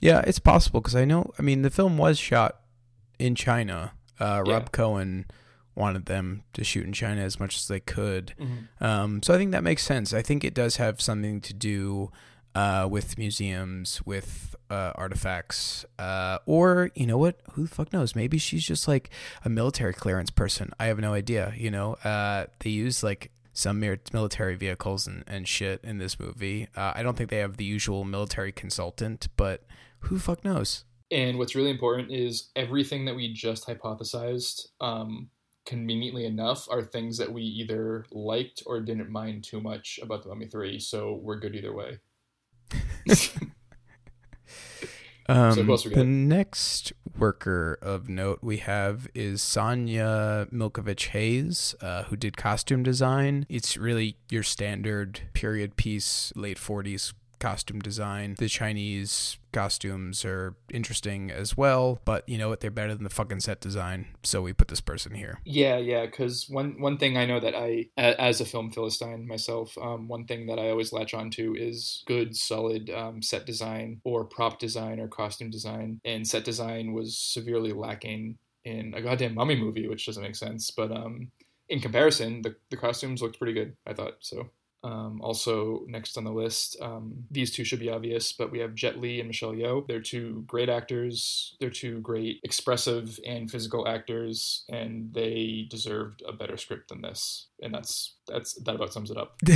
Yeah, 0.00 0.22
it's 0.26 0.38
possible 0.38 0.80
because 0.80 0.96
I 0.96 1.05
know. 1.05 1.32
I 1.38 1.42
mean, 1.42 1.62
the 1.62 1.70
film 1.70 1.96
was 1.98 2.18
shot 2.18 2.61
in 3.18 3.34
China. 3.34 3.92
Uh, 4.20 4.42
Yeah. 4.46 4.52
Rob 4.55 4.72
Cohen 4.72 5.26
wanted 5.76 6.07
them 6.07 6.42
to 6.52 6.62
shoot 6.62 6.84
in 6.86 6.92
China 6.92 7.20
as 7.20 7.40
much 7.40 7.57
as 7.57 7.66
they 7.68 7.80
could. 7.80 8.32
Um, 8.80 9.22
so 9.22 9.34
I 9.34 9.38
think 9.38 9.50
that 9.52 9.62
makes 9.64 9.82
sense. 9.82 10.12
I 10.12 10.22
think 10.22 10.44
it 10.44 10.55
does 10.55 10.76
have 10.76 11.00
something 11.00 11.40
to 11.40 11.52
do 11.55 12.11
uh, 12.55 12.86
with 12.90 13.18
museums, 13.18 14.00
with 14.05 14.55
uh, 14.70 14.92
artifacts, 14.94 15.84
uh, 15.98 16.38
or 16.46 16.90
you 16.94 17.07
know 17.07 17.18
what? 17.18 17.40
Who 17.52 17.64
the 17.64 17.74
fuck 17.74 17.92
knows? 17.92 18.14
Maybe 18.14 18.38
she's 18.38 18.64
just 18.64 18.88
like 18.88 19.11
a 19.44 19.48
military 19.48 19.92
clearance 19.92 20.30
person. 20.30 20.70
I 20.78 20.86
have 20.86 20.98
no 20.98 21.14
idea. 21.14 21.52
You 21.57 21.70
know, 21.70 21.94
uh, 22.05 22.46
they 22.61 22.70
use 22.70 23.02
like 23.02 23.30
some 23.52 23.78
military 23.80 24.57
vehicles 24.57 25.07
and, 25.07 25.24
and 25.26 25.46
shit 25.46 25.80
in 25.84 25.98
this 25.98 26.18
movie. 26.18 26.68
Uh, 26.76 26.92
I 26.94 27.02
don't 27.02 27.16
think 27.16 27.30
they 27.30 27.38
have 27.38 27.57
the 27.57 27.64
usual 27.64 28.05
military 28.05 28.52
consultant, 28.52 29.28
but 29.36 29.64
who 30.00 30.16
the 30.16 30.22
fuck 30.22 30.44
knows? 30.44 30.84
And 31.11 31.38
what's 31.38 31.55
really 31.55 31.70
important 31.70 32.11
is 32.11 32.50
everything 32.57 33.05
that 33.05 33.14
we 33.14 33.32
just 33.32 33.66
hypothesized, 33.66 34.66
um, 34.80 35.28
conveniently 35.66 36.26
enough, 36.26 36.68
are 36.68 36.82
things 36.82 37.16
that 37.18 37.32
we 37.32 37.42
either 37.42 38.05
liked 38.11 38.64
or 38.66 38.80
didn't 38.80 39.11
mind 39.11 39.44
too 39.44 39.61
much 39.61 40.00
about 40.02 40.22
the 40.22 40.28
Mummy 40.28 40.46
Three. 40.46 40.80
So 40.80 41.20
we're 41.22 41.38
good 41.38 41.55
either 41.55 41.74
way. 41.74 41.98
Um, 45.26 45.66
we 45.66 45.94
the 45.94 46.04
next 46.04 46.92
worker 47.18 47.78
of 47.80 48.08
note 48.10 48.40
we 48.42 48.58
have 48.58 49.08
is 49.14 49.40
Sanja 49.40 50.50
Milkovic 50.52 51.08
Hays, 51.08 51.74
uh, 51.80 52.04
who 52.04 52.16
did 52.16 52.36
costume 52.36 52.82
design. 52.82 53.46
It's 53.48 53.76
really 53.78 54.18
your 54.30 54.42
standard 54.42 55.22
period 55.32 55.76
piece, 55.76 56.30
late 56.36 56.58
40s 56.58 57.14
costume 57.45 57.78
design. 57.80 58.36
The 58.38 58.49
Chinese 58.49 59.36
costumes 59.53 60.24
are 60.24 60.55
interesting 60.72 61.30
as 61.30 61.59
well, 61.59 62.01
but 62.07 62.26
you 62.26 62.38
know 62.38 62.49
what? 62.49 62.61
They're 62.61 62.70
better 62.70 62.95
than 62.95 63.05
the 63.05 63.11
fucking 63.11 63.40
set 63.40 63.61
design. 63.61 64.07
So 64.22 64.40
we 64.40 64.55
put 64.55 64.68
this 64.68 64.80
person 64.80 65.14
here. 65.14 65.40
Yeah, 65.45 65.76
yeah. 65.76 66.07
Because 66.07 66.49
one 66.49 66.80
one 66.80 66.97
thing 66.97 67.18
I 67.18 67.26
know 67.26 67.40
that 67.40 67.55
I, 67.55 67.88
as 67.99 68.40
a 68.40 68.47
film 68.47 68.70
philistine 68.70 69.28
myself, 69.28 69.76
um, 69.76 70.09
one 70.09 70.24
thing 70.24 70.47
that 70.47 70.59
I 70.59 70.70
always 70.70 70.90
latch 70.90 71.12
onto 71.12 71.55
is 71.55 72.03
good, 72.07 72.34
solid 72.34 72.88
um, 72.88 73.20
set 73.20 73.45
design 73.45 74.01
or 74.05 74.24
prop 74.24 74.59
design 74.59 74.99
or 74.99 75.07
costume 75.07 75.51
design. 75.51 76.01
And 76.03 76.26
set 76.26 76.45
design 76.45 76.95
was 76.95 77.18
severely 77.18 77.74
lacking 77.74 78.38
in 78.64 78.95
a 78.95 79.03
goddamn 79.03 79.34
mummy 79.34 79.57
movie, 79.57 79.86
which 79.86 80.07
doesn't 80.07 80.22
make 80.22 80.36
sense. 80.36 80.70
But 80.70 80.90
um, 80.90 81.30
in 81.68 81.80
comparison, 81.80 82.40
the 82.40 82.57
the 82.70 82.78
costumes 82.78 83.20
looked 83.20 83.38
pretty 83.38 83.53
good. 83.53 83.76
I 83.86 83.92
thought 83.92 84.16
so. 84.20 84.49
Um, 84.85 85.20
also, 85.22 85.85
next 85.89 86.18
on 86.18 86.24
the 86.24 86.30
list, 86.30 86.76
um, 86.80 87.24
these 87.30 87.51
two 87.51 87.64
should 87.64 87.80
be 87.80 87.89
obvious, 87.89 88.35
but 88.35 88.53
we 88.53 88.59
have 88.59 88.74
Jet 88.74 89.01
Li 89.01 89.18
and 89.18 89.26
Michelle 89.26 89.53
Yeoh. 89.55 89.87
They're 89.89 90.01
two 90.01 90.45
great 90.47 90.68
actors. 90.68 91.57
They're 91.59 91.70
two 91.70 92.01
great 92.01 92.41
expressive 92.45 93.18
and 93.26 93.51
physical 93.51 93.89
actors, 93.89 94.64
and 94.68 95.12
they 95.14 95.66
deserved 95.70 96.22
a 96.28 96.32
better 96.35 96.59
script 96.59 96.91
than 96.91 97.01
this. 97.01 97.47
And 97.62 97.72
that's 97.72 98.16
that's 98.28 98.53
that 98.64 98.74
about 98.74 98.93
sums 98.93 99.11
it 99.11 99.16
up. 99.16 99.37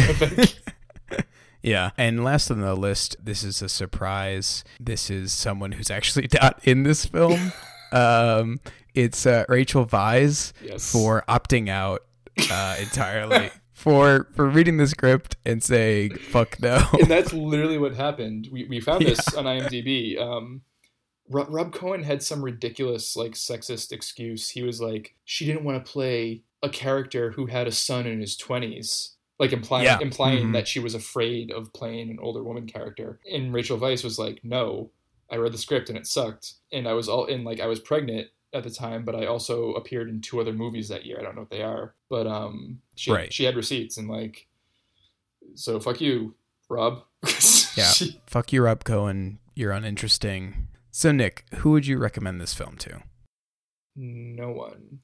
Yeah. 1.63 1.91
And 1.97 2.23
last 2.25 2.51
on 2.51 2.61
the 2.61 2.75
list, 2.75 3.17
this 3.23 3.43
is 3.43 3.63
a 3.63 3.69
surprise. 3.69 4.65
This 4.79 5.11
is 5.11 5.33
someone 5.33 5.73
who's 5.73 5.91
actually 5.91 6.29
not 6.41 6.61
in 6.65 6.85
this 6.85 7.05
film. 7.05 7.53
um, 7.93 8.61
it's 8.95 9.27
uh, 9.27 9.45
Rachel 9.49 9.85
Weisz 9.87 10.53
Yes. 10.63 10.91
for 10.91 11.25
opting 11.29 11.69
out 11.69 12.05
uh, 12.51 12.77
entirely. 12.81 13.51
For, 13.79 14.27
for 14.35 14.49
reading 14.49 14.77
the 14.77 14.87
script 14.89 15.37
and 15.45 15.63
saying 15.63 16.17
fuck 16.17 16.61
no, 16.61 16.85
and 16.99 17.07
that's 17.09 17.33
literally 17.33 17.79
what 17.79 17.95
happened. 17.95 18.49
We, 18.51 18.65
we 18.65 18.81
found 18.81 19.07
this 19.07 19.35
on 19.35 19.45
IMDb. 19.45 20.21
Um, 20.21 20.63
Rob, 21.31 21.47
Rob 21.51 21.73
Cohen 21.73 22.03
had 22.03 22.23
some 22.23 22.43
ridiculous, 22.43 23.15
like, 23.15 23.33
sexist 23.33 23.93
excuse. 23.93 24.49
He 24.49 24.63
was 24.63 24.81
like, 24.81 25.15
she 25.25 25.45
didn't 25.47 25.63
want 25.65 25.85
to 25.85 25.91
play 25.93 26.43
a 26.63 26.69
character 26.69 27.31
who 27.33 27.47
had 27.47 27.67
a 27.69 27.73
son 27.73 28.07
in 28.07 28.21
his 28.21 28.37
20s. 28.37 29.11
Like 29.39 29.53
implying 29.53 29.85
Yeah. 29.85 29.99
implying 30.01 30.47
Mhm. 30.49 30.53
that 30.55 30.67
she 30.67 30.81
was 30.81 30.95
afraid 30.97 31.53
of 31.53 31.73
playing 31.73 32.11
an 32.11 32.19
older 32.21 32.43
woman 32.43 32.67
character. 32.67 33.21
And 33.33 33.55
Rachel 33.55 33.79
Weisz 33.79 34.03
was 34.03 34.19
like, 34.19 34.41
No, 34.43 34.91
I 35.31 35.37
read 35.37 35.53
the 35.53 35.59
script 35.59 35.89
and 35.89 35.97
it 35.97 36.09
sucked. 36.09 36.55
And 36.73 36.89
I 36.89 36.95
was 36.95 37.09
all 37.09 37.27
in 37.27 37.45
like 37.45 37.61
I 37.61 37.67
was 37.67 37.79
pregnant 37.79 38.27
at 38.55 38.65
the 38.65 38.71
time, 38.71 39.05
but 39.05 39.15
I 39.15 39.27
also 39.27 39.73
appeared 39.75 40.09
in 40.09 40.21
two 40.21 40.41
other 40.41 40.53
movies 40.53 40.89
that 40.89 41.05
year. 41.05 41.19
I 41.19 41.23
don't 41.23 41.35
know 41.35 41.43
what 41.43 41.51
they 41.51 41.63
are. 41.63 41.95
But 42.09 42.27
um 42.27 42.81
she 42.97 43.13
Right. 43.13 43.33
she 43.33 43.45
had 43.45 43.57
receipts 43.57 43.97
and 43.99 44.09
like 44.09 44.47
so 45.55 45.81
fuck 45.81 46.01
you, 46.01 46.35
Rob. 46.69 47.03
Yeah. 47.77 47.91
She- 47.93 48.21
fuck 48.27 48.53
you, 48.53 48.63
Rob 48.63 48.83
Cohen. 48.83 49.39
You're 49.55 49.71
uninteresting. 49.71 50.67
So, 50.91 51.13
Nick, 51.13 51.45
who 51.59 51.71
would 51.71 51.87
you 51.87 51.97
recommend 51.99 52.41
this 52.41 52.53
film 52.55 52.77
to? 52.79 53.03
no 53.95 54.51
one. 54.51 55.01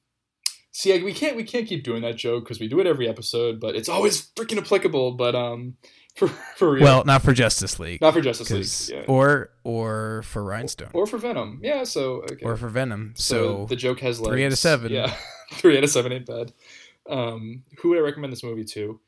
See, 0.71 1.01
we 1.03 1.13
can't 1.13 1.37
we 1.37 1.43
can't 1.45 1.67
keep 1.67 1.83
doing 1.85 2.01
that 2.01 2.17
joke 2.17 2.43
because 2.43 2.59
we 2.59 2.67
do 2.67 2.79
it 2.81 2.87
every 2.87 3.07
episode, 3.07 3.61
but 3.61 3.75
it's 3.77 3.87
always 3.87 4.27
freaking 4.35 4.57
applicable. 4.57 5.13
But 5.13 5.33
um, 5.35 5.77
for 6.15 6.27
for 6.27 6.71
real, 6.71 6.83
Well, 6.83 7.03
not 7.05 7.21
for 7.21 7.33
Justice 7.33 7.79
League, 7.79 8.01
not 8.01 8.13
for 8.13 8.21
Justice 8.21 8.49
League, 8.89 8.97
yeah. 8.99 9.05
or 9.07 9.51
or 9.63 10.23
for 10.23 10.43
Rhinestone, 10.43 10.89
or 10.93 11.05
for 11.07 11.17
Venom, 11.17 11.59
yeah. 11.63 11.83
So 11.83 12.23
okay. 12.23 12.43
or 12.43 12.55
for 12.57 12.67
Venom. 12.69 13.13
so, 13.17 13.35
So, 13.61 13.65
the 13.65 13.75
joke 13.75 13.99
has 13.99 14.19
legs. 14.19 14.31
three 14.31 14.45
out 14.45 14.51
of 14.51 14.57
seven. 14.57 14.91
Yeah, 14.91 15.13
three 15.53 15.77
out 15.77 15.83
of 15.83 15.89
seven 15.89 16.11
ain't 16.11 16.25
bad. 16.25 16.53
Um, 17.09 17.63
who 17.79 17.89
would 17.89 17.97
I 17.97 18.01
recommend 18.01 18.31
this 18.33 18.43
movie 18.43 18.63
to? 18.65 18.99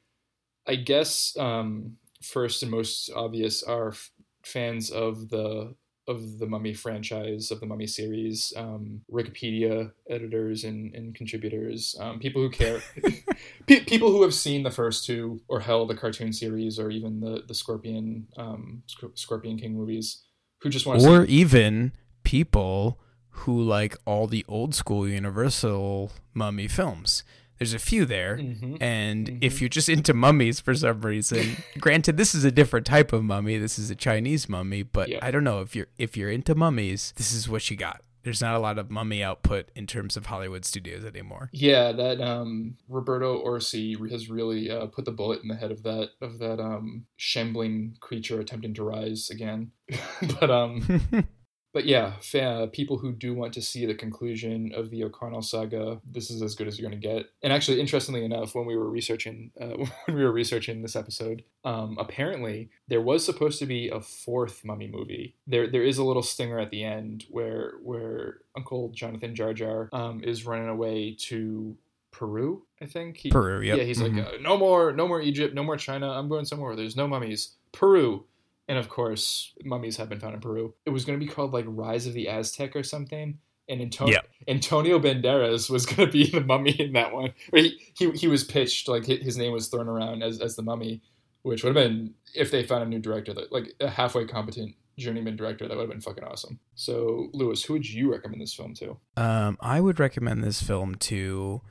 I 0.68 0.76
guess 0.76 1.36
um, 1.40 1.98
first 2.22 2.62
and 2.62 2.72
most 2.72 3.10
obvious 3.16 3.64
are 3.64 3.90
f- 3.90 4.12
fans 4.44 4.90
of 4.92 5.30
the 5.30 5.74
of 6.08 6.40
the 6.40 6.48
Mummy 6.48 6.74
franchise, 6.74 7.52
of 7.52 7.60
the 7.60 7.66
Mummy 7.66 7.88
series, 7.88 8.54
um, 8.56 9.02
Wikipedia 9.12 9.92
editors 10.10 10.64
and, 10.64 10.94
and 10.96 11.14
contributors, 11.14 11.96
um, 12.00 12.20
people 12.20 12.42
who 12.42 12.50
care, 12.50 12.80
Pe- 13.68 13.82
people 13.82 14.12
who 14.12 14.22
have 14.24 14.34
seen 14.34 14.64
the 14.64 14.72
first 14.72 15.06
two 15.06 15.42
or 15.48 15.60
Hell, 15.60 15.86
the 15.86 15.96
cartoon 15.96 16.32
series, 16.32 16.80
or 16.80 16.90
even 16.90 17.20
the 17.20 17.44
the 17.48 17.54
Scorpion 17.54 18.28
um, 18.38 18.84
Sc- 18.88 19.16
Scorpion 19.16 19.58
King 19.58 19.76
movies, 19.76 20.24
who 20.62 20.70
just 20.70 20.86
want 20.86 21.02
to 21.02 21.10
or 21.10 21.26
even 21.26 21.92
people 22.24 23.00
who 23.30 23.62
like 23.62 23.96
all 24.06 24.28
the 24.28 24.46
old 24.48 24.74
school 24.74 25.08
Universal 25.08 26.12
mummy 26.34 26.68
films. 26.68 27.24
There's 27.60 27.74
a 27.74 27.80
few 27.80 28.06
there. 28.06 28.38
Mhm. 28.38 28.78
And 28.82 29.38
if 29.42 29.62
you're 29.62 29.70
just 29.70 29.90
into 29.90 30.14
mummies 30.14 30.60
for 30.60 30.74
some 30.76 31.02
reason, 31.02 31.58
granted 31.80 32.18
this 32.18 32.36
is 32.36 32.44
a 32.44 32.52
different 32.52 32.86
type 32.86 33.14
of 33.14 33.24
mummy, 33.24 33.58
this 33.58 33.80
is 33.80 33.90
a 33.90 33.96
Chinese 33.96 34.48
mummy, 34.48 34.84
but 34.84 35.10
Yeah. 35.10 35.20
I 35.22 35.32
don't 35.32 35.44
know 35.44 35.62
if 35.62 35.76
you're 35.76 35.88
if 35.98 36.16
you're 36.16 36.30
into 36.32 36.54
mummies, 36.56 37.14
this 37.18 37.32
is 37.34 37.50
what 37.50 37.70
you 37.70 37.78
got. 37.78 38.02
There's 38.24 38.42
not 38.42 38.56
a 38.56 38.60
lot 38.60 38.78
of 38.78 38.92
mummy 38.92 39.24
output 39.24 39.70
in 39.74 39.88
terms 39.88 40.18
of 40.18 40.26
Hollywood 40.26 40.66
studios 40.66 41.06
anymore. 41.06 41.50
Yeah, 41.54 41.94
that 41.94 42.20
um, 42.20 42.76
Roberto 42.90 43.42
Orci 43.42 43.96
has 44.12 44.30
really 44.30 44.70
uh, 44.70 44.88
put 44.88 45.06
the 45.06 45.14
bullet 45.14 45.42
in 45.44 45.48
the 45.48 45.56
head 45.56 45.72
of 45.72 45.82
that 45.84 46.10
of 46.20 46.38
that 46.40 46.60
um, 46.60 47.06
shambling 47.16 47.96
creature 48.02 48.40
attempting 48.42 48.74
to 48.74 48.84
rise 48.84 49.30
again. 49.30 49.72
but 50.42 50.52
um, 50.52 50.82
but 51.78 51.86
yeah, 51.86 52.14
fa- 52.22 52.68
people 52.74 52.98
who 52.98 53.12
do 53.12 53.36
want 53.36 53.54
to 53.54 53.62
see 53.62 53.86
the 53.86 53.94
conclusion 53.94 54.72
of 54.74 54.90
the 54.90 55.04
O'Connell 55.04 55.44
saga, 55.44 56.02
this 56.04 56.32
is 56.32 56.42
as 56.42 56.56
good 56.56 56.68
as 56.68 56.80
you're 56.80 56.90
going 56.90 57.00
to 57.00 57.08
get. 57.08 57.28
And 57.44 57.54
actually, 57.54 57.80
interestingly 57.80 58.26
enough, 58.26 58.56
when 58.56 58.66
we 58.66 58.76
were 58.76 58.90
researching 58.90 59.52
uh, 59.62 59.66
when 60.06 60.18
we 60.18 60.24
were 60.24 60.32
researching 60.32 60.82
this 60.82 60.96
episode, 60.96 61.44
um, 61.64 61.96
apparently 62.00 62.70
there 62.88 63.02
was 63.02 63.24
supposed 63.24 63.60
to 63.60 63.68
be 63.68 63.90
a 63.90 64.02
fourth 64.02 64.66
Mummy 64.66 64.88
movie. 64.88 65.36
There 65.46 65.68
there 65.68 65.84
is 65.84 66.00
a 66.00 66.04
little 66.04 66.24
stinger 66.24 66.58
at 66.58 66.72
the 66.72 66.84
end 66.84 67.26
where 67.30 67.74
where 67.84 68.40
Uncle 68.56 68.90
Jonathan 68.90 69.36
Jar 69.36 69.54
Jar 69.54 69.90
um, 69.94 70.24
is 70.24 70.48
running 70.48 70.68
away 70.70 71.16
to 71.30 71.76
Peru. 72.10 72.64
I 72.82 72.88
think 72.88 73.18
he, 73.18 73.30
Peru, 73.30 73.62
yep. 73.62 73.78
Yeah, 73.78 73.84
he's 73.84 74.00
Mhm. 74.00 74.18
like, 74.18 74.26
uh, 74.26 74.38
no 74.42 74.58
more, 74.58 74.92
no 74.94 75.08
more 75.08 75.22
Egypt, 75.22 75.54
no 75.54 75.64
more 75.64 75.78
China. 75.78 76.10
I'm 76.10 76.28
going 76.28 76.46
somewhere 76.46 76.70
where 76.70 76.76
there's 76.76 76.96
no 76.96 77.08
mummies. 77.08 77.52
Peru. 77.72 78.24
And 78.68 78.78
of 78.78 78.90
course, 78.90 79.54
mummies 79.64 79.98
have 79.98 80.10
been 80.10 80.20
found 80.20 80.34
in 80.34 80.42
Peru. 80.42 80.74
It 80.86 80.90
was 80.90 81.06
going 81.06 81.20
to 81.20 81.26
be 81.26 81.32
called 81.32 81.54
like 81.54 81.66
Rise 81.68 82.06
of 82.08 82.14
the 82.14 82.28
Aztec 82.28 82.76
or 82.76 82.84
something. 82.84 83.40
And 83.70 83.82
Antonio, 83.82 84.14
Yeah. 84.14 84.54
Antonio 84.54 85.00
Banderas 85.00 85.70
was 85.70 85.86
going 85.86 86.08
to 86.08 86.12
be 86.12 86.30
the 86.30 86.42
mummy 86.42 86.72
in 86.72 86.94
that 86.94 87.14
one. 87.14 87.34
Or 87.52 87.60
he, 87.60 87.80
he, 87.98 88.12
he 88.12 88.28
was 88.28 88.44
pitched, 88.44 88.88
like 88.88 89.06
his 89.06 89.38
name 89.38 89.52
was 89.54 89.68
thrown 89.68 89.88
around 89.88 90.24
as, 90.24 90.40
as 90.42 90.56
the 90.56 90.64
mummy, 90.64 91.02
which 91.44 91.64
would 91.64 91.76
have 91.76 91.84
been, 91.88 92.14
if 92.36 92.50
they 92.52 92.64
found 92.64 92.84
a 92.84 92.86
new 92.88 93.00
director, 93.00 93.34
that 93.34 93.52
like 93.52 93.74
a 93.80 93.90
halfway 93.90 94.26
competent 94.26 94.76
journeyman 94.98 95.36
director, 95.36 95.68
that 95.68 95.76
would 95.76 95.84
have 95.84 95.90
been 95.92 96.02
fucking 96.02 96.24
awesome. 96.24 96.60
So, 96.76 97.30
Lewis, 97.34 97.64
who 97.64 97.74
would 97.74 97.90
you 97.90 98.12
recommend 98.12 98.42
this 98.42 98.54
film 98.54 98.74
to? 98.76 98.98
Um, 99.16 99.58
I 99.62 99.80
would 99.82 100.00
recommend 100.00 100.44
this 100.44 100.62
film 100.62 100.96
to 100.96 101.62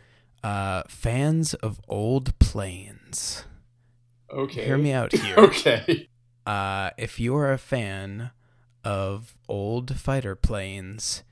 uh, 0.45 0.83
fans 0.89 1.55
of 1.55 1.81
old 1.89 2.39
planes. 2.39 3.45
Okay. 4.31 4.65
Hear 4.65 4.79
me 4.79 4.93
out 4.93 5.13
here. 5.17 5.37
Okay. 5.37 6.09
Uh, 6.47 6.91
if 6.97 7.19
you're 7.21 7.51
a 7.53 7.59
fan 7.59 8.31
of 8.85 9.35
old 9.49 9.97
fighter 9.99 10.35
planes, 10.37 11.23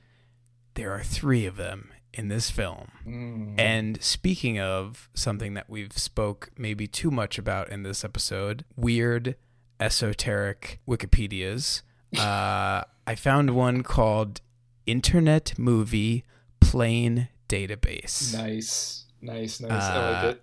there 0.74 0.90
are 0.92 1.02
three 1.04 1.46
of 1.46 1.56
them 1.56 1.92
in 2.12 2.28
this 2.28 2.50
film. 2.50 2.90
Mm. 3.06 3.54
And 3.58 4.02
speaking 4.02 4.58
of 4.58 5.08
something 5.14 5.54
that 5.54 5.70
we've 5.70 5.96
spoke 5.96 6.50
maybe 6.58 6.86
too 6.86 7.10
much 7.10 7.38
about 7.38 7.68
in 7.70 7.82
this 7.84 8.04
episode, 8.04 8.64
weird 8.76 9.36
esoteric 9.80 10.80
Wikipedias. 10.88 11.82
Uh, 12.16 12.84
I 13.08 13.16
found 13.16 13.56
one 13.56 13.82
called 13.82 14.40
Internet 14.86 15.58
Movie 15.58 16.24
Plane 16.60 17.26
Database. 17.48 18.32
Nice, 18.32 19.06
nice, 19.20 19.60
nice. 19.60 19.82
I 19.82 20.12
like 20.12 20.24
Uh, 20.24 20.28
it. 20.28 20.42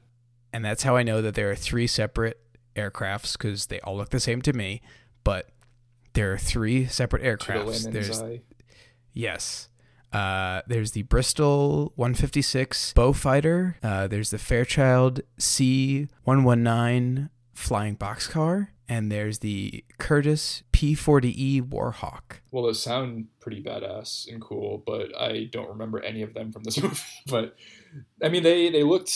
and 0.52 0.66
that's 0.66 0.84
how 0.84 0.98
I 0.98 1.04
know 1.04 1.22
that 1.22 1.34
there 1.34 1.50
are 1.50 1.56
three 1.56 1.88
separate 1.88 2.41
aircrafts 2.76 3.34
because 3.34 3.68
they 3.68 3.80
all 3.82 3.98
look 3.98 4.10
the 4.10 4.20
same 4.20 4.42
to 4.44 4.54
me. 4.54 4.82
But 5.24 5.50
there 6.14 6.32
are 6.34 6.38
three 6.38 6.86
separate 6.88 7.20
To 7.22 7.26
the 7.26 7.38
aircrafts. 7.38 7.92
There's 7.92 8.22
eye. 8.22 8.42
yes, 9.14 9.70
uh, 10.12 10.62
there's 10.68 10.92
the 10.92 11.04
Bristol 11.04 11.94
156 11.96 12.94
Beaufighter. 12.94 13.76
Uh, 13.82 14.08
there's 14.08 14.30
the 14.32 14.38
Fairchild 14.38 15.22
C119 15.40 17.30
flying 17.54 17.96
boxcar, 17.96 18.68
and 18.90 19.12
there's 19.12 19.40
the 19.40 19.84
Curtiss 20.00 20.64
P40E 20.74 21.62
Warhawk. 21.62 22.40
Well, 22.52 22.64
those 22.64 22.82
sound 22.82 23.28
pretty 23.40 23.62
badass 23.64 24.28
and 24.32 24.42
cool, 24.42 24.84
but 24.86 25.16
I 25.20 25.48
don't 25.52 25.70
remember 25.70 26.02
any 26.02 26.22
of 26.24 26.34
them 26.34 26.52
from 26.52 26.64
this 26.64 26.78
movie. 26.82 26.98
But 27.28 27.56
I 28.22 28.30
mean, 28.30 28.44
they 28.44 28.70
they 28.70 28.84
looked 28.84 29.14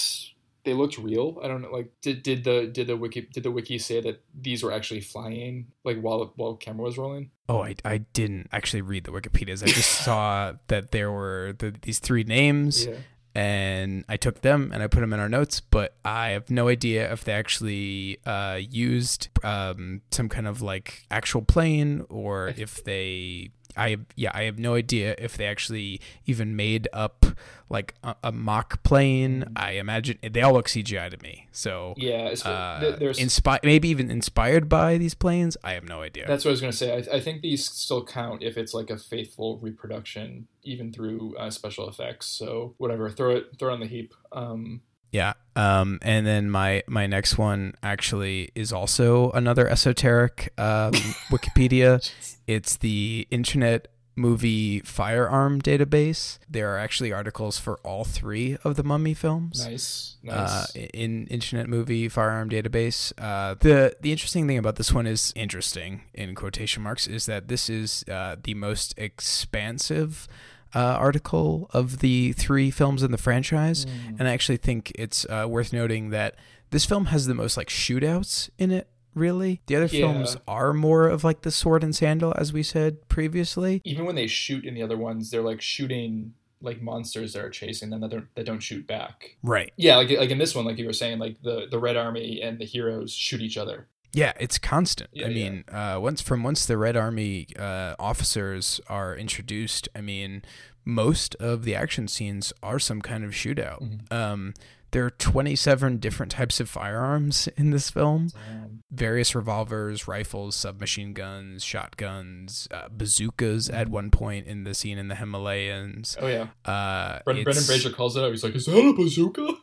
they 0.65 0.73
looked 0.73 0.97
real. 0.97 1.39
I 1.41 1.47
don't 1.47 1.61
know, 1.61 1.71
like 1.71 1.91
did 2.01 2.23
did 2.23 2.43
the 2.43 2.67
did 2.67 2.87
the 2.87 2.97
wiki 2.97 3.21
did 3.31 3.43
the 3.43 3.51
wiki 3.51 3.77
say 3.77 4.01
that 4.01 4.21
these 4.39 4.63
were 4.63 4.71
actually 4.73 5.01
flying 5.01 5.67
like 5.85 5.99
while 6.01 6.33
while 6.35 6.55
camera 6.55 6.83
was 6.85 6.97
rolling? 6.97 7.31
Oh, 7.47 7.63
I, 7.63 7.75
I 7.85 7.99
didn't 7.99 8.49
actually 8.51 8.81
read 8.81 9.03
the 9.03 9.11
Wikipedias. 9.11 9.61
I 9.63 9.67
just 9.67 10.03
saw 10.03 10.53
that 10.67 10.91
there 10.91 11.11
were 11.11 11.53
the, 11.57 11.75
these 11.83 11.99
three 11.99 12.23
names, 12.23 12.87
Yeah. 12.87 12.95
and 13.35 14.03
I 14.09 14.17
took 14.17 14.41
them 14.41 14.71
and 14.73 14.81
I 14.81 14.87
put 14.87 15.01
them 15.01 15.13
in 15.13 15.19
our 15.19 15.29
notes. 15.29 15.59
But 15.59 15.95
I 16.03 16.29
have 16.29 16.49
no 16.49 16.67
idea 16.69 17.11
if 17.13 17.23
they 17.23 17.33
actually 17.33 18.17
uh, 18.25 18.59
used 18.67 19.29
um, 19.43 20.01
some 20.09 20.27
kind 20.27 20.47
of 20.47 20.63
like 20.63 21.05
actual 21.11 21.43
plane 21.43 22.05
or 22.09 22.47
if 22.57 22.83
they. 22.83 23.51
I 23.77 23.97
yeah, 24.15 24.31
I 24.33 24.43
have 24.43 24.59
no 24.59 24.75
idea 24.75 25.15
if 25.17 25.37
they 25.37 25.45
actually 25.45 26.01
even 26.25 26.55
made 26.55 26.87
up 26.93 27.25
like 27.69 27.95
a, 28.03 28.15
a 28.23 28.31
mock 28.31 28.83
plane. 28.83 29.45
I 29.55 29.71
imagine 29.71 30.19
they 30.21 30.41
all 30.41 30.53
look 30.53 30.67
CGI 30.67 31.09
to 31.09 31.17
me. 31.23 31.47
So 31.51 31.93
Yeah, 31.97 32.33
uh, 32.45 32.79
th- 32.79 32.99
there's 32.99 33.19
inspi- 33.19 33.63
maybe 33.63 33.89
even 33.89 34.11
inspired 34.11 34.69
by 34.69 34.97
these 34.97 35.13
planes. 35.13 35.57
I 35.63 35.73
have 35.73 35.83
no 35.83 36.01
idea. 36.01 36.25
That's 36.27 36.45
what 36.45 36.49
I 36.49 36.53
was 36.53 36.61
going 36.61 36.71
to 36.71 36.77
say. 36.77 36.93
I, 36.93 37.15
I 37.15 37.19
think 37.19 37.41
these 37.41 37.65
still 37.69 38.05
count 38.05 38.43
if 38.43 38.57
it's 38.57 38.73
like 38.73 38.89
a 38.89 38.97
faithful 38.97 39.57
reproduction, 39.57 40.47
even 40.63 40.91
through 40.93 41.35
uh, 41.37 41.49
special 41.49 41.89
effects. 41.89 42.27
So 42.27 42.75
whatever, 42.77 43.09
throw 43.09 43.35
it, 43.37 43.57
throw 43.57 43.69
it 43.69 43.73
on 43.73 43.79
the 43.79 43.87
heap. 43.87 44.13
Um, 44.31 44.81
Yeah, 45.11 45.33
Um, 45.55 45.99
and 46.01 46.25
then 46.27 46.49
my 46.49 46.83
my 46.87 47.07
next 47.07 47.37
one 47.37 47.73
actually 47.81 48.49
is 48.55 48.73
also 48.73 49.31
another 49.31 49.67
esoteric 49.69 50.51
um, 50.57 50.91
Wikipedia. 51.31 51.99
It's 52.47 52.77
the 52.77 53.27
Internet 53.31 53.87
Movie 54.17 54.79
Firearm 54.79 55.61
Database. 55.61 56.39
There 56.49 56.73
are 56.73 56.77
actually 56.77 57.11
articles 57.11 57.57
for 57.59 57.77
all 57.83 58.05
three 58.05 58.57
of 58.63 58.75
the 58.77 58.83
Mummy 58.83 59.13
films. 59.13 59.65
Nice, 59.65 60.15
Uh, 60.27 60.35
nice. 60.35 60.75
in 60.93 61.27
Internet 61.27 61.67
Movie 61.67 62.07
Firearm 62.07 62.49
Database. 62.49 63.11
Uh, 63.17 63.55
the 63.59 63.95
the 64.01 64.11
interesting 64.11 64.47
thing 64.47 64.57
about 64.57 64.75
this 64.77 64.93
one 64.93 65.05
is 65.07 65.33
interesting 65.35 66.01
in 66.13 66.33
quotation 66.35 66.81
marks 66.83 67.07
is 67.07 67.25
that 67.25 67.47
this 67.49 67.69
is 67.69 68.05
uh, 68.09 68.35
the 68.41 68.53
most 68.53 68.93
expansive 68.97 70.27
uh, 70.75 70.97
article 70.99 71.69
of 71.73 71.99
the 71.99 72.33
three 72.33 72.69
films 72.69 73.01
in 73.01 73.11
the 73.11 73.17
franchise, 73.17 73.85
Mm. 73.85 74.19
and 74.19 74.27
I 74.27 74.33
actually 74.33 74.57
think 74.57 74.91
it's 74.95 75.25
uh, 75.29 75.45
worth 75.49 75.71
noting 75.73 76.09
that 76.09 76.35
this 76.71 76.85
film 76.85 77.05
has 77.05 77.25
the 77.27 77.33
most 77.33 77.55
like 77.57 77.69
shootouts 77.69 78.49
in 78.57 78.71
it. 78.71 78.87
Really, 79.13 79.61
the 79.67 79.77
other 79.77 79.85
Yeah. 79.85 80.01
films 80.11 80.35
are 80.45 80.73
more 80.73 81.07
of 81.07 81.23
like 81.23 81.43
the 81.43 81.51
sword 81.51 81.85
and 81.85 81.95
sandal, 81.95 82.33
as 82.37 82.51
we 82.51 82.61
said 82.63 83.07
previously. 83.07 83.81
Even 83.85 84.03
when 84.05 84.15
they 84.15 84.27
shoot 84.27 84.65
in 84.65 84.73
the 84.73 84.83
other 84.83 84.97
ones, 84.97 85.31
they're 85.31 85.41
like 85.41 85.61
shooting 85.61 86.33
like 86.61 86.81
monsters 86.81 87.31
that 87.33 87.43
are 87.45 87.49
chasing 87.49 87.91
them 87.91 88.01
that 88.01 88.09
don't, 88.11 88.35
that 88.35 88.45
don't 88.45 88.59
shoot 88.59 88.85
back. 88.85 89.37
Right. 89.41 89.71
Yeah, 89.77 89.95
like 89.95 90.09
like 90.09 90.31
in 90.31 90.37
this 90.37 90.53
one, 90.53 90.65
like 90.65 90.77
you 90.77 90.85
were 90.85 90.91
saying, 90.93 91.19
like 91.19 91.41
the 91.43 91.67
the 91.71 91.79
Red 91.79 91.95
Army 91.95 92.41
and 92.41 92.59
the 92.59 92.65
heroes 92.65 93.13
shoot 93.13 93.39
each 93.39 93.57
other. 93.57 93.87
Yeah, 94.13 94.33
it's 94.39 94.57
constant. 94.57 95.09
Yeah, 95.13 95.25
I 95.25 95.29
yeah. 95.29 95.35
mean, 95.49 95.63
uh, 95.69 95.99
once 96.01 96.21
from 96.21 96.43
once 96.43 96.65
the 96.65 96.77
Red 96.77 96.95
Army 96.95 97.47
uh, 97.59 97.95
officers 97.99 98.79
are 98.87 99.15
introduced, 99.15 99.89
I 99.95 100.01
mean, 100.01 100.43
most 100.85 101.35
of 101.35 101.63
the 101.63 101.75
action 101.75 102.07
scenes 102.07 102.53
are 102.63 102.79
some 102.79 103.01
kind 103.01 103.23
of 103.25 103.31
shootout. 103.31 103.81
Mhm. 103.81 104.13
Um, 104.13 104.53
there 104.91 105.03
are 105.03 105.09
27 105.09 105.97
different 105.97 106.31
types 106.31 106.61
of 106.61 106.69
firearms 106.69 107.49
in 107.57 107.71
this 107.71 107.89
film 107.89 108.29
Um, 108.49 108.79
various 108.91 109.35
revolvers, 109.35 110.07
rifles, 110.07 110.55
submachine 110.55 111.11
guns, 111.13 111.63
shotguns, 111.65 112.69
uh, 112.71 112.87
bazookas 112.89 113.69
at 113.69 113.89
one 113.89 114.09
point 114.11 114.47
in 114.47 114.63
the 114.63 114.73
scene 114.73 114.97
in 114.97 115.09
the 115.09 115.15
Himalayas. 115.15 116.15
oh 116.21 116.27
yeah, 116.27 116.47
Uh, 116.63 117.19
Brendan, 117.25 117.43
Brendan 117.43 117.63
Fraser 117.65 117.89
calls 117.89 118.15
it 118.15 118.23
out. 118.23 118.31
He's 118.31 118.43
like, 118.45 118.55
"Is 118.55 118.67
that 118.67 118.77
a 118.77 118.93
bazooka?" 118.93 119.55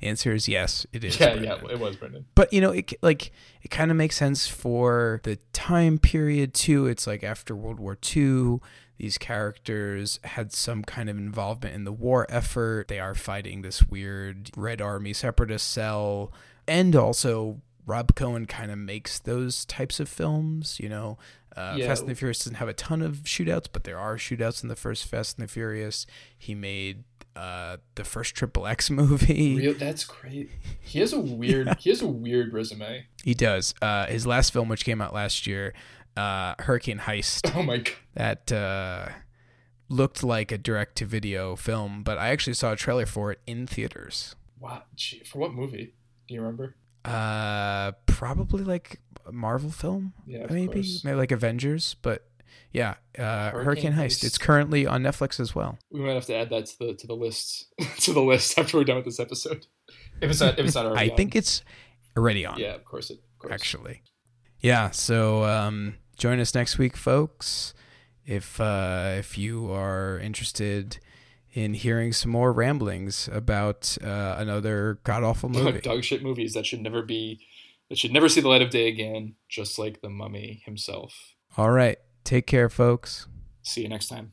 The 0.03 0.09
answer 0.09 0.33
is 0.35 0.49
yes, 0.49 0.85
it 0.93 1.05
is. 1.05 1.19
yeah, 1.19 1.35
Brendan. 1.37 1.61
yeah, 1.65 1.73
it 1.73 1.79
was 1.79 1.97
Brendan. 1.97 2.27
but 2.35 2.53
you 2.53 2.61
know 2.61 2.73
it 2.73 2.93
like 3.03 3.31
it 3.63 3.71
kind 3.71 3.91
of 3.91 3.97
makes 3.97 4.17
sense 4.17 4.47
for 4.49 5.21
the 5.23 5.39
time 5.53 5.99
period 5.99 6.53
too 6.55 6.87
it's 6.87 7.07
like 7.07 7.23
after 7.23 7.55
world 7.57 7.79
war 7.79 7.97
ii 8.17 8.59
these 8.99 9.17
characters 9.19 10.19
had 10.25 10.53
some 10.53 10.83
kind 10.83 11.09
of 11.09 11.17
involvement 11.17 11.75
in 11.75 11.85
the 11.85 11.93
war 11.93 12.27
effort 12.29 12.89
they 12.89 12.99
are 13.01 13.15
fighting 13.15 13.63
this 13.63 13.85
weird 13.85 14.51
red 14.57 14.81
army 14.83 15.13
separatist 15.13 15.69
cell 15.71 16.33
and 16.67 16.95
also 16.97 17.61
rob 17.87 18.15
cohen 18.15 18.45
kind 18.47 18.71
of 18.73 18.79
makes 18.79 19.19
those 19.21 19.65
types 19.65 20.01
of 20.01 20.09
films 20.09 20.79
you 20.81 20.89
know 20.89 21.17
uh, 21.55 21.75
Yeah. 21.77 21.87
Fast 21.89 22.01
and 22.03 22.11
the 22.11 22.15
Furious 22.15 22.39
doesn't 22.39 22.55
have 22.55 22.69
a 22.69 22.73
ton 22.73 23.03
of 23.03 23.17
shootouts, 23.25 23.67
but 23.71 23.85
there 23.85 23.99
are 23.99 24.17
shootouts 24.17 24.63
in 24.63 24.71
the 24.71 24.75
first 24.75 25.05
Fast 25.05 25.37
and 25.39 25.47
the 25.47 25.53
Furious. 25.53 26.07
He 26.39 26.55
made 26.55 27.05
uh, 27.37 27.79
the 27.95 28.05
first 28.05 28.35
Triple 28.35 28.67
X 28.67 28.91
movie. 28.91 29.57
Real, 29.59 29.75
that's 29.75 30.05
great. 30.05 30.51
He 30.81 30.99
has 31.01 31.13
a 31.13 31.21
weird. 31.41 31.77
He 31.79 31.91
has 31.91 32.03
a 32.03 32.07
weird 32.07 32.53
resume. 32.53 33.07
He 33.25 33.35
does. 33.35 33.75
Uh, 33.81 34.07
his 34.07 34.27
last 34.27 34.53
film, 34.53 34.69
which 34.69 34.85
came 34.85 35.01
out 35.01 35.15
last 35.15 35.47
year, 35.47 35.73
uh, 36.17 36.55
Hurricane 36.59 36.99
Heist, 37.01 37.55
Oh 37.57 37.63
my 37.63 37.79
god. 37.79 37.93
that 38.15 38.53
uh, 38.53 39.09
looked 39.89 40.23
like 40.23 40.53
a 40.53 40.59
direct-to-video 40.59 41.57
film, 41.57 42.03
but 42.03 42.19
I 42.19 42.29
actually 42.29 42.55
saw 42.55 42.73
a 42.73 42.77
trailer 42.77 43.07
for 43.07 43.33
it 43.33 43.41
in 43.47 43.67
theaters. 43.67 44.35
Wow. 44.61 44.83
Gee, 44.95 45.21
for 45.25 45.39
what 45.39 45.53
movie? 45.55 45.95
Do 46.29 46.35
you 46.35 46.41
remember? 46.41 46.77
Uh, 47.05 47.93
probably 48.07 48.63
like 48.63 49.01
a 49.27 49.33
Marvel 49.33 49.71
film, 49.71 50.13
Yeah, 50.27 50.47
maybe, 50.51 50.75
course. 50.75 51.03
maybe 51.05 51.17
like 51.17 51.33
Avengers, 51.33 51.97
but 52.03 52.27
yeah, 52.73 52.95
uh, 53.19 53.51
Hurricane, 53.51 53.65
Hurricane 53.65 53.93
Heist. 53.93 54.19
Heist. 54.19 54.25
It's 54.25 54.39
currently 54.39 54.87
on 54.87 55.03
Netflix 55.03 55.39
as 55.39 55.55
well. 55.55 55.79
We 55.91 56.01
might 56.01 56.15
have 56.15 56.27
to 56.27 56.35
add 56.35 56.51
that 56.51 56.67
to 56.67 56.79
the 56.79 56.95
to 56.95 57.07
the 57.07 57.17
list 57.17 57.67
to 58.01 58.13
the 58.13 58.23
list 58.23 58.59
after 58.59 58.79
we're 58.79 58.85
done 58.85 58.97
with 58.97 59.05
this 59.05 59.21
episode. 59.21 59.67
If 60.21 60.31
it's 60.31 60.41
not 60.41 60.59
if 60.59 60.67
it's 60.67 60.75
not 60.75 60.87
already. 60.87 61.11
I 61.13 61.17
think 61.17 61.37
it's 61.37 61.63
already 62.17 62.47
on. 62.47 62.59
Yeah, 62.59 62.75
of 62.75 62.85
course 62.85 63.11
it. 63.11 63.19
Of 63.35 63.39
course. 63.39 63.53
actually. 63.53 64.03
Yeah, 64.61 64.91
so 64.91 65.43
um, 65.45 65.97
join 66.17 66.39
us 66.39 66.55
next 66.55 66.79
week, 66.79 66.97
folks. 66.97 67.75
If 68.25 68.61
uh, 68.61 69.15
if 69.19 69.37
you 69.37 69.71
are 69.73 70.19
interested 70.19 70.99
in 71.53 71.75
hearing 71.75 72.13
some 72.13 72.31
more 72.31 72.53
ramblings 72.53 73.29
about 73.33 73.99
uh, 74.03 74.37
another 74.39 75.01
god 75.05 75.25
awful 75.25 75.49
movie, 75.51 75.81
dog 75.81 76.05
shit 76.05 76.23
movies 76.23 76.55
that 76.55 76.65
should 76.65 76.81
never 76.81 77.03
be 77.03 77.45
that 77.91 77.99
should 77.99 78.13
never 78.13 78.29
see 78.29 78.41
the 78.41 78.49
light 78.49 78.63
of 78.63 78.71
day 78.71 78.89
again, 78.89 79.35
just 79.49 79.79
like 79.79 80.01
the 80.01 80.09
mummy 80.09 80.63
himself. 80.65 81.35
all 81.59 81.71
right, 81.71 81.99
take 82.25 82.47
care, 82.47 82.69
folks. 82.69 83.27
See 83.63 83.83
you 83.83 83.89
next 83.89 84.09
time. 84.09 84.33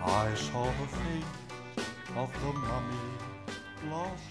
I 0.00 0.34
saw 0.34 0.64
the 0.64 0.86
face 0.86 1.24
of 2.16 2.32
the 2.32 2.52
mummy 2.52 2.96
last 3.90 3.90
night. 3.90 3.94
Where 3.94 4.27